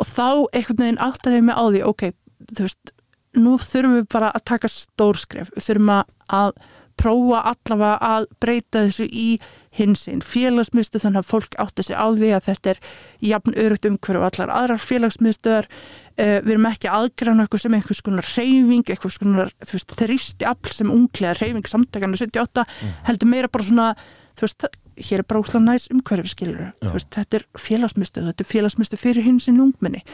og 0.00 0.08
þá 0.08 0.28
einhvern 0.56 0.84
veginn 0.84 1.02
áttaði 1.04 1.42
mig 1.46 1.58
á 1.58 1.64
því 1.68 1.82
ok, 1.86 2.04
þú 2.52 2.66
veist, 2.66 2.92
nú 3.38 3.56
þurfum 3.60 3.98
við 4.00 4.06
bara 4.12 4.30
að 4.34 4.46
taka 4.50 4.70
stórskref, 4.72 5.52
við 5.56 5.68
þurfum 5.68 5.92
að, 5.94 6.14
að 6.38 6.54
prófa 7.02 7.42
allavega 7.50 7.98
að 8.06 8.28
breyta 8.42 8.86
þessu 8.86 9.08
í 9.10 9.26
hinsinn 9.72 10.20
félagsmyndstöð 10.24 11.06
þannig 11.06 11.22
að 11.22 11.30
fólk 11.30 11.56
átti 11.62 11.86
sig 11.86 11.96
á 11.96 12.06
því 12.12 12.30
að 12.36 12.48
þetta 12.50 12.72
er 12.72 12.80
jafn 13.24 13.56
örugt 13.62 13.88
umhverju 13.88 14.24
allar 14.26 14.52
aðrar 14.52 14.82
félagsmyndstöðar 14.84 15.68
uh, 15.70 16.38
við 16.44 16.52
erum 16.54 16.68
ekki 16.68 16.90
aðgræna 16.92 17.46
eitthvað 17.46 17.64
sem 17.64 17.76
einhvers 17.78 18.02
konar 18.04 18.28
reyfing, 18.36 18.84
einhvers 18.92 19.18
konar 19.22 19.52
þrýsti 19.64 20.48
afl 20.48 20.76
sem 20.76 20.92
unglega 20.92 21.34
reyfing 21.40 21.68
samtækanu 21.68 22.20
78 22.20 22.66
mm. 22.66 22.94
heldur 23.08 23.32
meira 23.32 23.52
bara 23.52 23.68
svona 23.68 23.88
þú 24.36 24.46
veist, 24.46 24.68
hér 25.08 25.22
er 25.22 25.28
bara 25.28 25.40
útláð 25.40 25.64
næst 25.64 25.92
umhverju 25.94 26.32
skilur, 26.34 26.72
veist, 26.84 27.08
þetta 27.16 27.40
er 27.40 27.46
félagsmyndstöð 27.68 28.28
þetta 28.28 28.44
er 28.44 28.52
félagsmyndstöð 28.52 29.04
fyrir 29.06 29.26
hinsinn 29.26 29.62
ungminni 29.64 30.04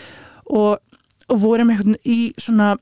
og, 0.46 0.78
og 1.26 1.42
vorum 1.42 1.74
einhvern 1.74 1.98
í 2.06 2.30
svona 2.38 2.76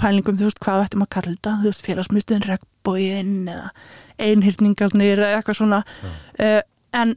pælingum, 0.00 0.38
þú 0.38 0.48
veist, 0.48 0.60
hvað 0.62 0.84
ættum 0.86 1.04
að 1.04 1.10
kalla 1.16 1.34
þetta 1.34 1.56
þú 1.62 1.70
veist, 1.70 1.86
félagsmyndstöðin 1.86 2.46
regnbóin 2.48 3.34
eða 3.50 3.66
einhyrningarnir 4.20 5.22
eða 5.24 5.40
eitthvað 5.40 5.58
svona. 5.60 5.80
Uh, 6.38 6.60
en 6.96 7.16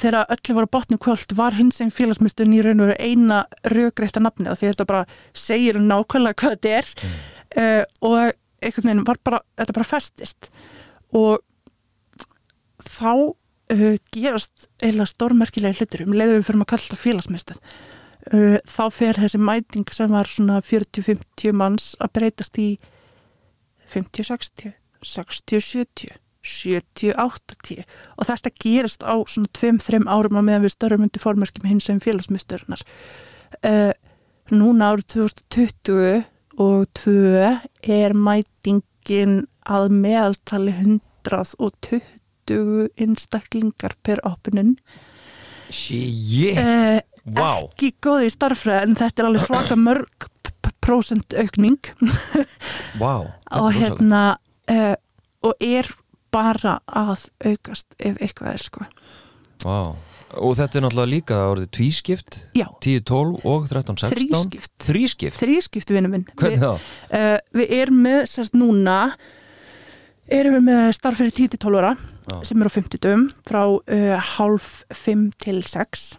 þegar 0.00 0.30
öllu 0.30 0.56
voru 0.56 0.70
botni 0.70 0.98
kvöld 1.02 1.34
var 1.36 1.56
hins 1.58 1.80
einn 1.82 1.92
félagsmyndstöðin 1.94 2.56
í 2.56 2.62
raun 2.64 2.82
og 2.84 2.90
veru 2.92 3.10
eina 3.10 3.42
raugreita 3.74 4.22
nafni 4.22 4.50
og 4.50 4.60
því 4.60 4.70
þetta 4.70 4.88
bara 4.88 5.04
segir 5.34 5.80
nákvæmlega 5.82 6.38
hvað 6.40 6.56
þetta 6.56 6.74
er. 6.78 6.90
Mm. 7.02 7.20
uh, 7.62 7.84
og 8.08 8.18
einhvern 8.60 8.90
veginn 8.90 9.06
var 9.08 9.22
bara, 9.24 9.44
þetta 9.58 9.78
bara 9.78 9.90
festist. 9.90 10.50
Og 11.16 11.40
þá 12.86 13.14
uh, 13.14 13.96
gerast 14.14 14.68
eiginlega 14.82 15.14
stórmerkilega 15.14 15.80
hlutur 15.80 16.06
um 16.06 16.14
leiðum 16.14 16.38
við 16.38 16.46
fyrir 16.50 16.62
að 16.64 16.70
kalla 16.74 16.86
þetta 16.88 17.02
félagsmyndstöð 17.06 17.64
Uh, 17.64 17.99
þá 18.28 18.82
fer 18.92 19.20
þessi 19.22 19.40
mæting 19.40 19.92
sem 19.94 20.10
var 20.12 20.28
svona 20.28 20.60
40-50 20.60 21.54
manns 21.56 21.94
að 22.00 22.12
breytast 22.18 22.58
í 22.60 22.70
50-60 23.90 24.74
60-70 25.00 26.18
70-80 26.40 27.84
og 28.16 28.28
þetta 28.28 28.52
gerist 28.64 29.04
á 29.04 29.14
svona 29.28 29.50
2-3 29.56 30.06
árum 30.08 30.38
á 30.40 30.42
meðan 30.42 30.64
við 30.64 30.74
störum 30.74 31.04
undir 31.04 31.20
formörkjum 31.22 31.68
hins 31.68 31.88
sem 31.88 32.00
félagsmyndstörunar 32.00 32.84
uh, 33.68 33.92
núna 34.50 34.92
árið 34.94 35.06
2020 35.16 36.24
og 36.60 36.86
2 36.96 37.92
er 37.92 38.16
mætingin 38.16 39.44
að 39.68 39.92
meðaltali 39.92 40.72
120 40.78 42.00
einstaklingar 42.96 43.94
per 44.02 44.24
opnun 44.26 44.78
uh, 45.70 46.98
wow. 47.26 47.68
ekki 47.70 47.92
góði 48.02 48.30
starfræð 48.32 48.84
en 48.84 48.98
þetta 48.98 49.22
er 49.22 49.30
alveg 49.30 49.46
svaka 49.46 49.78
mörg 49.78 50.28
prósent 50.80 51.34
aukning. 51.36 51.78
Wow, 53.00 53.30
og 53.60 53.72
hérna 53.76 54.22
uh, 54.70 54.94
og 55.46 55.64
er 55.64 55.88
bara 56.32 56.78
að 56.86 57.26
aukast 57.50 57.98
ef 57.98 58.20
eitthvað 58.20 58.54
er 58.54 58.64
sko. 58.64 58.86
Wow. 59.66 59.98
og 60.40 60.54
þetta 60.56 60.78
er 60.78 60.84
náttúrulega 60.86 61.10
líka 61.10 61.40
orðið 61.50 61.72
tvískipt. 61.76 62.38
10-12 62.56 63.42
og 63.44 63.66
13-16 63.68 64.14
þrískipt. 64.14 64.72
Þrískipt, 64.86 65.36
þrískipt 65.36 65.92
vinnum 65.92 66.16
minn. 66.16 66.26
Þá? 66.38 66.72
Uh, 67.10 67.36
við 67.60 67.76
erum 67.82 68.00
með 68.06 68.24
sérst 68.32 68.56
núna 68.56 69.02
erum 70.30 70.56
við 70.60 70.66
með 70.70 70.88
starf 70.96 71.20
fyrir 71.20 71.34
10-12 71.36 71.82
ára 71.82 71.94
sem 72.46 72.62
er 72.62 72.70
á 72.70 72.72
50 72.72 73.02
dögum 73.02 73.28
frá 73.48 73.62
uh, 73.66 74.28
half 74.36 74.82
5 74.94 75.30
til 75.42 75.62
6 75.66 76.12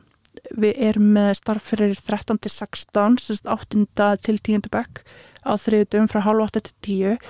við 0.57 0.79
erum 0.89 1.11
með 1.15 1.33
starf 1.39 1.71
fyrir 1.71 1.95
13 1.95 2.41
til 2.41 2.51
16 2.51 3.45
8. 3.51 4.17
til 4.25 4.39
10. 4.39 4.69
bekk 4.71 5.03
á 5.45 5.53
þriðdum 5.57 6.09
frá 6.11 6.21
halv 6.25 6.45
8 6.47 6.63
til 6.67 6.75
10 7.17 7.27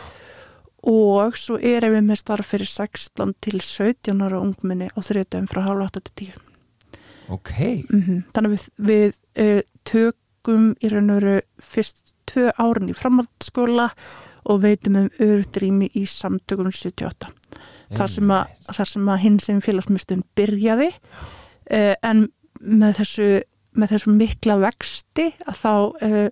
og 0.92 1.38
svo 1.38 1.60
erum 1.62 1.94
við 1.96 2.08
með 2.10 2.22
starf 2.24 2.54
fyrir 2.54 2.70
16 2.70 3.36
til 3.44 3.62
17 3.62 4.24
ára 4.26 4.42
ungminni 4.42 4.90
á 4.90 5.00
þriðdum 5.00 5.50
frá 5.52 5.62
halv 5.68 5.86
8 5.90 6.02
til 6.08 6.32
10 6.34 6.48
Ok 7.32 7.52
mm 7.90 8.02
-hmm. 8.02 8.24
Þannig 8.34 8.52
við, 8.52 8.70
við 8.78 9.14
uh, 9.40 9.62
tökum 9.84 10.76
í 10.82 10.90
raun 10.90 11.10
og 11.10 11.22
veru 11.22 11.42
fyrst 11.60 12.14
tvö 12.26 12.52
árin 12.58 12.90
í 12.90 12.94
framhaldsskóla 12.94 13.92
og 14.44 14.62
veitum 14.62 14.96
um 14.96 15.10
öðrutrými 15.20 15.92
í 15.94 16.06
samtökunum 16.06 16.72
78 16.72 17.30
þar 17.98 18.10
sem 18.10 18.32
að, 18.32 18.46
að 19.08 19.18
hinn 19.18 19.40
sem 19.40 19.62
félagsmyndstum 19.62 20.24
byrjaði 20.36 20.92
uh, 20.92 21.96
en 22.02 22.30
með 22.62 23.02
þessu, 23.02 23.30
með 23.78 23.96
þessu 23.96 24.16
mikla 24.16 24.58
vexti 24.62 25.32
að 25.48 25.60
þá 25.62 25.74
uh, 25.76 26.28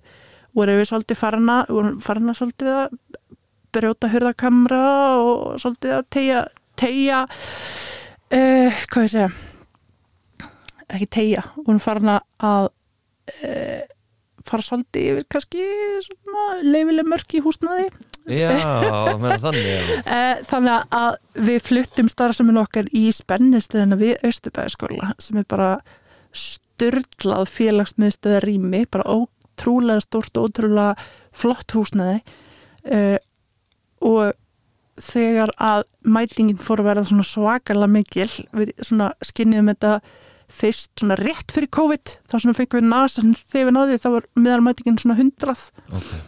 voru 0.57 0.79
við 0.79 0.89
svolítið 0.89 1.19
farna, 1.19 1.59
farna 2.03 2.35
svolítið 2.37 2.71
að 2.73 2.97
brjóta 3.75 4.09
hörðakamra 4.09 4.81
og 5.21 5.59
svolítið 5.61 5.93
að 5.99 6.07
tegja 6.15 6.41
tegja 6.79 7.21
uh, 7.27 8.81
hvað 8.89 9.05
ég 9.05 9.13
segja 9.13 9.29
ekki 10.89 11.07
tegja, 11.13 11.45
voru 11.61 11.81
farna 11.81 12.19
að 12.41 12.71
uh, 13.45 13.81
fara 14.47 14.65
svolítið 14.65 15.09
yfir 15.11 15.27
kannski 15.29 15.65
leifileg 16.65 17.09
mörk 17.09 17.35
í 17.37 17.43
húsnaði 17.45 17.89
Já, 18.29 18.51
þannig 19.41 19.87
Þannig 20.49 20.91
að 20.93 21.15
við 21.47 21.63
fluttum 21.65 22.09
starfseminn 22.11 22.59
okkar 22.61 22.89
í 22.93 23.07
spennistöðuna 23.15 23.97
við 23.97 24.19
Östubæðaskóla 24.27 25.13
sem 25.21 25.39
er 25.41 25.47
bara 25.49 25.69
styrlað 26.35 27.49
félagsmiðstöða 27.51 28.43
rými, 28.45 28.85
bara 28.91 29.07
ótrúlega 29.09 30.03
stort 30.03 30.37
og 30.37 30.49
ótrúlega 30.49 30.93
flott 31.35 31.75
húsnaði 31.75 32.21
uh, 32.89 33.17
og 34.05 34.33
þegar 34.99 35.51
að 35.63 35.85
mætingin 36.03 36.59
fór 36.59 36.81
að 36.83 36.89
vera 36.89 37.05
svona 37.07 37.27
svakalega 37.27 37.91
mikil 37.91 38.31
við 38.55 38.73
svona 38.83 39.13
skinnið 39.23 39.71
þetta 39.71 39.93
fyrst 40.49 40.91
svona 40.97 41.17
rétt 41.19 41.53
fyrir 41.53 41.69
COVID 41.75 42.15
þá 42.27 42.35
svona 42.35 42.57
fengið 42.57 42.79
við 42.79 42.89
nasan 42.89 43.35
þegar 43.37 43.69
við 43.69 43.75
náðum 43.75 44.01
þá 44.01 44.09
var 44.15 44.27
meðalmætingin 44.39 44.99
svona 44.99 45.17
hundrað 45.19 45.65
okay. 45.85 46.21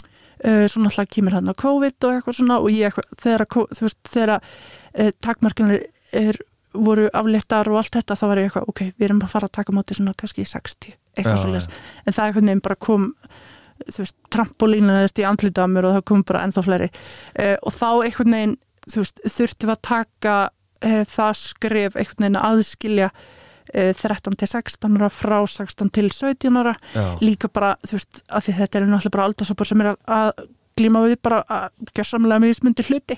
uh, 0.45 0.65
svo 0.69 0.83
náttúrulega 0.83 1.13
kemur 1.17 1.37
hann 1.37 1.51
á 1.51 1.61
COVID 1.63 2.07
og 2.07 2.15
eitthvað 2.15 2.37
svona 2.37 2.59
og 2.61 2.69
ég 2.75 2.99
þegar, 3.23 3.47
veist, 3.81 3.99
þegar 4.07 4.35
uh, 4.37 5.11
takmarkinir 5.25 5.87
er, 6.15 6.39
voru 6.73 7.07
afléttar 7.13 7.69
og 7.71 7.81
allt 7.81 7.95
þetta 7.97 8.15
þá 8.19 8.25
var 8.29 8.41
ég 8.41 8.49
eitthvað, 8.49 8.67
ok, 8.71 8.83
við 8.97 9.07
erum 9.07 9.23
að 9.25 9.33
fara 9.33 9.49
að 9.49 9.55
taka 9.59 9.75
móti 9.75 9.97
svona 9.97 10.13
kannski 10.17 10.45
60, 10.47 10.93
eitthvað 11.17 11.35
Já, 11.37 11.41
svo 11.43 11.55
les 11.55 11.67
en 12.05 12.15
það 12.15 12.27
eitthvað 12.27 12.47
nefn 12.47 12.63
bara 12.67 12.79
kom 12.87 13.09
þú 13.89 14.03
veist, 14.03 14.17
trampolínaðist 14.33 15.21
í 15.21 15.27
andlita 15.27 15.65
á 15.65 15.67
mér 15.71 15.87
og 15.89 15.97
það 15.97 16.07
kom 16.11 16.23
bara 16.27 16.45
ennþá 16.45 16.63
fleiri. 16.65 16.89
Uh, 17.35 17.55
og 17.65 17.75
þá 17.75 17.89
eitthvað 17.91 18.31
neginn, 18.33 18.55
þú 18.87 19.03
veist, 19.03 19.21
þurftum 19.35 19.73
að 19.73 19.83
taka 19.87 20.37
uh, 20.51 21.03
það 21.09 21.35
skref 21.41 21.99
eitthvað 21.99 22.29
að 22.29 22.47
aðskilja 22.51 23.11
uh, 23.11 23.91
13 23.97 24.39
til 24.41 24.51
16 24.53 24.97
ára 24.99 25.11
frá 25.13 25.37
16 25.41 25.93
til 25.97 26.07
17 26.09 26.61
ára. 26.61 26.77
Já. 26.95 27.05
líka 27.23 27.51
bara, 27.51 27.75
þú 27.85 27.97
veist, 27.97 28.23
af 28.29 28.47
því 28.47 28.57
þetta 28.61 28.79
er 28.79 28.89
náttúrulega 28.89 29.17
bara 29.17 29.29
aldarsopar 29.29 29.71
sem 29.71 29.85
er 29.85 29.93
að, 29.93 30.47
glíma 30.79 31.03
við 31.05 31.19
bara 31.21 31.43
að 31.51 32.43
mismundi 32.45 32.87
hluti. 32.87 33.17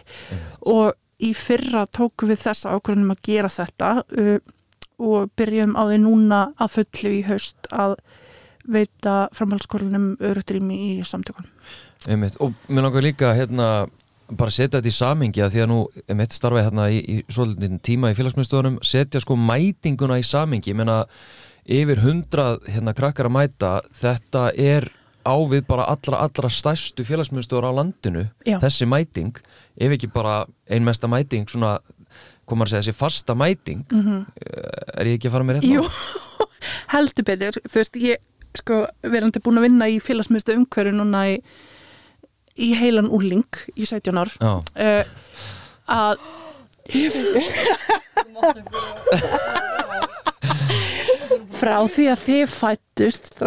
Og 0.72 0.94
í 1.22 1.32
fyrra 1.38 1.86
tókum 1.86 2.32
við 2.32 2.44
þessa 2.48 2.74
ákvörðunum 2.76 3.14
að 3.14 3.24
gera 3.28 3.52
þetta 3.52 3.94
uh, 4.02 4.38
og 5.04 5.32
byrjum 5.38 5.74
á 5.78 5.84
því 5.90 5.98
núna 6.04 6.44
að 6.62 6.76
fullu 6.78 7.16
í 7.18 7.24
haust 7.28 7.70
að 7.74 7.98
veita 8.64 9.28
framhaldsskólanum 9.36 10.14
örutrými 10.24 10.78
í 10.86 10.92
samtökun. 11.06 11.50
Einmitt. 12.08 12.38
Og 12.40 12.54
mér 12.70 12.88
langar 12.88 13.04
líka 13.04 13.34
hérna 13.36 13.90
bara 14.32 14.54
setja 14.54 14.80
þetta 14.80 14.90
í 14.90 14.96
samingi 14.96 15.44
að 15.44 15.56
því 15.56 15.64
að 15.64 15.70
nú 15.72 15.80
einmitt 16.08 16.36
starfaði 16.36 16.68
hérna 16.70 16.86
í, 16.90 17.00
í 17.04 17.16
svolítið 17.28 17.80
tíma 17.86 18.12
í 18.14 18.18
félagsmyndstöðunum, 18.18 18.80
setja 18.86 19.22
sko 19.22 19.36
mætinguna 19.38 20.20
í 20.22 20.26
samingi, 20.26 20.72
ég 20.72 20.80
meina 20.80 21.04
yfir 21.64 22.02
hundrað 22.04 22.64
hérna 22.72 22.96
krakkar 22.96 23.30
að 23.30 23.36
mæta 23.38 23.74
þetta 24.00 24.48
er 24.60 24.90
á 25.24 25.36
við 25.50 25.66
bara 25.68 25.86
allra, 25.92 26.18
allra 26.26 26.50
stærstu 26.52 27.06
félagsmyndstöður 27.08 27.70
á 27.70 27.72
landinu, 27.80 28.24
Já. 28.48 28.58
þessi 28.64 28.86
mæting 28.90 29.34
ef 29.80 29.90
ekki 29.96 30.10
bara 30.14 30.44
ein 30.70 30.84
mesta 30.86 31.08
mæting 31.12 31.48
svona, 31.50 31.78
komar 32.50 32.68
að 32.68 32.72
segja 32.76 32.84
þessi 32.88 33.00
fasta 33.00 33.34
mæting 33.38 33.82
er 33.94 35.10
ég 35.10 35.16
ekki 35.18 35.30
að 35.32 35.36
fara 35.38 35.48
með 35.48 35.60
rétt 35.60 35.70
Jú, 35.72 35.84
heldur 36.94 37.26
betur, 37.28 37.54
þú 37.66 37.76
veist, 37.82 37.96
ég 38.04 38.18
sko 38.58 38.84
verandi 39.02 39.42
búin 39.44 39.60
að 39.62 39.68
vinna 39.68 39.86
í 39.90 39.98
félagsmyndstöð 40.04 40.60
umhverju 40.62 40.94
núna 40.94 41.20
í, 41.32 41.34
í 42.62 42.70
heilan 42.78 43.10
úling 43.10 43.48
í 43.74 43.88
17 43.90 44.20
ár. 44.22 44.30
Uh, 44.44 45.02
að 45.90 46.22
frá 51.64 51.78
því 51.96 52.06
að 52.12 52.24
þið 52.28 52.46
fættust 52.60 53.34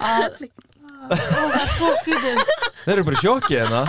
að 0.00 0.40
Það 1.10 1.54
er 1.58 1.70
svo 1.74 1.88
skrítið. 1.98 2.40
þeir 2.84 2.92
eru 2.94 3.04
bara 3.08 3.16
í 3.16 3.20
sjokki 3.24 3.56
hérna. 3.56 3.80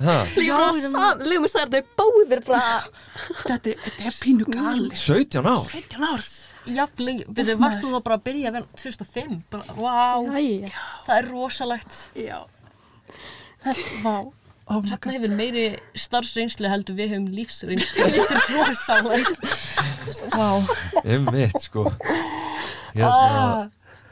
Ha, 0.00 0.16
Legum 0.36 1.44
við 1.46 1.50
sagði 1.50 1.80
þau 1.80 1.88
báðir 1.98 2.42
bara 2.46 2.60
þetta, 3.42 3.72
þetta 3.74 4.04
er 4.06 4.18
pínu 4.20 4.46
gali 4.54 4.90
17 5.00 5.48
ár. 5.50 5.64
17 5.72 6.06
ár. 6.06 6.22
Jafnleg, 6.70 7.22
byrju, 7.34 7.56
varst 7.60 7.80
þú 7.82 7.90
þá 7.96 8.00
bara 8.06 8.18
að 8.20 8.24
byrja 8.28 8.52
vel 8.54 8.62
2005? 8.78 9.34
Bara, 9.50 9.76
Æja 10.36 10.70
það 11.08 11.14
er 11.16 11.28
rosalegt. 11.32 11.98
já. 12.14 12.38
Þetta, 13.64 13.86
vá 14.04 14.14
oh 14.70 14.80
god. 14.86 15.10
hefur 15.10 15.34
meiri 15.36 15.66
starfsreynslu 15.98 16.70
heldur 16.70 16.96
við 16.98 17.12
höfum 17.14 17.28
lífsreynslu. 17.34 18.06
Þetta 18.14 18.38
er 18.38 18.54
rosalegt. 18.54 19.44
Vá. 20.32 20.48
Einmitt 21.04 21.60
sko. 21.66 21.88
Hérna 22.94 23.10
það 23.10 23.60
er 23.66 23.68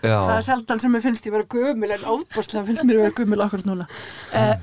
Já, 0.06 0.42
sjaldan 0.46 0.78
sem 0.78 0.94
ég 0.94 1.02
finnst 1.02 1.24
ég 1.26 1.34
vera 1.34 1.46
gömul 1.50 1.90
en 1.90 2.04
óbúrslega 2.06 2.66
finnst 2.68 2.84
mér 2.86 3.00
vera 3.00 3.14
gömul 3.16 3.42
akkur 3.42 3.64
núna. 3.66 3.88
Uh, 4.30 4.54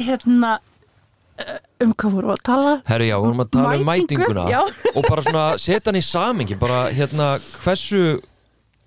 hérna 0.00 0.54
uh, 0.56 1.58
um 1.84 1.92
hvað 1.92 2.16
voru 2.16 2.32
að 2.32 2.40
tala? 2.48 2.72
Herri 2.88 3.10
já, 3.10 3.18
við 3.18 3.26
vorum 3.26 3.44
að 3.44 3.50
tala 3.58 3.74
um 3.76 3.84
Mætingu, 3.84 4.22
mætinguna. 4.22 4.46
Já. 4.48 4.62
og 4.94 5.10
bara 5.10 5.26
svona 5.26 5.44
setja 5.60 5.90
hann 5.90 6.00
í 6.00 6.04
samingi 6.06 6.56
bara 6.60 6.86
hérna 6.88 7.34
hversu 7.58 8.02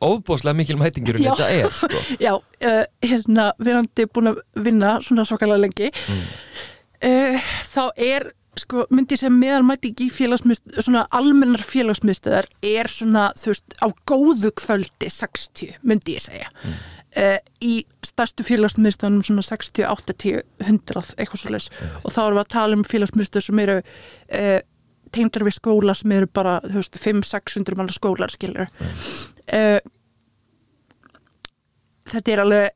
óbúslega 0.02 0.56
mikil 0.56 0.80
mætingir 0.80 1.20
Já. 1.20 1.32
þetta 1.34 1.48
er 1.54 1.72
sko. 1.76 2.02
Já, 2.26 2.34
uh, 2.40 2.84
hérna, 3.06 3.52
verandi 3.60 4.08
búin 4.14 4.34
að 4.34 4.44
vinna 4.56 4.98
svona 5.06 5.26
svakalega 5.28 5.64
lengi. 5.66 5.92
Uh, 7.00 7.50
þá 7.72 7.84
er 7.96 8.30
sko, 8.60 8.86
myndi 8.92 9.18
sem 9.20 9.36
meðalmæting 9.40 10.00
í 10.04 10.10
félagsmynd 10.12 10.80
svona 10.82 11.06
almennar 11.16 11.64
félagsmyndstöðar 11.64 12.50
er 12.66 12.90
svona, 12.92 13.30
þú 13.40 13.54
veist, 13.54 13.76
á 13.80 13.88
góðu 14.10 14.54
kvöldi 14.60 15.12
60, 15.16 15.78
myndi 15.88 16.18
ég 16.18 16.26
segja. 16.26 16.50
Uh, 17.18 17.38
í 17.66 17.74
stærstu 18.06 18.46
félagsmyndstöðunum 18.46 19.24
svona 19.26 19.44
60, 19.46 19.88
80, 19.90 20.44
100 20.62 21.16
eitthvað 21.18 21.42
svo 21.42 21.54
leis 21.56 21.72
og 22.04 22.12
þá 22.14 22.20
erum 22.28 22.38
við 22.38 22.44
að 22.44 22.52
tala 22.54 22.78
um 22.78 22.84
félagsmyndstöð 22.86 23.48
sem 23.48 23.62
eru 23.64 23.80
tengdar 25.16 25.46
við 25.48 25.58
skóla 25.58 25.96
sem 25.98 26.14
eru 26.14 26.30
bara, 26.32 26.60
þú 26.66 26.82
veist, 26.82 27.00
500-600 27.02 27.80
manna 27.80 27.96
skólar, 27.96 28.34
skilur 28.34 28.68
uh, 28.68 29.08
þetta 32.10 32.34
er 32.34 32.44
alveg 32.44 32.76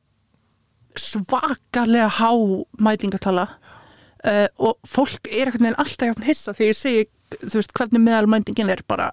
svakalega 0.98 2.08
há 2.20 2.30
mætingatala 2.78 3.48
uh, 3.48 4.48
og 4.58 4.78
fólk 4.88 5.28
er 5.30 5.48
einhvern 5.48 5.68
veginn 5.68 5.80
alltaf 5.82 6.10
jafn 6.10 6.26
hissa 6.26 6.54
þegar 6.54 6.72
ég 6.72 6.78
segi 6.78 7.04
þú 7.34 7.58
veist 7.58 7.74
hvernig 7.74 8.02
meðalmætingin 8.04 8.70
er 8.70 8.82
bara 8.88 9.10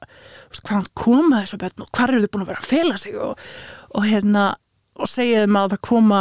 veist, 0.52 0.66
hvaðan 0.68 0.90
koma 0.98 1.42
þessu 1.42 1.62
börn 1.62 1.86
og 1.86 1.92
hvar 1.96 2.14
eru 2.14 2.26
þau 2.26 2.34
búin 2.34 2.46
að 2.46 2.52
vera 2.52 2.64
að 2.64 2.72
fela 2.72 3.00
sig 3.02 3.18
og, 3.18 3.46
og 3.98 4.06
hérna 4.06 4.44
og 5.02 5.10
segja 5.10 5.46
þeim 5.46 5.58
að 5.58 5.74
það 5.74 5.84
koma 5.90 6.20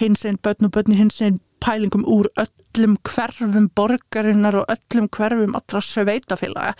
hins 0.00 0.26
einn 0.28 0.40
börn 0.44 0.68
og 0.68 0.74
börn 0.76 0.98
hins 0.98 1.20
einn 1.24 1.40
pælingum 1.64 2.04
úr 2.08 2.28
öllum 2.40 2.98
hverfum 3.06 3.70
borgarinnar 3.76 4.60
og 4.62 4.74
öllum 4.74 5.08
hverfum 5.16 5.56
allra 5.56 5.82
sveitafélaga 5.84 6.74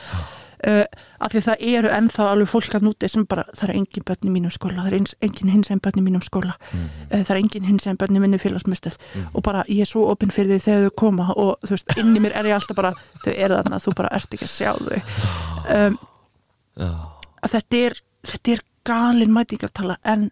uh, 0.69 0.85
af 1.21 1.33
því 1.33 1.43
það 1.47 1.65
eru 1.73 1.93
ennþá 1.95 2.27
alveg 2.31 2.51
fólk 2.51 2.75
að 2.77 2.87
núti 2.87 3.09
sem 3.11 3.25
bara, 3.29 3.45
það 3.57 3.69
er 3.69 3.75
engin 3.79 4.07
börn 4.09 4.29
í 4.29 4.33
mínum 4.35 4.55
skóla 4.55 4.77
það 4.81 4.91
er 4.91 4.97
eins, 4.99 5.15
engin 5.25 5.53
hins 5.55 5.71
einn 5.71 5.83
börn 5.85 6.01
í 6.01 6.05
mínum 6.07 6.25
skóla. 6.25 6.57
Uh, 6.73 7.21
það 7.21 7.33
er 7.35 7.41
engin 7.43 7.69
hins 7.69 7.89
einn 7.89 8.01
börn 8.01 8.19
í 8.19 8.23
minni 8.23 8.41
félagsmyndstöð 8.43 8.99
og 9.33 9.45
bara 9.47 9.65
ég 9.69 9.85
er 9.85 9.91
svo 9.91 10.07
opinn 10.13 10.35
fyrir 10.35 10.57
því 10.57 10.65
þegar 10.67 10.87
þau 10.87 10.97
koma 11.05 11.29
og 11.37 11.65
þú 11.65 11.77
veist, 11.77 11.97
inn 12.01 12.13
í 12.17 12.25
mér 12.25 12.37
er 12.41 12.51
ég 12.51 12.59
alltaf 12.59 12.79
bara 12.79 12.93
þau 13.25 13.33
eru 13.33 13.61
þarna, 13.61 13.83
þú 13.85 13.97
bara 14.03 14.13
ert 14.19 14.37
ekki 14.37 14.49
að 14.49 14.55
sjá 14.55 14.73
þau. 14.81 15.01
Um, 15.77 15.99
að 16.81 17.57
þetta 17.57 17.83
er, 17.89 17.99
þetta 18.31 18.55
er 18.55 18.65
galin 18.91 19.35
mætingartala 19.35 19.99
en 20.09 20.31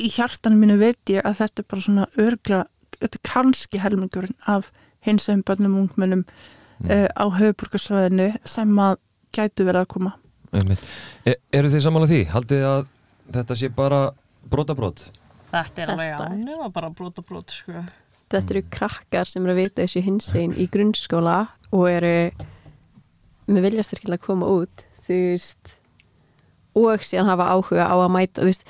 í 0.00 0.10
hjartanum 0.10 0.62
mínu 0.62 0.78
veit 0.80 1.12
ég 1.12 1.22
að 1.26 1.38
þetta 1.42 1.62
er 1.62 1.68
bara 1.70 1.86
svona 1.86 2.08
örgla, 2.18 2.64
þetta 2.98 3.20
er 3.20 3.24
kannski 3.30 3.80
helmingurinn 3.82 4.36
af 4.50 4.72
hins 5.04 5.28
veginn 5.28 5.44
bönnum 5.46 5.78
ungmennum 5.82 6.24
uh, 6.82 7.08
á 7.14 7.24
höfuborgarsvæðinu 7.38 8.28
sem 8.48 8.78
að 8.84 8.96
gætu 9.34 9.66
verið 9.68 9.82
að 9.84 9.90
koma 9.94 10.14
einmitt 10.54 10.82
e 11.26 11.34
Eru 11.54 11.70
þið 11.72 11.84
samanlega 11.86 12.12
því? 12.14 12.22
Haldið 12.34 12.58
þið 12.60 12.68
að 12.70 12.82
þetta 13.34 13.56
sé 13.58 13.70
bara 13.74 14.00
brotabrót? 14.50 15.04
Þetta 15.50 15.82
er 15.84 15.92
alveg 15.94 16.10
Þetta 16.12 16.24
er- 16.24 16.34
ánum 16.34 16.64
að 16.66 16.72
bara 16.74 16.90
brot 16.90 17.18
og 17.22 17.26
brot, 17.28 17.50
sko. 17.54 17.84
Þetta 18.34 18.54
eru 18.54 18.62
krakkar 18.74 19.28
sem 19.30 19.44
eru 19.46 19.54
að 19.54 19.60
vita 19.62 19.82
þessu 19.84 20.02
hinsegin 20.02 20.54
í 20.58 20.66
grunnskóla 20.70 21.36
og 21.74 21.84
eru 21.90 22.14
með 23.50 23.66
viljastyrkilega 23.68 24.18
að 24.22 24.26
koma 24.26 24.48
út 24.50 24.84
þú 25.06 25.18
veist 25.34 25.74
og 26.74 27.04
síðan 27.06 27.28
hafa 27.30 27.50
áhuga 27.54 27.86
á 27.86 27.94
að 27.94 28.12
mæta 28.14 28.42
þú 28.42 28.48
veist, 28.48 28.64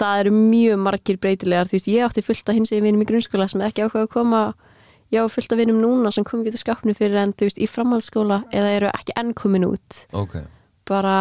það 0.00 0.20
eru 0.24 0.32
mjög 0.34 0.80
margir 0.86 1.18
breytilegar 1.22 1.68
þú 1.70 1.76
veist, 1.76 1.90
ég 1.92 2.06
átti 2.08 2.24
fullt 2.26 2.48
af 2.50 2.56
hinsegin 2.58 2.86
vinum 2.88 3.04
í 3.04 3.08
grunnskóla 3.10 3.46
sem 3.52 3.62
ekki 3.66 3.84
áhuga 3.84 4.06
að 4.06 4.12
koma 4.16 4.40
ég 5.14 5.24
á 5.24 5.30
fullt 5.30 5.54
af 5.54 5.60
vinum 5.60 5.78
núna 5.82 6.12
sem 6.14 6.26
kom 6.26 6.42
ekki 6.42 6.54
til 6.54 6.62
skápnu 6.64 6.94
fyrir 6.98 7.20
en 7.22 7.32
þú 7.34 7.48
veist, 7.48 7.60
í 7.62 7.70
framhaldsskóla 7.70 8.42
eða 8.54 8.74
eru 8.78 8.90
ekki 8.90 9.16
enn 9.20 9.32
komin 9.38 9.66
út. 9.68 10.04
Ok, 10.12 10.36
bara 10.90 11.16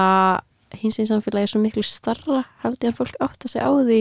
hinsegin 0.81 1.09
samfélagi 1.11 1.47
er 1.47 1.53
svo 1.53 1.61
miklu 1.61 1.85
starra 1.85 2.43
held 2.63 2.81
ég 2.81 2.93
að 2.93 2.99
fólk 3.01 3.17
átta 3.23 3.49
sig 3.51 3.61
á 3.61 3.69
því 3.69 3.99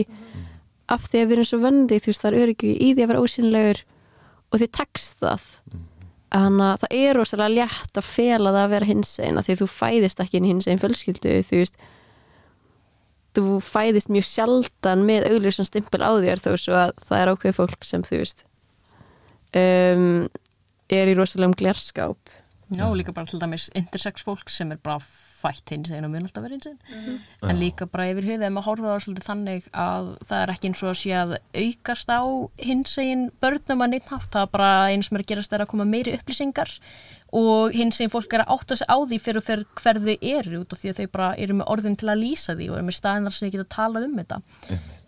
af 0.93 1.07
því 1.09 1.21
að 1.21 1.27
við 1.29 1.35
erum 1.35 1.47
svo 1.49 1.59
vöndi 1.63 1.99
þú 2.01 2.11
veist 2.11 2.23
það 2.23 2.31
er 2.31 2.43
öryggi 2.43 2.71
í 2.73 2.91
því 2.91 3.03
að 3.03 3.11
vera 3.11 3.23
ósynlegur 3.23 3.81
og 4.53 4.61
því 4.61 4.69
tekst 4.77 5.23
það. 5.23 5.49
Þannig 6.33 6.65
að 6.67 6.79
það 6.83 6.95
er 6.99 7.17
rosalega 7.19 7.53
létt 7.53 7.99
að 7.99 8.07
fela 8.09 8.53
það 8.53 8.63
að 8.63 8.71
vera 8.73 8.89
hinsegin 8.89 9.37
af 9.37 9.45
því 9.45 9.55
að 9.55 9.61
þú 9.61 9.67
fæðist 9.73 10.23
ekki 10.23 10.39
inn 10.39 10.47
í 10.47 10.53
hinsegin 10.53 10.81
fjölskyldu 10.81 11.35
þú 11.49 11.59
veist. 11.61 11.77
Þú 13.33 13.59
fæðist 13.65 14.11
mjög 14.13 14.25
sjaldan 14.29 15.05
með 15.07 15.29
augljósan 15.31 15.69
stimpil 15.69 16.01
á 16.05 16.11
þér 16.21 16.41
þó 16.41 16.51
svo 16.57 16.75
að 16.77 16.91
það 17.05 17.21
er 17.21 17.31
ákveð 17.33 17.55
fólk 17.59 17.87
sem 17.87 18.05
þú 18.05 18.19
veist 18.21 18.43
um, 19.59 20.07
er 20.93 21.11
í 21.11 21.17
rosalegum 21.17 21.57
glerskáp 21.57 22.33
Já, 22.73 22.87
og 22.87 22.97
líka 22.97 23.13
bara 23.13 23.27
til 23.29 23.41
dæmis 23.41 23.69
intersex 23.75 24.23
fólk 24.25 24.49
sem 24.49 24.71
er 24.71 24.79
bara 24.81 25.01
fætt 25.03 25.69
hins 25.69 25.91
einn 25.91 26.07
og 26.07 26.13
mun 26.13 26.23
alltaf 26.25 26.45
verið 26.45 26.55
hins 26.55 26.69
einn. 26.71 27.17
En 27.49 27.59
líka 27.59 27.85
bara 27.85 28.07
yfir 28.09 28.25
höfuð, 28.25 28.45
ef 28.47 28.53
maður 28.55 28.67
horfður 28.69 28.89
á 28.89 28.93
það 28.93 29.03
svolítið 29.05 29.27
þannig 29.27 29.67
að 29.83 30.07
það 30.29 30.37
er 30.39 30.53
ekki 30.53 30.69
eins 30.69 30.83
og 30.83 30.89
að 30.89 30.99
sé 31.01 31.11
að 31.19 31.33
aukast 31.63 32.13
á 32.13 32.21
hins 32.69 32.95
einn 33.03 33.25
börnum 33.43 33.83
að 33.85 33.93
neitt 33.93 34.09
hátt. 34.09 34.29
Það 34.31 34.47
er 34.47 34.53
bara 34.55 34.71
eins 34.93 35.09
sem 35.09 35.19
er 35.19 35.25
að 35.25 35.29
gerast 35.33 35.53
er 35.53 35.65
að 35.65 35.71
koma 35.73 35.89
meiri 35.89 36.15
upplýsingar 36.17 36.73
og 37.43 37.77
hins 37.77 38.01
einn 38.01 38.13
fólk 38.13 38.33
er 38.33 38.45
að 38.45 38.55
átta 38.55 38.79
sig 38.79 38.89
á 38.89 38.97
því 39.03 39.21
fyrir, 39.27 39.45
fyrir 39.45 39.65
hver 39.81 40.01
þau 40.07 40.17
eru 40.33 40.63
út 40.63 40.73
af 40.73 40.81
því 40.81 40.93
að 40.93 40.99
þau 41.01 41.13
bara 41.17 41.29
eru 41.45 41.59
með 41.59 41.71
orðin 41.75 41.99
til 41.99 42.09
að 42.13 42.21
lýsa 42.23 42.57
því 42.57 42.71
og 42.71 42.79
eru 42.79 42.89
með 42.89 42.99
staðinar 43.01 43.35
sem 43.35 43.49
þau 43.49 43.55
geta 43.57 43.71
talað 43.75 44.09
um 44.09 44.19
þetta. 44.21 44.41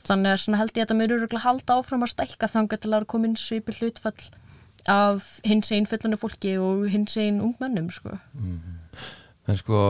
Þannig 0.06 0.34
að 0.34 0.42
svona 0.44 0.62
held 0.62 0.74
ég 0.74 0.80
að 0.80 0.86
þetta 0.86 0.98
mjög 1.00 1.14
öruglega 1.18 1.44
halda 1.46 1.78
áfram 1.80 2.06
að 2.06 2.12
stækka 2.14 2.50
þanga 2.54 2.80
til 2.82 2.92
að 2.92 2.98
er 3.00 3.08
komin 3.14 3.38
svipi 3.40 3.76
hlutfall 3.80 4.30
af 4.92 5.30
hins 5.46 5.72
einn 5.74 5.88
fullanu 5.90 6.18
fólki 6.22 6.56
og 6.62 6.86
hins 6.94 7.18
einn 7.18 7.42
ungmennum 7.42 7.90
sko. 7.94 8.18
En 9.50 9.60
sko, 9.60 9.84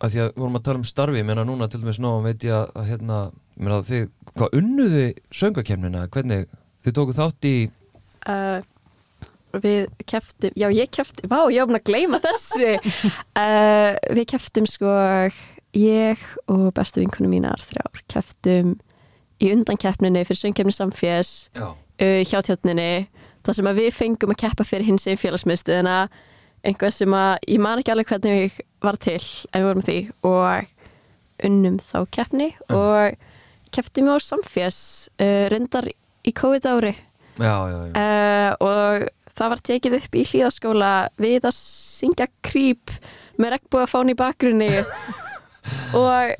að 0.00 0.14
því 0.14 0.22
að 0.24 0.30
við 0.30 0.42
vorum 0.42 0.58
að 0.58 0.64
tala 0.68 0.82
um 0.82 0.88
starfi, 0.88 1.20
ég 1.20 1.28
meina 1.28 1.44
núna 1.48 1.68
til 1.68 1.80
dæmis 1.82 2.00
ná 2.02 2.10
veit 2.24 2.44
ég 2.44 2.56
að, 2.56 2.82
hérna, 2.90 3.20
ég 3.56 3.64
meina 3.64 3.82
þið, 3.88 4.08
hvað 4.34 4.58
unnuði 4.60 5.06
söngakefnina, 5.40 6.08
hvernig 6.12 6.50
þið 6.84 6.98
tóku 6.98 7.16
þátt 7.16 7.48
í, 7.48 7.56
uh, 8.28 8.60
við 9.56 9.88
keftum, 10.08 10.52
já 10.60 10.68
ég 10.74 10.90
keftum 10.92 11.30
vá, 11.32 11.40
ég 11.52 11.62
var 11.62 11.70
búin 11.70 11.80
að 11.80 11.88
gleyma 11.88 12.20
þessu. 12.24 12.74
Uh, 13.38 13.94
við 14.16 14.24
keftum 14.32 14.64
sko 14.66 14.90
ég 15.78 16.22
og 16.50 16.72
bestu 16.74 16.98
vinkunum 16.98 17.30
mínar 17.30 17.60
þrjár 17.62 18.00
keftum 18.10 18.72
í 19.42 19.52
undankeppninni 19.54 20.24
fyrir 20.26 20.42
söngkeppni 20.42 20.74
samfés 20.74 21.32
uh, 21.58 21.74
hjá 21.98 22.40
tjótninni 22.42 23.08
þar 23.46 23.58
sem 23.58 23.70
að 23.70 23.80
við 23.82 23.92
fengum 23.96 24.34
að 24.34 24.40
keppa 24.42 24.66
fyrir 24.66 24.88
hins 24.88 25.06
einn 25.08 25.20
félagsmiðstöðina 25.20 25.98
einhvað 26.66 26.96
sem 26.96 27.14
að 27.14 27.34
ég 27.46 27.62
man 27.62 27.80
ekki 27.80 27.94
alveg 27.94 28.10
hvernig 28.10 28.38
við 28.38 28.58
var 28.82 28.98
til 29.02 29.18
en 29.18 29.62
við 29.62 29.68
vorum 29.68 29.86
því 29.86 29.98
og 30.28 30.74
unnum 31.48 31.78
þá 31.82 31.98
keppni 32.14 32.48
og 32.74 33.14
kepptum 33.74 34.10
á 34.10 34.16
samfés 34.22 34.80
uh, 35.20 35.46
reyndar 35.52 35.86
í 36.26 36.34
COVID 36.34 36.66
ári. 36.66 36.96
Já, 37.38 37.54
já, 37.70 37.78
já. 37.86 37.92
uh, 37.94 38.50
og 38.66 39.08
það 39.38 39.52
var 39.54 39.64
tekið 39.70 39.96
upp 40.00 40.18
í 40.18 40.26
hlýðaskóla 40.26 40.92
við 41.20 41.46
að 41.46 41.58
syngja 41.58 42.26
krýp 42.42 42.94
með 43.38 43.54
regnbúa 43.54 43.86
fán 43.86 44.10
í 44.10 44.16
bakgrunni. 44.18 44.70
Og 45.98 46.32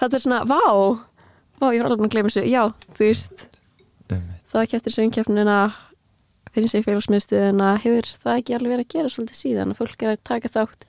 þetta 0.00 0.16
er 0.16 0.22
svona, 0.22 0.42
vá 0.48 0.62
vá, 1.62 1.70
ég 1.70 1.80
var 1.80 1.88
alveg 1.88 2.02
búin 2.02 2.10
að 2.10 2.14
gleyma 2.16 2.32
þessu, 2.32 2.44
já, 2.50 2.62
þú 2.90 3.06
veist 3.06 3.46
það 4.52 4.64
ekki 4.66 4.78
eftir 4.78 4.96
söngkeppnina 4.96 5.58
fyrir 6.52 6.68
sig 6.68 6.84
félagsmiðstöðina 6.84 7.68
hefur 7.80 8.08
það 8.24 8.40
ekki 8.40 8.56
alveg 8.56 8.74
verið 8.74 8.86
að 8.86 8.96
gera 8.96 9.12
svolítið 9.12 9.38
síðan 9.38 9.72
að 9.72 9.78
fólk 9.80 10.04
er 10.04 10.12
að 10.12 10.24
taka 10.28 10.50
þátt 10.52 10.84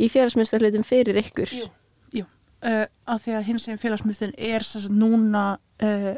í 0.00 0.08
félagsmiðstöðhlutum 0.10 0.86
fyrir 0.86 1.20
ykkur? 1.20 1.52
Jú. 1.54 1.68
Jú, 2.16 2.24
uh, 2.66 2.86
að 3.06 3.22
því 3.26 3.36
að 3.36 3.46
hins 3.50 3.68
eginn 3.68 3.82
félagsmyndstin 3.84 4.34
er 4.34 4.66
að 4.66 4.88
núna 4.96 5.44
uh, 5.86 6.12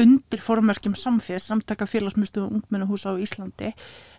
undir 0.00 0.42
formörkjum 0.42 0.96
samfélags, 0.98 1.50
samtaka 1.50 1.86
félagsmyndstum 1.90 2.48
og 2.48 2.58
ungmennuhúsa 2.58 3.12
á 3.12 3.20
Íslandi. 3.20 3.74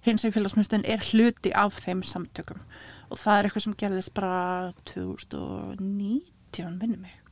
Hins 0.05 0.23
eginn 0.23 0.37
félagsmyndstin 0.37 0.85
er 0.87 1.03
hluti 1.09 1.51
af 1.57 1.81
þeim 1.81 2.05
samtökum. 2.05 2.61
Og 3.09 3.19
það 3.19 3.37
er 3.37 3.49
eitthvað 3.49 3.67
sem 3.67 3.77
gerðist 3.81 4.15
bara 4.15 4.71
2019 4.93 6.79
minnum 6.79 7.01
mig. 7.01 7.13
uh, 7.17 7.24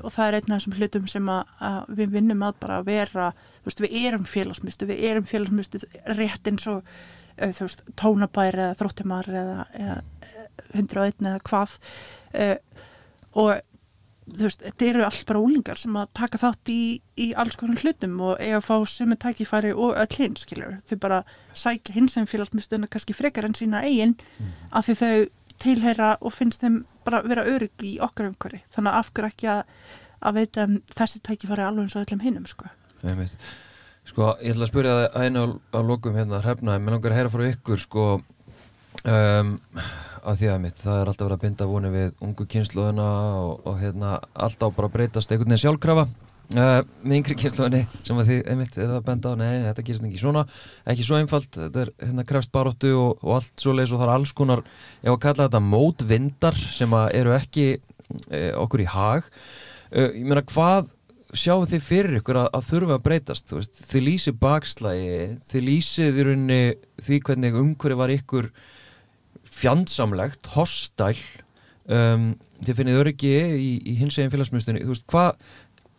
og 0.00 0.14
það 0.14 0.26
er 0.26 0.38
einn 0.38 0.54
af 0.54 0.60
þessum 0.60 0.78
hlutum 0.78 1.10
sem 1.10 1.28
að, 1.32 1.52
að 1.68 1.92
við 2.00 2.14
vinnum 2.16 2.46
að 2.46 2.56
bara 2.62 2.78
vera 2.86 3.26
þú 3.34 3.68
veist, 3.68 3.84
við 3.84 3.98
erum 4.04 4.24
félagsmyndstum, 4.28 4.90
við 4.90 5.04
erum 5.10 5.28
félagsmyndstum 5.28 6.00
rétt 6.18 6.50
eins 6.50 6.66
og 6.70 6.80
uh, 6.80 7.50
þú 7.50 7.68
veist, 7.68 7.84
tónabær 8.00 8.58
eða 8.58 8.80
þróttimar 8.80 9.30
eða, 9.30 9.68
eða 9.76 10.00
101 10.74 11.24
eða 11.28 11.38
hvað. 11.48 11.78
Og 13.34 13.50
þú 14.24 14.46
veist, 14.46 14.62
þetta 14.64 14.86
eru 14.88 15.04
allt 15.04 15.24
bara 15.28 15.42
úlingar 15.44 15.80
sem 15.80 15.96
að 16.00 16.12
taka 16.16 16.40
þátt 16.40 16.70
í, 16.72 16.80
í 17.20 17.26
alls 17.40 17.58
konar 17.60 17.80
hlutum 17.82 18.16
og 18.24 18.40
eiga 18.40 18.60
að 18.60 18.68
fá 18.68 18.76
sömu 18.88 19.18
tækifæri 19.20 19.72
og 19.74 19.98
öll 20.00 20.16
hinn, 20.16 20.36
skilur 20.40 20.78
þau 20.88 20.96
bara 21.02 21.22
sækja 21.52 21.96
hins 21.96 22.16
sem 22.16 22.28
félagsmyndstöðuna 22.30 22.88
kannski 22.92 23.16
frekar 23.16 23.48
en 23.48 23.56
sína 23.58 23.84
eigin 23.84 24.16
af 24.72 24.88
því 24.88 24.96
þau 25.02 25.16
tilheyra 25.64 26.14
og 26.20 26.34
finnst 26.36 26.62
þeim 26.64 26.82
bara 27.06 27.22
vera 27.26 27.44
örygg 27.48 27.84
í 27.84 27.96
okkar 28.04 28.30
umhverfi. 28.30 28.62
Þannig 28.74 28.92
að 28.92 29.00
afhverju 29.00 29.32
ekki 29.32 29.50
að, 29.52 29.62
að 30.20 30.38
veita 30.40 30.66
um 30.68 30.78
þessi 30.94 31.22
tækifæri 31.24 31.66
alveg 31.66 31.86
eins 31.86 31.96
og 31.96 32.04
öllum 32.04 32.24
hinnum 32.24 32.48
sko. 32.50 32.70
Sko, 34.04 34.34
ég 34.44 34.52
ætla 34.52 34.66
að 34.66 34.70
spyrja 34.70 34.94
það 34.98 35.22
einu 35.24 35.44
á, 35.72 35.80
lokum 35.80 36.16
hérna, 36.18 36.42
hrefna, 36.44 36.76
en 36.76 36.84
mér 36.84 36.98
langar 36.98 37.14
að 37.14 37.20
heyra 37.22 37.32
frá 37.32 37.44
ykkur, 37.48 37.80
sko, 37.80 38.04
um, 39.08 39.54
að 40.24 40.42
því 40.42 40.50
að 40.52 40.60
mitt, 40.60 40.82
það 40.82 40.98
er 40.98 41.10
alltaf 41.10 41.24
verið 41.24 41.38
að 41.38 41.46
binda 41.46 41.68
voni 41.70 41.92
við 41.94 42.12
ungu 42.26 42.46
kynsluðuna 42.52 43.06
og, 43.40 43.64
og 43.64 43.80
hérna, 43.80 44.18
alltaf 44.36 44.76
bara 44.76 44.90
að 44.90 44.96
breytast 44.98 45.32
einhvern 45.32 45.54
veginn 45.54 45.64
sjálfkrafa 45.64 46.04
uh, 46.52 46.80
með 47.02 47.16
yngri 47.18 47.36
kynsluðinni 47.40 47.82
sem 48.04 48.20
að 48.20 48.30
þið, 48.30 48.40
einmitt, 48.52 48.78
að 48.84 48.96
benda 49.06 49.32
á, 49.32 49.40
nei, 49.40 49.52
þetta 49.68 49.86
gerist 49.88 50.08
ekki 50.08 50.22
svona, 50.22 50.44
ekki 50.92 51.06
svo 51.06 51.20
einfalt, 51.20 51.50
þetta 51.58 51.84
er 51.84 51.92
hérna 52.02 52.26
krefst 52.28 52.52
baróttu 52.54 52.92
og, 52.98 53.22
og 53.24 53.38
allt 53.38 53.64
svo 53.64 53.76
leis 53.76 53.92
og 53.94 54.02
það 54.02 54.08
er 54.08 54.14
alls 54.16 54.34
konar, 54.36 54.64
ef 55.02 55.12
að 55.14 55.22
kalla 55.26 55.46
þetta 55.46 55.62
mótvindar 55.64 56.60
sem 56.76 56.98
að 56.98 57.06
eru 57.20 57.36
ekki 57.38 57.68
uh, 57.78 58.52
okkur 58.64 58.84
í 58.84 58.90
hag, 58.92 59.30
uh, 59.94 60.10
ég 60.10 60.28
meina 60.28 60.44
hvað 60.52 60.92
sjáu 61.34 61.64
þið 61.66 61.82
fyrir 61.82 62.18
ykkur 62.20 62.38
að, 62.44 62.48
að 62.54 62.66
þurfa 62.68 62.96
að 62.96 63.04
breytast? 63.08 63.52
Veist, 63.54 63.78
þið 63.90 64.04
lýsið 64.08 64.36
bakslægi 64.42 65.16
þið 65.48 65.64
lýsið 65.68 66.18
í 66.20 66.26
rauninni 66.28 66.60
því 67.02 67.20
hvernig 67.26 67.58
umhverju 67.58 67.98
var 67.98 68.12
ykkur 68.14 68.50
fjandsamlegt, 69.54 70.50
hostæl 70.54 71.16
um, 71.90 72.32
þið 72.64 72.78
finnið 72.78 73.00
öryggi 73.02 73.32
í, 73.34 73.70
í 73.90 73.96
hins 73.98 74.16
eginn 74.18 74.32
félagsmyndstunni 74.32 74.84
þú 74.84 74.94
veist, 74.94 75.06
hvað 75.10 75.34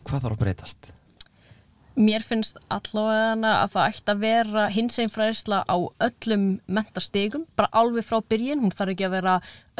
hva 0.05 0.21
þarf 0.21 0.37
að 0.37 0.43
breytast? 0.43 0.91
Mér 1.95 2.25
finnst 2.27 2.57
allavega 2.67 3.51
að 3.61 3.69
það 3.71 3.85
ætti 3.89 4.11
að 4.11 4.23
vera 4.25 4.63
hins 4.67 4.97
einn 4.99 5.11
fræðisla 5.13 5.61
á 5.63 5.77
öllum 6.03 6.47
mentastegum, 6.67 7.45
bara 7.55 7.71
alveg 7.71 8.03
frá 8.03 8.17
byrjun, 8.19 8.65
hún 8.65 8.73
þarf 8.75 8.91
ekki 8.91 9.05
að 9.07 9.15
vera 9.15 9.35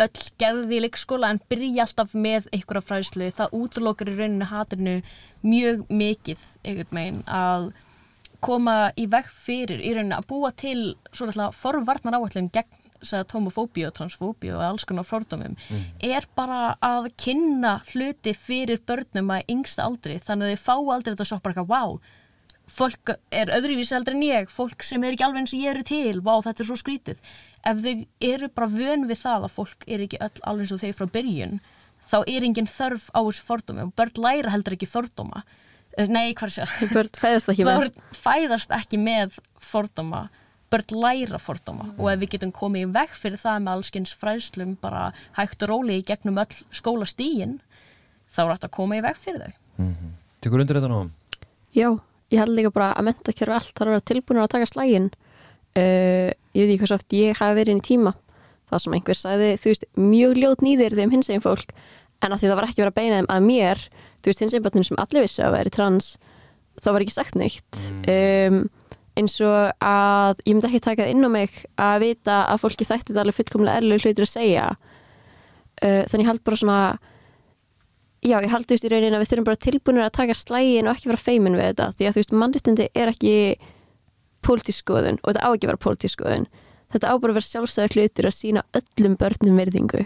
öll 0.05 0.21
gerði 0.39 0.77
í 0.77 0.83
leikskóla 0.85 1.33
en 1.33 1.41
byrja 1.51 1.83
alltaf 1.83 2.15
með 2.15 2.47
einhverja 2.55 2.85
fræðislu, 2.87 3.27
það 3.35 3.57
útlokar 3.59 4.13
í 4.13 4.15
rauninu 4.15 4.47
haturinu 4.47 4.95
mjög 5.43 5.83
mikið 5.91 6.47
einhvern 6.63 7.01
veginn 7.01 7.19
að 7.27 7.67
koma 8.45 8.77
í 8.95 9.09
veg 9.11 9.27
fyrir 9.35 9.83
í 9.83 9.91
rauninu 9.97 10.15
að 10.21 10.29
búa 10.31 10.53
til 10.55 10.79
svona 11.11 11.51
forvarnar 11.51 12.15
áallin 12.21 12.51
gegn 12.53 12.84
tomofóbíu 13.31 13.87
og 13.89 13.95
transfóbíu 13.97 14.57
og 14.57 14.65
alls 14.65 14.85
konar 14.87 15.07
fordómum 15.07 15.55
mm. 15.55 15.85
er 16.03 16.27
bara 16.37 16.75
að 16.83 17.09
kynna 17.21 17.79
hluti 17.93 18.35
fyrir 18.37 18.81
börnum 18.87 19.33
að 19.35 19.49
yngsta 19.55 19.87
aldri 19.87 20.19
þannig 20.19 20.53
að 20.53 20.55
þau 20.55 20.65
fá 20.65 20.75
aldrei 20.97 21.13
þetta 21.13 21.29
svo 21.31 21.41
bara 21.43 21.55
eitthvað, 21.55 21.73
wow, 21.73 21.97
fólk 22.65 23.15
er 23.29 23.53
öðruvísi 23.53 23.95
aldrei 23.97 24.15
en 24.17 24.25
ég, 24.25 24.51
fólk 24.53 24.83
sem 24.83 25.03
er 25.03 25.15
ekki 25.15 25.27
alveg 25.27 25.43
eins 25.43 25.53
og 25.53 25.61
ég 25.61 25.75
eru 25.75 25.85
til, 25.85 26.21
wow, 26.25 26.41
þetta 26.45 26.63
er 26.63 26.69
svo 26.71 26.79
skrítið 26.81 27.35
ef 27.65 27.81
þau 27.81 28.05
eru 28.31 28.49
bara 28.53 28.71
vön 28.71 29.07
við 29.09 29.21
það 29.21 29.47
að 29.47 29.55
fólk 29.55 29.85
er 29.87 30.05
ekki 30.05 30.21
öll 30.21 30.41
alveg 30.43 30.65
eins 30.65 30.75
og 30.75 30.81
þau 30.83 30.97
frá 30.99 31.11
byrjun 31.17 31.59
þá 32.05 32.17
er 32.21 32.45
engin 32.45 32.69
þörf 32.69 33.07
á 33.13 33.19
þessu 33.21 33.45
fordómi 33.45 33.85
og 33.85 33.93
börn 33.97 34.21
læra 34.21 34.53
heldur 34.53 34.75
ekki 34.77 34.89
fordóma 34.89 35.43
nei, 36.11 36.33
hvað 36.37 36.59
það? 36.59 36.93
börn 36.93 37.19
fæðast 37.21 37.51
ekki 37.53 37.65
með 37.67 37.79
börn 37.81 38.17
fæðast 38.19 38.75
ekki 38.75 38.99
með 39.01 39.39
fordóma 39.61 40.25
börn 40.73 40.97
læra 41.03 41.39
fordóma. 41.41 41.91
Og 41.97 42.09
ef 42.11 42.19
við 42.21 42.35
getum 42.35 42.53
komið 42.55 42.87
í 42.87 42.91
veg 42.95 43.13
fyrir 43.19 43.41
það 43.41 43.61
með 43.65 43.77
allskins 43.77 44.15
fræðslum 44.21 44.75
bara 44.81 45.11
hægt 45.37 45.63
og 45.65 45.71
róli 45.71 45.99
í 45.99 46.05
gegnum 46.07 46.41
öll 46.41 46.61
skólastígin 46.75 47.59
þá 48.31 48.41
er 48.45 48.53
þetta 48.55 48.69
að 48.71 48.75
koma 48.77 48.97
í 48.97 49.03
veg 49.05 49.21
fyrir 49.21 49.45
þau. 49.45 49.53
Mm 49.77 49.93
-hmm. 49.93 50.11
Tekur 50.41 50.61
undir 50.63 50.79
þetta 50.79 50.91
nú? 50.91 51.09
Já, 51.75 51.89
ég 52.31 52.39
held 52.39 52.55
líka 52.55 52.71
bara 52.71 52.93
að 52.93 53.05
mentakjörfi 53.09 53.53
allt 53.53 53.73
þarf 53.75 53.87
að 53.87 53.95
vera 53.95 54.09
tilbúinur 54.09 54.43
að 54.43 54.53
taka 54.55 54.65
slægin 54.65 55.09
uh, 55.75 56.29
ég 56.55 56.63
veit 56.63 56.71
ekki 56.71 56.79
hvað 56.79 56.91
svo 56.91 56.95
oft 56.95 57.13
ég 57.13 57.39
hafi 57.39 57.57
verið 57.59 57.73
inn 57.75 57.83
í 57.83 57.89
tíma. 57.89 58.13
Það 58.69 58.81
sem 58.81 58.93
einhver 58.97 59.17
sagði, 59.19 59.49
þú 59.61 59.69
veist, 59.69 59.85
mjög 59.95 60.37
ljót 60.41 60.61
nýðir 60.65 60.95
þeim 60.97 61.11
hins 61.11 61.29
eginn 61.29 61.43
fólk 61.43 61.75
en 62.23 62.33
að 62.33 62.39
því 62.39 62.47
það 62.49 62.55
var 62.55 62.67
ekki 62.67 62.81
verið 62.81 62.93
að 62.93 62.99
beina 62.99 63.19
þeim 63.19 63.29
að 63.35 63.45
mér 63.45 63.83
þú 64.23 64.31
veist, 64.31 64.41
hins 64.41 64.53
eginn 64.53 64.65
bötnum 64.65 64.87
sem 64.87 65.01
allir 65.03 65.25
vissi 65.25 65.43
að 65.45 65.55
veri 65.57 65.69
trans 65.75 66.17
það 66.81 66.95
var 66.95 67.05
ekki 67.05 67.15
sagt 67.15 67.37
neitt. 67.39 67.81
Um, 68.09 68.65
eins 69.15 69.37
og 69.43 69.83
að 69.83 70.41
ég 70.43 70.53
myndi 70.53 70.69
ekki 70.69 70.83
taka 70.83 71.05
það 71.05 71.11
inn 71.13 71.27
á 71.27 71.29
mig 71.31 71.59
að 71.79 71.97
vita 72.03 72.37
að 72.51 72.61
fólki 72.63 72.87
þætti 72.87 73.11
þetta 73.11 73.23
alveg 73.23 73.37
fullkomlega 73.39 73.81
erlega 73.81 74.03
hlutur 74.03 74.27
að 74.27 74.33
segja. 74.33 74.65
Uh, 75.83 76.01
þannig 76.09 76.23
ég 76.25 76.31
held 76.31 76.43
bara 76.47 76.59
svona 76.61 76.79
já, 78.25 78.37
ég 78.41 78.51
held 78.51 78.67
þú 78.67 78.75
veist 78.75 78.87
í 78.87 78.91
raunin 78.91 79.15
að 79.15 79.23
við 79.23 79.31
þurfum 79.31 79.47
bara 79.49 79.63
tilbúinir 79.65 80.05
að 80.05 80.17
taka 80.17 80.37
slægin 80.37 80.89
og 80.89 80.95
ekki 80.95 81.11
vera 81.11 81.21
feimin 81.21 81.57
við 81.59 81.71
þetta 81.71 81.89
því 81.93 82.07
að 82.07 82.15
þú 82.15 82.21
veist, 82.21 82.35
mannréttindi 82.41 82.87
er 82.95 83.11
ekki 83.11 83.35
pólitískoðun 84.45 85.19
og 85.21 85.29
þetta 85.29 85.45
á 85.45 85.49
ekki 85.51 85.67
að 85.67 85.71
vera 85.73 85.83
pólitískoðun 85.85 86.49
þetta 86.95 87.11
á 87.11 87.13
bara 87.13 87.33
að 87.33 87.39
vera 87.39 87.49
sjálfsæður 87.51 87.97
hlutur 87.99 88.29
að 88.29 88.37
sína 88.39 88.65
öllum 88.79 89.17
börnum 89.19 89.59
verðingu 89.61 90.05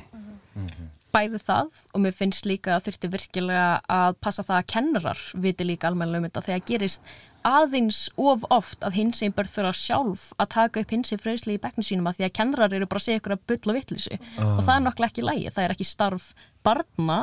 bæði 1.14 1.39
það 1.41 1.70
og 1.93 2.03
mér 2.03 2.16
finnst 2.16 2.47
líka 2.49 2.76
að 2.76 2.89
þurfti 2.89 3.12
virkilega 3.16 3.70
að 3.89 4.18
passa 4.22 4.45
það 4.45 4.60
að 4.60 4.68
kennarar 4.74 5.24
viti 5.41 5.66
líka 5.66 5.89
almenna 5.89 6.20
um 6.20 6.28
þetta. 6.28 6.43
Þegar 6.45 6.66
gerist 6.68 7.14
aðeins 7.47 8.09
of 8.19 8.43
oft 8.51 8.81
að 8.85 8.97
hins 8.99 9.21
einn 9.23 9.33
börn 9.35 9.47
þurfa 9.51 9.73
sjálf 9.79 10.23
að 10.39 10.49
taka 10.55 10.81
upp 10.83 10.91
hins 10.93 11.11
einn 11.13 11.21
fröðsli 11.23 11.55
í 11.57 11.61
bekknum 11.63 11.85
sínum 11.87 12.09
að 12.11 12.19
því 12.19 12.25
að 12.27 12.33
kennarar 12.39 12.73
eru 12.75 12.87
bara 12.89 12.99
að 13.01 13.05
segja 13.07 13.21
ykkur 13.21 13.35
að 13.35 13.43
bylla 13.51 13.75
vittlísu 13.77 14.17
Ah. 14.37 14.57
og 14.57 14.63
það 14.65 14.73
er 14.75 14.83
nokkla 14.87 15.07
ekki 15.11 15.23
lægi, 15.27 15.51
það 15.55 15.63
er 15.67 15.73
ekki 15.75 15.87
starf 15.89 16.33
barna 16.63 17.19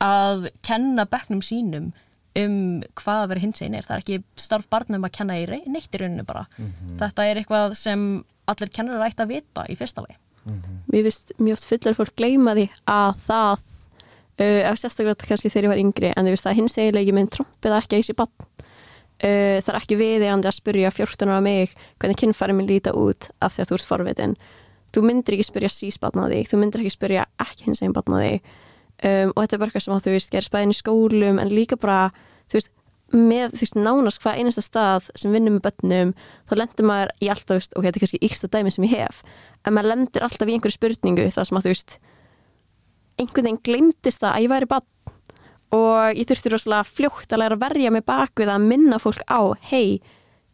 að 0.00 0.50
kenna 0.62 1.06
bekknum 1.08 1.40
sínum 1.42 1.92
um 2.36 2.56
hvað 3.00 3.22
að 3.22 3.28
vera 3.32 3.40
hins 3.40 3.62
einn 3.64 3.74
er, 3.78 3.82
það 3.88 3.96
er 3.96 4.02
ekki 4.04 4.18
starf 4.36 4.66
barna 4.68 4.98
um 5.00 5.04
að 5.08 5.12
kenna 5.16 5.38
í 5.40 5.46
rey- 5.48 5.64
neitt 5.66 5.88
í 5.96 5.98
rauninu 6.02 6.24
bara. 6.28 6.42
Þetta 7.00 7.24
er 7.30 7.36
eitthvað 7.40 7.76
sem 7.80 8.02
allir 8.46 8.68
kennarar 8.68 9.08
ætti 9.08 9.24
að 9.24 9.32
vita 9.32 9.64
í 9.72 9.76
fyrsta 9.78 10.04
lagi. 10.04 10.18
Mér 10.92 11.02
finnst 11.08 11.32
mjög 11.40 11.56
oft 11.56 11.64
fullar 11.70 11.94
fólk 11.96 12.12
gleyma 12.20 12.52
því 12.54 12.66
að 12.86 13.16
það 13.26 13.56
uh, 14.36 14.74
sérstaklega 14.76 15.16
kannski 15.26 15.48
þegar 15.50 15.64
ég 15.64 15.72
var 15.72 15.80
yngri 15.80 16.12
en 16.12 16.26
þú 16.28 16.34
veist 16.36 16.44
það 16.46 16.58
hins 16.60 16.76
eiginlega 16.78 17.14
minn 17.16 17.32
trompið 17.32 17.78
ekki 17.80 17.96
að 17.96 18.02
þessi 18.04 18.16
bann 18.20 18.46
uh, 19.22 19.56
það 19.62 19.72
er 19.72 19.80
ekki 19.80 19.98
viðeigandi 20.00 20.50
að 20.50 20.58
spyrja 20.58 20.92
14 20.94 21.32
ára 21.32 21.40
mig 21.44 21.74
hvernig 21.96 22.20
kynfæri 22.22 22.56
minn 22.56 22.70
líta 22.70 22.94
út 22.96 23.30
af 23.40 23.56
því 23.56 23.64
að 23.64 23.70
þú 23.70 23.78
ert 23.78 23.90
forvitin. 23.90 24.36
Þú 24.94 25.02
myndir 25.04 25.36
ekki 25.36 25.48
spyrja 25.50 25.72
sísbarn 25.72 26.24
á 26.24 26.26
þig 26.32 26.52
þú 26.52 26.62
myndir 26.62 26.84
ekki 26.84 26.94
spyrja 26.94 27.26
ekki 27.42 27.68
hins 27.68 27.82
eginn 27.82 27.96
barn 27.96 28.16
á 28.16 28.20
þig. 28.22 28.54
Um, 28.96 29.34
og 29.34 29.42
þetta 29.42 29.56
er 29.56 29.60
bara 29.60 29.68
eitthvað 29.68 29.84
sem 29.84 30.04
þú 30.06 30.16
veist 30.16 30.32
gerist 30.32 30.54
bæðin 30.54 30.72
í 30.72 30.78
skólum 30.78 31.40
en 31.42 31.52
líka 31.52 31.76
bara 31.76 32.08
þú 32.48 32.56
veist 32.56 32.72
með 33.14 33.52
þú 33.54 33.62
veist 33.62 33.76
nánast 33.78 34.22
hvað 34.22 34.40
einasta 34.40 34.64
stað 34.64 35.10
sem 35.14 35.34
vinnum 35.34 35.58
með 35.58 35.66
börnum 35.68 36.12
þá 36.48 36.54
lendir 36.58 36.88
maður 36.88 37.12
í 37.22 37.28
alltaf, 37.30 37.60
veist, 37.60 37.76
ok, 37.76 37.84
þetta 37.86 38.00
er 38.00 38.02
kannski 38.02 38.22
yksta 38.26 38.50
dæmi 38.50 38.72
sem 38.74 38.86
ég 38.88 38.94
hef, 38.96 39.20
en 39.62 39.76
maður 39.76 39.92
lendir 39.92 40.26
alltaf 40.26 40.48
í 40.48 40.56
einhverju 40.56 40.78
spurningu 40.78 41.28
þar 41.30 41.46
sem 41.46 41.60
að 41.60 41.66
þú 41.66 41.74
veist 41.74 41.96
einhvern 43.20 43.46
veginn 43.46 43.62
glemdist 43.68 44.24
það 44.24 44.32
að 44.32 44.46
ég 44.46 44.52
væri 44.52 44.70
barn 44.72 44.88
og 45.74 46.18
ég 46.18 46.28
þurfti 46.28 46.52
rosalega 46.52 46.86
fljótt 46.86 47.32
að 47.32 47.42
læra 47.42 47.56
að 47.58 47.64
verja 47.64 47.92
mig 47.94 48.04
bak 48.06 48.38
við 48.38 48.52
að 48.52 48.68
minna 48.68 49.00
fólk 49.02 49.24
á 49.26 49.40
hei, 49.70 49.98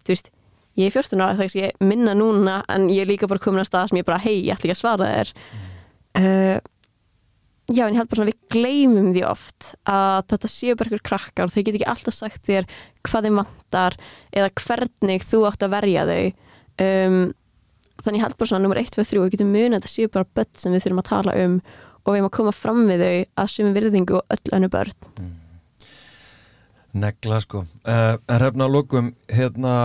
þú 0.03 0.15
veist 0.15 0.33
ég 0.79 0.89
er 0.89 0.95
14 0.95 1.21
ára, 1.21 1.37
þess 1.37 1.57
að 1.57 1.65
ég 1.67 1.85
minna 1.85 2.15
núna 2.17 2.61
en 2.73 2.89
ég 2.93 3.05
er 3.05 3.11
líka 3.11 3.29
bara 3.31 3.43
komin 3.43 3.63
að 3.63 3.69
stað 3.69 3.91
sem 3.91 4.01
ég 4.01 4.09
bara 4.09 4.23
hei, 4.23 4.39
ég 4.41 4.55
ætla 4.55 4.71
ekki 4.71 4.77
að 4.77 4.81
svara 4.81 5.11
þér. 5.11 5.33
Uh, 6.13 6.57
já, 7.73 7.85
en 7.85 7.93
ég 7.93 8.01
held 8.01 8.09
bara 8.09 8.21
svona 8.21 8.31
við 8.31 8.41
gleymum 8.55 9.13
því 9.13 9.27
oft 9.29 9.69
að 9.89 10.25
þetta 10.33 10.53
séu 10.55 10.79
bara 10.79 10.93
ykkur 10.93 11.05
krakkar 11.11 11.49
og 11.49 11.53
þau 11.53 11.61
get 11.61 11.77
ekki 11.77 11.91
alltaf 11.93 12.17
sagt 12.17 12.49
þér 12.49 12.69
hvað 13.05 13.29
þeim 13.29 13.39
vantar 13.43 14.01
eða 14.33 14.51
hvernig 14.63 15.29
þú 15.29 15.45
átt 15.51 15.67
að 15.67 15.77
verja 15.77 16.09
þau. 16.09 16.25
Um, 16.83 17.23
þannig 18.03 18.19
ég 18.19 18.27
held 18.27 18.39
bara 18.41 18.51
svona 18.51 18.65
nummer 18.65 18.81
1, 18.81 18.93
2, 18.97 19.07
3 19.13 19.23
við 19.23 19.35
getum 19.37 19.53
munið 19.53 19.77
að 19.77 19.81
þetta 19.83 19.93
séu 19.93 20.13
bara 20.13 20.31
börn 20.39 20.55
sem 20.59 20.73
við 20.73 20.87
þurfum 20.87 21.03
að 21.03 21.11
tala 21.13 21.37
um 21.45 21.59
og 22.05 22.17
við 22.17 22.27
að 22.27 22.35
koma 22.39 22.53
fram 22.57 22.85
við 22.89 23.05
þau 23.07 23.15
að 23.45 23.53
sumi 23.55 23.73
virðingu 23.77 24.19
og 24.19 24.37
öll 24.37 24.57
önnu 24.59 24.71
börn. 24.73 24.95
Negla 26.93 27.41
sko. 27.41 27.65
Uh, 27.89 28.19
En 28.29 28.45
hefna 28.45 28.69
að 28.69 28.75
lókum 28.77 29.13
hérna 29.33 29.77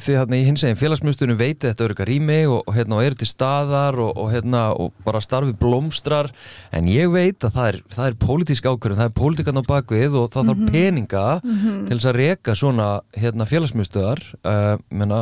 því 0.00 0.14
hérna 0.16 0.38
í 0.38 0.44
hins 0.46 0.62
eginn 0.64 0.78
félagsmyndstunum 0.80 1.36
veiti 1.36 1.66
þetta 1.66 1.84
eru 1.84 1.94
eitthvað 1.94 2.08
rými 2.08 2.38
og, 2.48 2.62
og 2.64 2.76
hérna 2.76 2.96
og 2.96 3.04
eru 3.04 3.18
til 3.20 3.28
staðar 3.28 3.98
og, 4.00 4.12
og 4.18 4.30
hérna 4.32 4.62
og 4.72 4.94
bara 5.04 5.20
starfi 5.22 5.52
blómstrar. 5.58 6.30
En 6.72 6.88
ég 6.90 7.12
veit 7.12 7.44
að 7.44 7.58
það 7.58 7.68
er, 7.68 7.80
það 7.92 8.08
er 8.08 8.18
pólitísk 8.24 8.68
ákvörðun, 8.68 9.00
það 9.02 9.10
er 9.10 9.16
pólitíkan 9.18 9.60
á 9.60 9.64
bakvið 9.68 10.16
og 10.22 10.30
það 10.32 10.52
þarf 10.52 10.62
peninga 10.72 11.26
til 11.42 11.98
þess 11.98 12.08
að 12.08 12.18
reka 12.20 12.56
svona 12.58 12.88
hérna 13.18 13.48
félagsmyndstöðar 13.52 14.24
uh, 14.40 14.72
menna 14.88 15.20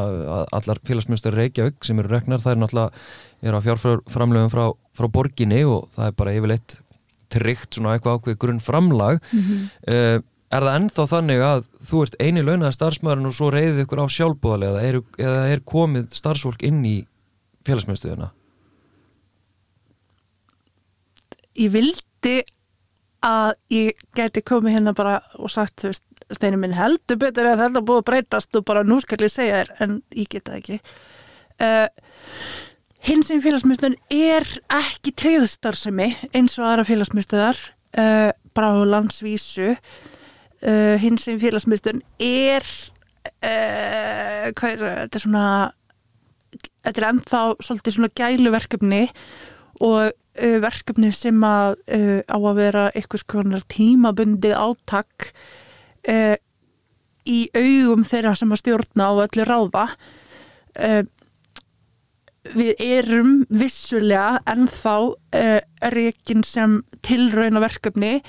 allar 0.54 0.82
félagsmyndstöðar 0.86 1.40
Reykjavík 1.42 1.82
sem 1.86 1.98
eru 1.98 2.14
reknar 2.14 2.44
það 2.44 2.54
er 2.54 2.62
náttúrulega 2.62 3.04
eru 3.42 3.60
á 3.60 3.64
fjárframlöfum 3.64 4.52
frá, 4.52 4.64
frá 4.96 5.10
borginni 5.12 5.62
og 5.64 5.88
það 5.96 6.10
er 6.10 6.16
bara 6.18 6.34
yfirleitt 6.36 6.80
tryggt 7.30 7.76
svona 7.76 7.94
eitthvað 7.94 8.18
ákveð 8.18 8.40
grunn 8.42 8.62
framlag 8.62 9.20
uh, 9.30 10.18
er 10.50 10.66
það 10.66 10.74
ennþá 10.74 11.06
þannig 11.12 11.44
að 11.46 11.62
þú 11.86 12.02
ert 12.04 12.18
eini 12.18 12.42
launaða 12.42 12.74
starfsmæðurinn 12.74 13.30
og 13.30 13.36
svo 13.36 13.52
reyðið 13.54 13.84
ykkur 13.84 14.02
á 14.02 14.06
sjálfbúðarlega 14.10 14.82
eða 14.82 15.02
eða 15.22 15.48
er 15.54 15.62
komið 15.62 16.10
starfsfólk 16.16 16.64
inn 16.66 16.82
í 16.84 16.96
félagsmyndstöðuna? 17.68 18.32
ég 21.60 21.72
vildi 21.74 22.36
að 23.26 23.52
ég 23.72 23.98
geti 24.16 24.42
komið 24.46 24.78
hérna 24.78 24.94
bara 24.96 25.18
og 25.36 25.52
sagt, 25.52 25.82
þú 25.82 25.90
veist, 25.90 26.06
steinu 26.30 26.60
minn 26.60 26.76
heldur 26.76 27.18
betur 27.20 27.48
eða 27.50 27.66
þetta 27.66 27.80
er 27.80 27.86
búið 27.90 28.02
að 28.02 28.08
breytast 28.10 28.56
og 28.56 28.66
bara 28.68 28.84
nú 28.86 29.00
skal 29.02 29.20
ég 29.24 29.32
segja 29.32 29.60
þér, 29.60 29.72
en 29.84 29.96
ég 30.16 30.30
geta 30.30 30.54
það 30.54 30.60
ekki. 30.60 30.78
Uh, 31.60 31.88
hins 33.06 33.30
einn 33.32 33.42
félagsmyndstöðun 33.44 33.98
er 34.12 34.46
ekki 34.76 35.12
treyðstarfsemi 35.16 36.10
eins 36.36 36.58
og 36.60 36.68
aðra 36.68 36.86
félagsmyndstöðar 36.88 37.60
uh, 37.98 38.30
bara 38.56 38.72
á 38.76 38.84
landsvísu. 38.94 39.74
Uh, 40.60 40.96
hins 41.00 41.24
einn 41.30 41.40
félagsmyndstöðun 41.40 42.02
er 42.20 42.66
uh, 43.40 44.50
hvað 44.56 44.82
þetta 44.84 45.16
er 45.16 45.24
svona 45.24 45.46
þetta 46.84 46.96
er 47.00 47.08
ennþá 47.10 47.42
svolítið 47.64 47.96
svona 47.96 48.12
gæluverkefni 48.20 49.02
og 49.80 50.10
uh, 50.10 50.58
verkefni 50.64 51.12
sem 51.16 51.40
að 51.46 51.78
uh, 51.96 52.20
á 52.28 52.36
að 52.36 52.60
vera 52.60 52.84
eitthvað 52.92 53.24
skonar 53.24 53.64
tímabundið 53.72 54.56
átak 54.56 55.30
uh, 56.08 56.36
í 57.28 57.40
augum 57.54 58.04
þeirra 58.08 58.34
sem 58.36 58.52
að 58.52 58.62
stjórna 58.62 59.08
á 59.08 59.12
öllu 59.24 59.48
ráða. 59.48 59.86
Uh, 60.76 61.02
við 62.54 62.78
erum 62.80 63.32
vissulega 63.52 64.40
ennþá 64.48 64.94
uh, 65.10 65.58
reikin 65.92 66.44
sem 66.46 66.80
tilrauna 67.04 67.60
verkefni 67.62 68.20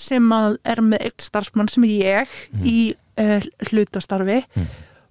sem 0.00 0.26
er 0.32 0.82
með 0.82 1.06
eitt 1.06 1.24
starfsmann 1.26 1.70
sem 1.70 1.86
ég 1.86 2.30
í 2.66 2.78
uh, 3.20 3.38
hlutastarfi 3.68 4.40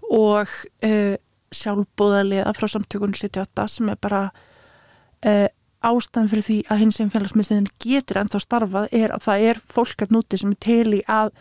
og 0.09 0.49
uh, 0.85 1.15
sjálfbúðaliða 1.55 2.53
frá 2.57 2.67
samtökunum 2.69 3.15
78 3.17 3.69
sem 3.73 3.89
er 3.89 3.97
bara 4.01 4.27
ástæðan 5.83 6.29
fyrir 6.31 6.45
því 6.45 6.57
að 6.71 6.79
hins 6.79 6.97
sem 6.99 7.09
félagsmyndstöðin 7.11 7.65
getur 7.83 8.21
ennþá 8.21 8.39
starfað 8.39 8.93
er 8.95 9.11
að 9.11 9.25
það 9.25 9.41
er 9.49 9.57
fólk 9.73 10.05
að 10.05 10.13
núti 10.15 10.39
sem 10.39 10.53
er 10.53 10.59
til 10.63 10.93
í 10.95 10.99
að 11.11 11.33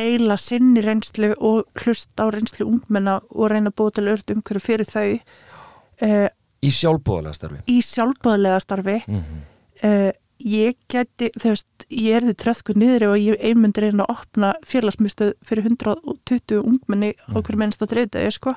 deila 0.00 0.34
sinni 0.40 0.82
reynslu 0.82 1.30
og 1.36 1.84
hlusta 1.84 2.26
á 2.26 2.34
reynslu 2.34 2.66
ungmenna 2.66 3.20
og 3.28 3.52
reyna 3.52 3.70
að 3.70 3.76
búa 3.78 3.94
til 3.94 4.08
öll 4.10 4.34
umhverju 4.34 4.64
fyrir 4.64 4.90
þau 4.90 5.06
uh, 6.02 6.28
Í 6.66 6.70
sjálfbúðarlega 6.72 7.34
starfi? 7.36 7.58
í 7.70 7.80
sjálfbúðalega 7.84 8.60
starfi 8.60 8.98
Mm 9.06 9.22
-hmm. 9.22 9.42
uh, 9.84 10.12
ég 10.40 10.74
geti, 10.92 11.30
þú 11.40 11.48
veist, 11.54 11.66
ég 11.90 12.16
er 12.16 12.22
þið 12.28 12.36
tröðku 12.42 12.74
niður 12.76 13.06
og 13.08 13.16
ég 13.18 13.38
einmyndir 13.40 13.82
reyna 13.86 14.04
að 14.04 14.16
opna 14.18 14.54
félagsmyndstöð 14.66 15.32
fyrir 15.42 15.64
120 15.64 16.60
ungmenni 16.60 17.14
á 17.32 17.36
hverju 17.40 17.56
mennst 17.58 17.82
að 17.82 17.88
treyta 17.94 18.18
ég, 18.20 18.32
sko. 18.36 18.52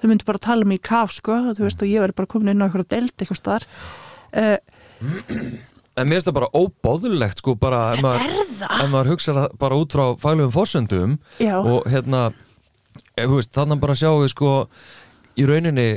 þau 0.00 0.08
myndir 0.08 0.24
bara 0.24 0.38
tala 0.38 0.64
um 0.64 0.72
í 0.72 0.78
kaf, 0.80 1.12
sko, 1.12 1.32
og 1.50 1.56
þú 1.58 1.62
veist, 1.68 1.82
og 1.82 1.88
ég 1.88 2.00
verði 2.00 2.14
bara 2.16 2.26
komin 2.26 2.48
inn 2.48 2.62
á 2.62 2.66
eitthvað 2.66 2.88
deild 2.88 3.12
eitthvað 3.18 3.36
staðar 3.36 3.64
uh, 4.36 4.56
En 5.96 6.08
mér 6.08 6.16
finnst 6.16 6.26
það 6.30 6.34
bara 6.38 6.48
óbóðulegt 6.56 7.38
sko 7.42 7.54
bara 7.60 7.80
maður, 8.00 8.22
er 8.24 8.46
það? 8.56 8.78
ef 8.84 8.90
maður 8.90 9.10
hugsa 9.12 9.48
bara 9.60 9.76
út 9.76 9.92
frá 9.92 10.04
fælugum 10.22 10.52
fórsöndum 10.54 11.18
Já, 11.38 11.58
og 11.60 11.84
hérna 11.92 12.32
eh, 13.16 13.26
þú 13.28 13.36
veist, 13.36 13.52
þannig 13.52 13.80
bara 13.82 13.94
sjáum 13.94 14.22
við 14.24 14.32
sko 14.32 14.52
í 15.36 15.44
rauninni 15.46 15.88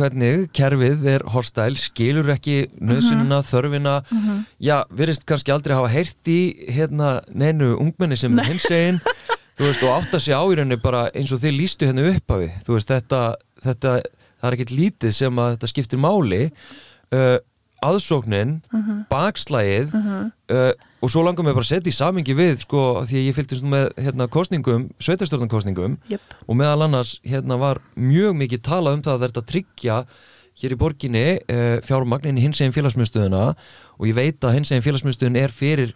hvernig 0.00 0.46
kerfið 0.56 1.06
er 1.14 1.24
hostæl, 1.34 1.74
skilur 1.78 2.32
ekki 2.32 2.62
nöðsynina, 2.80 3.42
þörfina. 3.46 3.98
Já, 4.62 4.80
virðist 4.96 5.26
kannski 5.28 5.52
aldrei 5.54 5.76
hafa 5.76 5.92
heyrt 5.92 6.30
í 6.32 6.40
hérna 6.72 7.18
neinu 7.28 7.74
ungmenni 7.76 8.18
sem 8.18 8.38
er 8.38 8.48
hinsegin. 8.50 9.02
Þú 9.60 9.66
veist, 9.68 9.82
og 9.84 9.92
átta 9.92 10.18
sig 10.24 10.32
á 10.32 10.40
í 10.40 10.56
rauninni 10.56 10.80
bara 10.80 11.10
eins 11.12 11.34
og 11.36 11.42
þið 11.42 11.52
lístu 11.58 11.84
hérna 11.84 12.06
upp 12.08 12.32
af 12.32 12.38
við 12.40 12.52
þú 12.64 12.76
veist, 12.78 12.92
þetta, 12.94 13.18
þetta 13.60 13.90
það 14.40 14.48
er 14.48 14.56
ekkert 14.56 14.72
lítið 14.72 15.12
sem 15.16 15.40
að 15.42 15.50
þetta 15.54 15.70
skiptir 15.74 16.00
máli. 16.00 16.40
Uh, 17.10 17.36
aðsóknin 17.84 18.58
bakslægið 19.10 19.94
uh, 19.94 20.72
og 21.00 21.12
svo 21.12 21.22
langar 21.24 21.46
mér 21.46 21.56
bara 21.56 21.64
að 21.64 21.70
setja 21.70 21.92
í 21.92 21.96
samingi 21.96 22.34
við 22.36 22.64
sko, 22.66 23.04
því 23.08 23.16
að 23.20 23.28
ég 23.28 23.36
fylgdist 23.38 23.64
nú 23.64 23.72
með 23.72 23.86
hérna, 23.96 24.26
kostningum, 24.28 24.90
sveitarstjórnarkostningum 25.00 25.96
jöp, 26.12 26.36
og 26.46 26.60
meðal 26.60 26.84
annars 26.88 27.16
hérna 27.24 27.56
var 27.60 27.80
mjög 27.96 28.36
mikið 28.42 28.62
talað 28.68 28.98
um 28.98 29.06
það 29.06 29.16
að 29.16 29.24
þetta 29.26 29.46
tryggja 29.52 29.96
hér 30.60 30.74
í 30.76 30.80
borginni 30.80 31.24
uh, 31.40 31.78
fjármagn 31.86 32.28
inn 32.28 32.40
í 32.40 32.44
hins 32.44 32.60
eginn 32.60 32.76
félagsmyndstöðuna 32.76 33.50
og 33.54 34.08
ég 34.10 34.16
veit 34.18 34.44
að 34.44 34.58
hins 34.58 34.72
eginn 34.72 34.84
félagsmyndstöðun 34.84 35.40
er 35.40 35.54
fyrir 35.54 35.94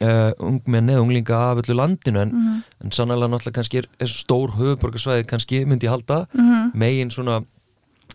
uh, 0.00 0.32
ungmenn 0.40 0.88
eða 0.94 1.02
unglinga 1.04 1.42
af 1.50 1.60
öllu 1.60 1.76
landinu 1.76 2.22
en, 2.24 2.32
en 2.80 2.94
sannlega 2.94 3.28
náttúrulega 3.28 3.58
kannski 3.60 3.82
er, 3.82 3.90
er 4.00 4.12
stór 4.12 4.56
höfuborgarsvæði 4.56 5.28
kannski 5.28 5.64
myndi 5.68 5.90
halda 5.90 6.24
megin 6.72 7.12
svona 7.12 7.42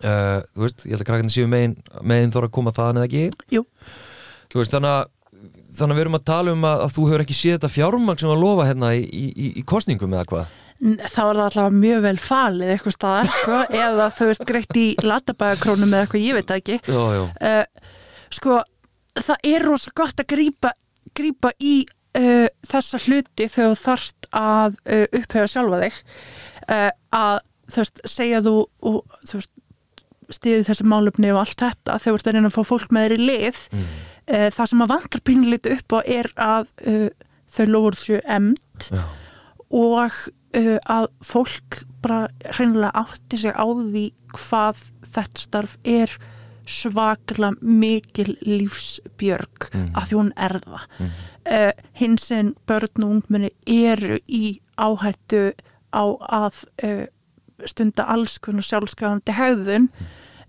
uh, 0.03 0.39
þú 0.55 0.65
veist, 0.65 0.85
ég 0.85 0.95
held 0.95 1.03
að 1.03 1.09
krakkandi 1.09 1.35
séu 1.35 1.49
megin, 1.51 1.77
megin 2.01 2.33
þóra 2.33 2.49
að 2.49 2.55
koma 2.57 2.75
þaðan 2.75 3.01
eða 3.01 3.09
ekki. 3.09 3.51
Jú. 3.55 3.65
Þú 4.51 4.61
veist, 4.61 4.75
þannig 4.75 4.95
að 4.97 5.09
þannig 5.71 5.93
að 5.93 5.97
við 5.97 6.03
erum 6.03 6.17
að 6.17 6.25
tala 6.27 6.55
um 6.55 6.65
að, 6.67 6.81
að 6.85 6.91
þú 6.95 7.05
hefur 7.09 7.23
ekki 7.23 7.37
séð 7.37 7.55
þetta 7.55 7.69
fjármagn 7.75 8.19
sem 8.21 8.31
að 8.31 8.41
lofa 8.41 8.65
hérna 8.67 8.91
í, 8.97 9.05
í, 9.07 9.47
í 9.61 9.63
kostningum 9.67 10.15
eða 10.17 10.27
hvað? 10.31 10.57
Þá 10.81 11.21
er 11.21 11.37
það 11.37 11.43
allavega 11.45 11.77
mjög 11.77 12.03
vel 12.07 12.15
falið 12.21 12.73
eitthvað 12.73 12.95
staðar, 12.95 13.31
sko, 13.37 13.57
eða 13.85 14.09
þú 14.17 14.27
veist 14.31 14.45
greitt 14.49 14.79
í 14.81 14.85
latabæðakrónum 15.05 15.93
eða 15.93 16.05
eitthvað, 16.07 16.25
ég 16.25 16.37
veit 16.39 16.53
ekki. 16.57 16.77
Já, 16.89 17.01
já, 17.15 17.23
uh, 17.51 17.97
sko, 18.37 18.59
það 19.21 19.47
er 19.53 19.67
rosa 19.69 19.93
gott 20.01 20.23
að 20.23 20.29
grípa, 20.33 20.73
grípa 21.17 21.53
í 21.61 21.75
uh, 21.85 22.47
þessa 22.67 23.01
hluti 23.05 23.47
þegar 23.47 23.71
þú 23.75 23.81
þarft 23.85 24.29
að 24.41 24.81
upphefa 25.21 25.47
sjálfa 25.51 25.81
þig. 25.85 26.01
Að 26.71 27.39
þú 27.71 27.81
veist, 27.81 28.03
segja 28.09 28.43
þú 28.45 28.55
og 28.87 29.17
þú 29.27 29.39
veist 29.39 29.60
stiði 30.35 30.65
þessi 30.69 30.85
málefni 30.87 31.31
og 31.33 31.41
allt 31.43 31.57
þetta 31.61 31.97
þegar 31.99 32.11
þú 32.11 32.19
ert 32.19 32.27
að 32.31 32.37
reyna 32.37 32.51
að 32.51 32.57
fá 32.57 32.63
fólk 32.71 32.91
með 32.95 33.15
í 33.17 33.19
lið 33.21 33.61
Mm. 33.71 33.87
uh, 34.35 34.49
það 34.55 34.69
sem 34.71 34.83
að 34.85 34.91
vantar 34.93 35.21
pínlítið 35.27 35.77
upp 35.77 35.95
á 35.95 35.99
er 36.05 36.29
að 36.35 36.67
uh, 36.87 37.09
þau 37.51 37.65
lofur 37.67 37.97
sér 37.99 38.21
emnd 38.31 38.87
já. 38.91 39.03
og 39.69 40.11
uh, 40.57 40.77
að 40.85 41.07
fólk 41.25 41.81
bara 42.01 42.27
hreinlega 42.55 42.91
átti 43.03 43.37
sig 43.37 43.53
á 43.55 43.65
því 43.65 44.05
hvað 44.35 44.85
þetta 45.11 45.43
starf 45.43 45.77
er 45.83 46.13
svakla 46.71 47.51
mikil 47.61 48.35
lífsbjörg 48.45 49.71
að 49.97 50.05
því 50.07 50.17
hún 50.19 50.31
er 50.37 50.55
það 50.63 50.85
uh, 51.01 51.71
hins 51.99 52.29
en 52.31 52.53
börn 52.69 53.03
og 53.03 53.15
ungmenni 53.17 53.49
eru 53.65 54.19
í 54.27 54.61
áhættu 54.79 55.51
á 55.91 56.03
að 56.05 56.61
uh, 56.85 57.05
stunda 57.67 58.05
alls 58.09 58.37
konar 58.41 58.65
sjálfskafandi 58.65 59.35
hegðun 59.37 59.89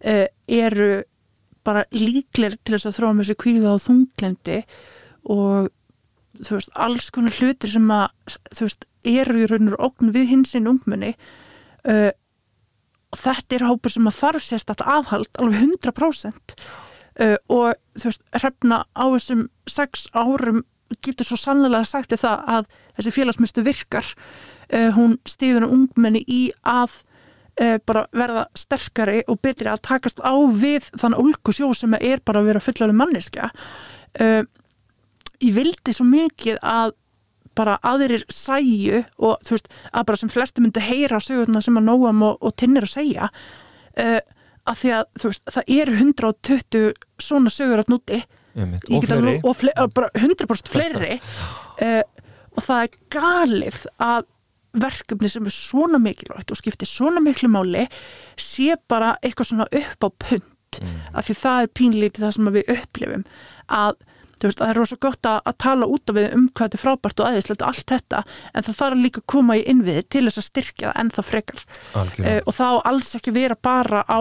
uh, 0.05 0.27
eru 0.49 0.91
bara 1.67 1.85
líklir 1.95 2.57
til 2.65 2.75
þess 2.75 2.91
að 2.91 2.99
þróa 2.99 3.15
með 3.15 3.27
þessu 3.27 3.39
kvíða 3.43 3.75
og 3.75 3.83
þunglendi 3.85 4.59
og 5.31 5.69
þú 6.43 6.57
veist, 6.57 6.73
alls 6.75 7.11
konar 7.15 7.37
hlutir 7.39 7.71
sem 7.71 7.93
að 7.95 8.39
þú 8.51 8.67
veist, 8.67 8.89
eru 9.13 9.43
í 9.43 9.47
raun 9.51 9.73
og 9.75 9.85
ógn 9.87 10.13
við 10.15 10.33
hinsinn 10.33 10.71
ungmenni 10.71 11.13
uh, 11.87 12.11
og 13.13 13.21
þetta 13.21 13.59
er 13.59 13.67
hópur 13.69 13.93
sem 13.93 14.09
að 14.09 14.19
þarf 14.19 14.47
sérst 14.47 14.73
að 14.73 14.85
aðhald 14.97 15.41
alveg 15.43 15.63
100% 15.69 16.57
uh, 16.57 17.37
og 17.53 17.79
þú 17.99 18.11
veist, 18.11 18.27
hrefna 18.39 18.83
á 18.97 19.05
þessum 19.15 19.47
sex 19.71 20.09
árum 20.17 20.65
getur 21.05 21.27
svo 21.27 21.39
sannlega 21.41 21.87
sagt 21.89 22.13
þér 22.13 22.21
það 22.21 22.51
að 22.57 22.67
þessi 22.99 23.13
félagsmyndstu 23.17 23.63
virkar. 23.65 24.09
Uh, 24.73 24.91
hún 24.97 25.17
stýður 25.29 25.69
um 25.69 25.79
ungmenni 25.79 26.21
í 26.29 26.43
að 26.69 26.99
uh, 27.61 27.77
bara 27.87 28.07
verða 28.17 28.47
sterkari 28.57 29.23
og 29.29 29.41
betri 29.45 29.69
að 29.71 29.83
takast 29.89 30.23
á 30.25 30.33
við 30.57 30.89
þann 31.01 31.19
ólku 31.19 31.53
sjó 31.57 31.73
sem 31.77 31.95
er 32.01 32.23
bara 32.25 32.41
að 32.43 32.51
vera 32.53 32.65
fullalega 32.65 32.99
manniska 33.03 33.51
uh, 34.21 34.43
ég 35.43 35.55
vildi 35.57 35.95
svo 35.95 36.07
mikið 36.09 36.61
að 36.63 36.95
bara 37.59 37.77
aðrir 37.85 38.23
sæju 38.33 39.03
og 39.21 39.43
þú 39.45 39.57
veist, 39.57 39.67
að 39.93 40.07
bara 40.09 40.21
sem 40.23 40.31
flesti 40.33 40.63
myndi 40.65 40.81
heyra 40.81 41.19
sögurna 41.21 41.61
sem 41.61 41.77
að 41.77 41.85
Nóam 41.91 42.23
og, 42.25 42.39
og 42.41 42.55
Tinnir 42.57 42.87
að 42.87 42.95
segja 42.95 43.29
uh, 43.29 44.21
að 44.63 44.79
því 44.79 44.93
að 44.97 45.05
þú 45.21 45.33
veist, 45.33 45.45
það 45.57 45.75
eru 45.77 45.97
120 45.99 46.93
svona 47.21 47.53
sögur 47.53 47.83
að 47.83 47.91
núti. 47.93 48.21
Og 48.55 49.03
get 49.03 49.11
alveg- 49.11 49.41
fleiri. 49.41 49.41
og 49.49 49.57
fle 49.59 49.73
bara 49.97 50.09
100% 50.15 50.71
fleiri. 50.71 51.17
Uh, 51.83 52.03
og 52.53 52.63
það 52.67 52.85
er 52.87 52.97
galið 53.17 53.81
að 54.07 54.29
verkefni 54.73 55.29
sem 55.31 55.47
er 55.49 55.55
svona 55.55 56.01
mikilvægt 56.03 56.53
og 56.53 56.61
skiptir 56.61 56.89
svona 56.89 57.23
miklu 57.25 57.51
máli 57.53 57.87
sé 58.41 58.77
bara 58.89 59.17
eitthvað 59.23 59.53
svona 59.53 59.69
upp 59.69 60.07
á 60.07 60.09
punt. 60.27 60.81
Af 61.13 61.29
því 61.29 61.37
það 61.43 61.63
er 61.63 61.75
pínlítið 61.79 62.25
það 62.25 62.35
sem 62.39 62.51
við 62.55 62.73
upplifum. 62.77 63.25
Að 63.69 63.99
þú 64.43 64.49
veist, 64.49 64.59
það 64.59 64.71
er 64.73 64.79
rosa 64.81 64.97
gott 64.99 65.29
að, 65.29 65.41
að 65.47 65.59
tala 65.63 65.89
út 65.95 66.11
af 66.11 66.17
við 66.17 66.33
um 66.35 66.47
hvað 66.51 66.65
þetta 66.65 66.79
er 66.79 66.83
frábært 66.83 67.21
og 67.21 67.29
aðeinslegt 67.29 67.63
og 67.63 67.69
allt 67.69 67.93
þetta 67.93 68.23
en 68.53 68.67
það 68.67 68.79
þarf 68.81 69.03
líka 69.03 69.23
að 69.23 69.29
koma 69.35 69.59
í 69.59 69.67
innviði 69.71 70.03
til 70.11 70.25
þess 70.27 70.41
að 70.41 70.49
styrkja 70.49 70.89
það 70.89 71.03
ennþá 71.03 71.25
frekar. 71.29 71.63
Algjörlega. 72.01 72.33
uh, 72.33 72.49
og 72.49 72.57
þá 72.57 72.67
alls 72.91 73.13
ekki 73.19 73.37
vera 73.37 73.59
bara 73.69 74.03
á 74.09 74.21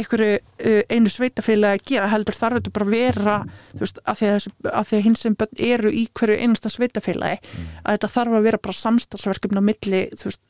einhverju 0.00 0.38
uh, 0.38 0.80
einu 0.92 1.12
sveitafélagi 1.12 1.80
að 1.80 1.86
gera 1.90 2.10
heldur 2.12 2.36
þarf 2.36 2.60
þetta 2.60 2.74
bara 2.76 2.86
að 2.86 2.94
vera 2.94 3.36
veist, 3.80 4.00
að 4.04 4.20
því 4.20 4.30
að, 4.32 4.48
að, 4.72 4.92
hins 5.06 5.24
sem 5.26 5.36
börn 5.38 5.62
eru 5.68 5.92
í 5.92 6.04
hverju 6.16 6.38
einasta 6.42 6.72
sveitafélagi 6.72 7.40
að 7.82 7.96
þetta 7.96 8.12
þarf 8.16 8.38
að 8.38 8.48
vera 8.48 8.62
bara 8.66 8.78
samstagsverkefni 8.80 9.62
á 9.62 9.68
milli 9.70 10.02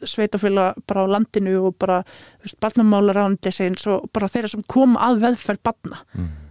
sveitafélag 0.03 0.83
bara 0.87 1.07
á 1.07 1.13
landinu 1.17 1.57
og 1.69 1.79
bara 1.81 2.03
barnamálar 2.63 3.23
ánundisins 3.25 3.87
og 3.91 4.11
bara 4.13 4.31
þeirra 4.33 4.53
sem 4.55 4.67
koma 4.67 5.03
að 5.09 5.25
veðferð 5.27 5.65
barna 5.67 6.03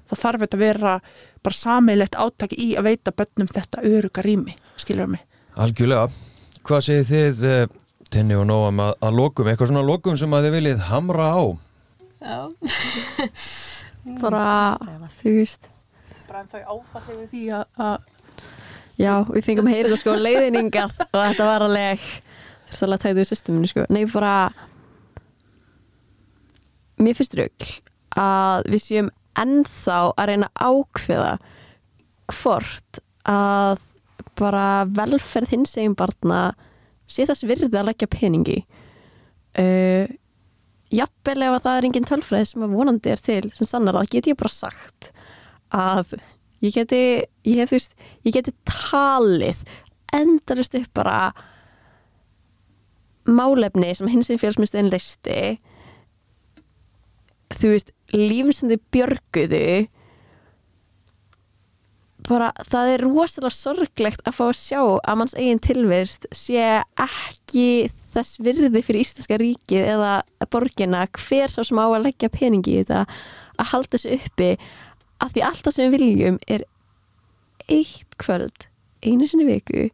þá 0.06 0.16
þarf 0.22 0.46
þetta 0.46 0.58
að 0.58 0.66
vera 0.66 0.98
bara 1.46 1.62
sammeilegt 1.62 2.18
átaki 2.18 2.58
í 2.62 2.74
að 2.78 2.92
veita 2.92 3.14
börnum 3.14 3.50
þetta 3.50 3.86
öruga 3.86 4.26
rými, 4.26 4.58
skilur 4.82 5.10
mig 5.10 5.26
Algjörlega. 5.56 6.10
Hvað 6.66 6.82
segir 6.84 7.06
þið, 7.08 7.46
uh, 7.48 7.76
Tinni 8.12 8.36
og 8.36 8.48
Nóam, 8.50 8.82
að, 8.84 8.98
að 9.08 9.20
lokum, 9.20 9.48
eitthvað 9.48 9.72
svona 9.72 9.86
lokum 9.86 10.18
sem 10.20 10.34
að 10.36 10.48
þið 10.48 10.58
viljið 10.58 10.84
hamra 10.90 11.30
á? 11.32 11.44
Bara, 14.22 14.78
þú 15.22 15.34
veist. 15.40 15.70
Bara 16.26 16.44
en 16.44 16.52
þau 16.52 16.62
áfallið 16.76 17.18
við 17.24 17.32
því 17.32 17.44
að, 17.58 18.06
já, 19.02 19.14
við 19.30 19.48
fengum 19.48 19.70
að 19.70 19.76
heyra 19.76 19.90
þetta 19.90 20.02
sko 20.04 20.16
leiðiningað. 20.20 20.96
Og 21.14 21.20
þetta 21.20 21.50
var 21.50 21.66
alveg 21.66 22.06
er 22.76 22.82
alveg 22.84 22.98
að 22.98 23.04
tæta 23.06 23.24
í 23.24 23.30
systeminu 23.30 23.70
sko. 23.70 23.86
Nei, 23.94 24.04
bara 24.12 24.36
mér 27.02 27.18
finnst 27.18 27.36
rugg 27.38 27.70
að 28.16 28.70
við 28.72 28.84
séum 28.84 29.10
ennþá 29.40 29.98
að 30.16 30.30
reyna 30.32 30.50
ákveða 30.56 31.34
hvort 32.32 33.02
að 33.28 33.82
bara 34.40 34.86
velferð 34.88 35.54
hins 35.54 35.76
egin 35.78 35.96
barna 35.98 36.54
sé 37.08 37.26
þess 37.28 37.46
virði 37.48 37.70
að 37.80 37.90
leggja 37.90 38.10
peningi 38.12 38.62
uh, 39.60 40.08
jafnvel 40.96 41.48
ef 41.48 41.58
að 41.58 41.66
það 41.66 41.78
er 41.80 41.88
engin 41.90 42.08
tölfræði 42.10 42.50
sem 42.52 42.66
að 42.66 42.78
vonandi 42.80 43.12
er 43.14 43.24
til 43.26 43.42
sem 43.58 43.70
sannar 43.70 43.98
það 44.00 44.12
get 44.16 44.30
ég 44.32 44.40
bara 44.40 44.54
sagt 44.54 45.12
að 45.76 46.16
ég 46.66 46.76
geti 46.76 47.02
ég 47.48 47.62
hef 47.62 47.74
veist, 47.76 47.96
ég 48.26 48.36
geti 48.36 48.56
talið 48.70 49.62
endarist 50.16 50.78
upp 50.80 50.92
bara 50.96 51.20
málefni 53.26 53.94
sem 53.98 54.10
hins 54.12 54.30
egin 54.30 54.42
félagsmyndstöðin 54.42 54.94
listi 54.94 55.40
þú 57.56 57.74
veist, 57.74 57.92
lífin 58.14 58.56
sem 58.56 58.72
þau 58.72 58.82
björguðu 58.96 59.66
bara 62.26 62.52
það 62.66 62.92
er 62.94 63.04
rosalega 63.06 63.54
sorglegt 63.54 64.24
að 64.26 64.38
fá 64.38 64.44
að 64.48 64.60
sjá 64.60 64.80
að 64.82 65.20
manns 65.20 65.36
eigin 65.38 65.62
tilvist 65.64 66.28
sé 66.36 66.64
ekki 67.02 67.68
þess 68.16 68.40
virði 68.44 68.82
fyrir 68.86 69.04
Íslandska 69.04 69.40
ríkið 69.42 69.90
eða 69.96 70.14
borgina 70.54 71.04
hver 71.20 71.52
sá 71.52 71.62
sem 71.62 71.82
á 71.82 71.86
að 71.86 72.08
leggja 72.08 72.32
peningi 72.34 72.80
í 72.80 72.82
þetta 72.84 73.04
að 73.56 73.70
halda 73.74 73.98
þessu 73.98 74.18
uppi 74.18 74.50
að 75.24 75.36
því 75.36 75.46
alltaf 75.50 75.76
sem 75.76 75.92
við 75.92 76.00
viljum 76.00 76.42
er 76.48 76.66
eitt 77.72 78.18
kvöld 78.22 78.68
einu 79.06 79.30
sinni 79.30 79.48
viku 79.48 79.88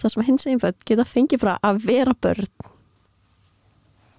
það 0.00 0.14
sem 0.14 0.28
hins 0.28 0.46
egin 0.48 0.62
börn 0.62 0.84
geta 0.88 1.08
fengið 1.08 1.44
bara 1.44 1.58
að 1.66 1.82
vera 1.86 2.16
börn 2.16 2.50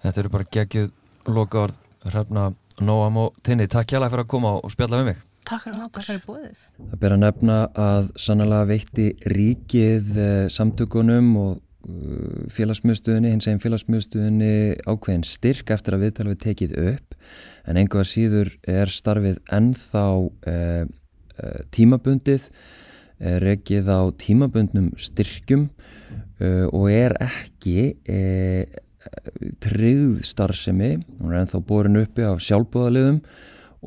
Þetta 0.02 0.18
eru 0.18 0.30
bara 0.34 0.46
geggjuð 0.50 0.88
lokaord, 1.30 1.76
hrefna 2.02 2.48
Nóam 2.82 3.18
og 3.22 3.36
Tinni. 3.46 3.68
Takk 3.70 3.92
hjá 3.92 4.00
fyrir 4.02 4.24
að 4.24 4.30
koma 4.32 4.56
og 4.58 4.72
spjalla 4.74 4.98
við 4.98 5.12
mig. 5.12 5.20
Takk 5.52 5.66
fyrir 5.66 5.76
Já, 5.76 5.84
okkur 5.86 5.98
takk 5.98 6.08
fyrir 6.08 6.22
búið. 6.26 6.62
Það 6.78 7.02
ber 7.02 7.14
að 7.14 7.20
nefna 7.22 7.58
að 7.78 8.08
sannlega 8.20 8.68
veitti 8.70 9.06
ríkið 9.32 10.18
eh, 10.20 10.46
samtökunum 10.52 11.30
og 11.40 11.50
uh, 11.56 12.44
félagsmjöðstuðinni, 12.52 13.32
hins 13.34 13.48
eginn 13.48 13.62
félagsmjöðstuðinni 13.62 14.52
ákveðin 14.86 15.26
styrk 15.28 15.74
eftir 15.74 15.96
að 15.96 16.06
viðtala 16.06 16.32
við 16.34 16.40
tekið 16.46 16.76
upp. 16.92 17.18
En 17.68 17.80
einhverja 17.80 18.10
síður 18.12 18.54
er 18.68 18.92
starfið 18.92 19.42
ennþá 19.52 20.06
uh, 20.20 20.86
uh, 20.86 21.58
tímabundið, 21.74 22.48
uh, 22.48 23.36
rekið 23.44 23.92
á 23.92 24.00
tímabundnum 24.22 24.92
styrkjum 25.00 25.68
uh, 25.68 26.66
og 26.72 26.88
er 26.92 27.16
ekki 27.22 27.92
tryggð 29.58 30.20
starfsemi, 30.22 30.92
hún 31.18 31.32
er 31.32 31.40
ennþá 31.40 31.58
borin 31.66 31.98
uppi 31.98 32.22
af 32.22 32.38
sjálfbúðaliðum 32.46 33.16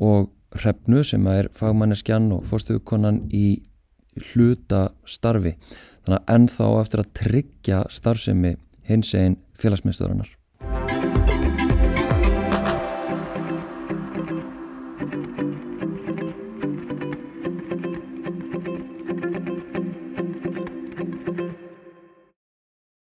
og 0.04 0.26
hrefnu 0.62 1.02
sem 1.04 1.26
er 1.30 1.50
fagmanneskjan 1.56 2.30
og 2.36 2.46
fórstuðukonan 2.48 3.24
í 3.34 3.60
hluta 4.30 4.88
starfi 5.08 5.56
þannig 6.06 6.18
að 6.18 6.34
ennþá 6.36 6.70
eftir 6.80 7.02
að 7.02 7.12
tryggja 7.20 7.82
starfsemi 7.92 8.56
hins 8.88 9.12
einn 9.18 9.38
félagsmyndstöðurinnar 9.60 10.32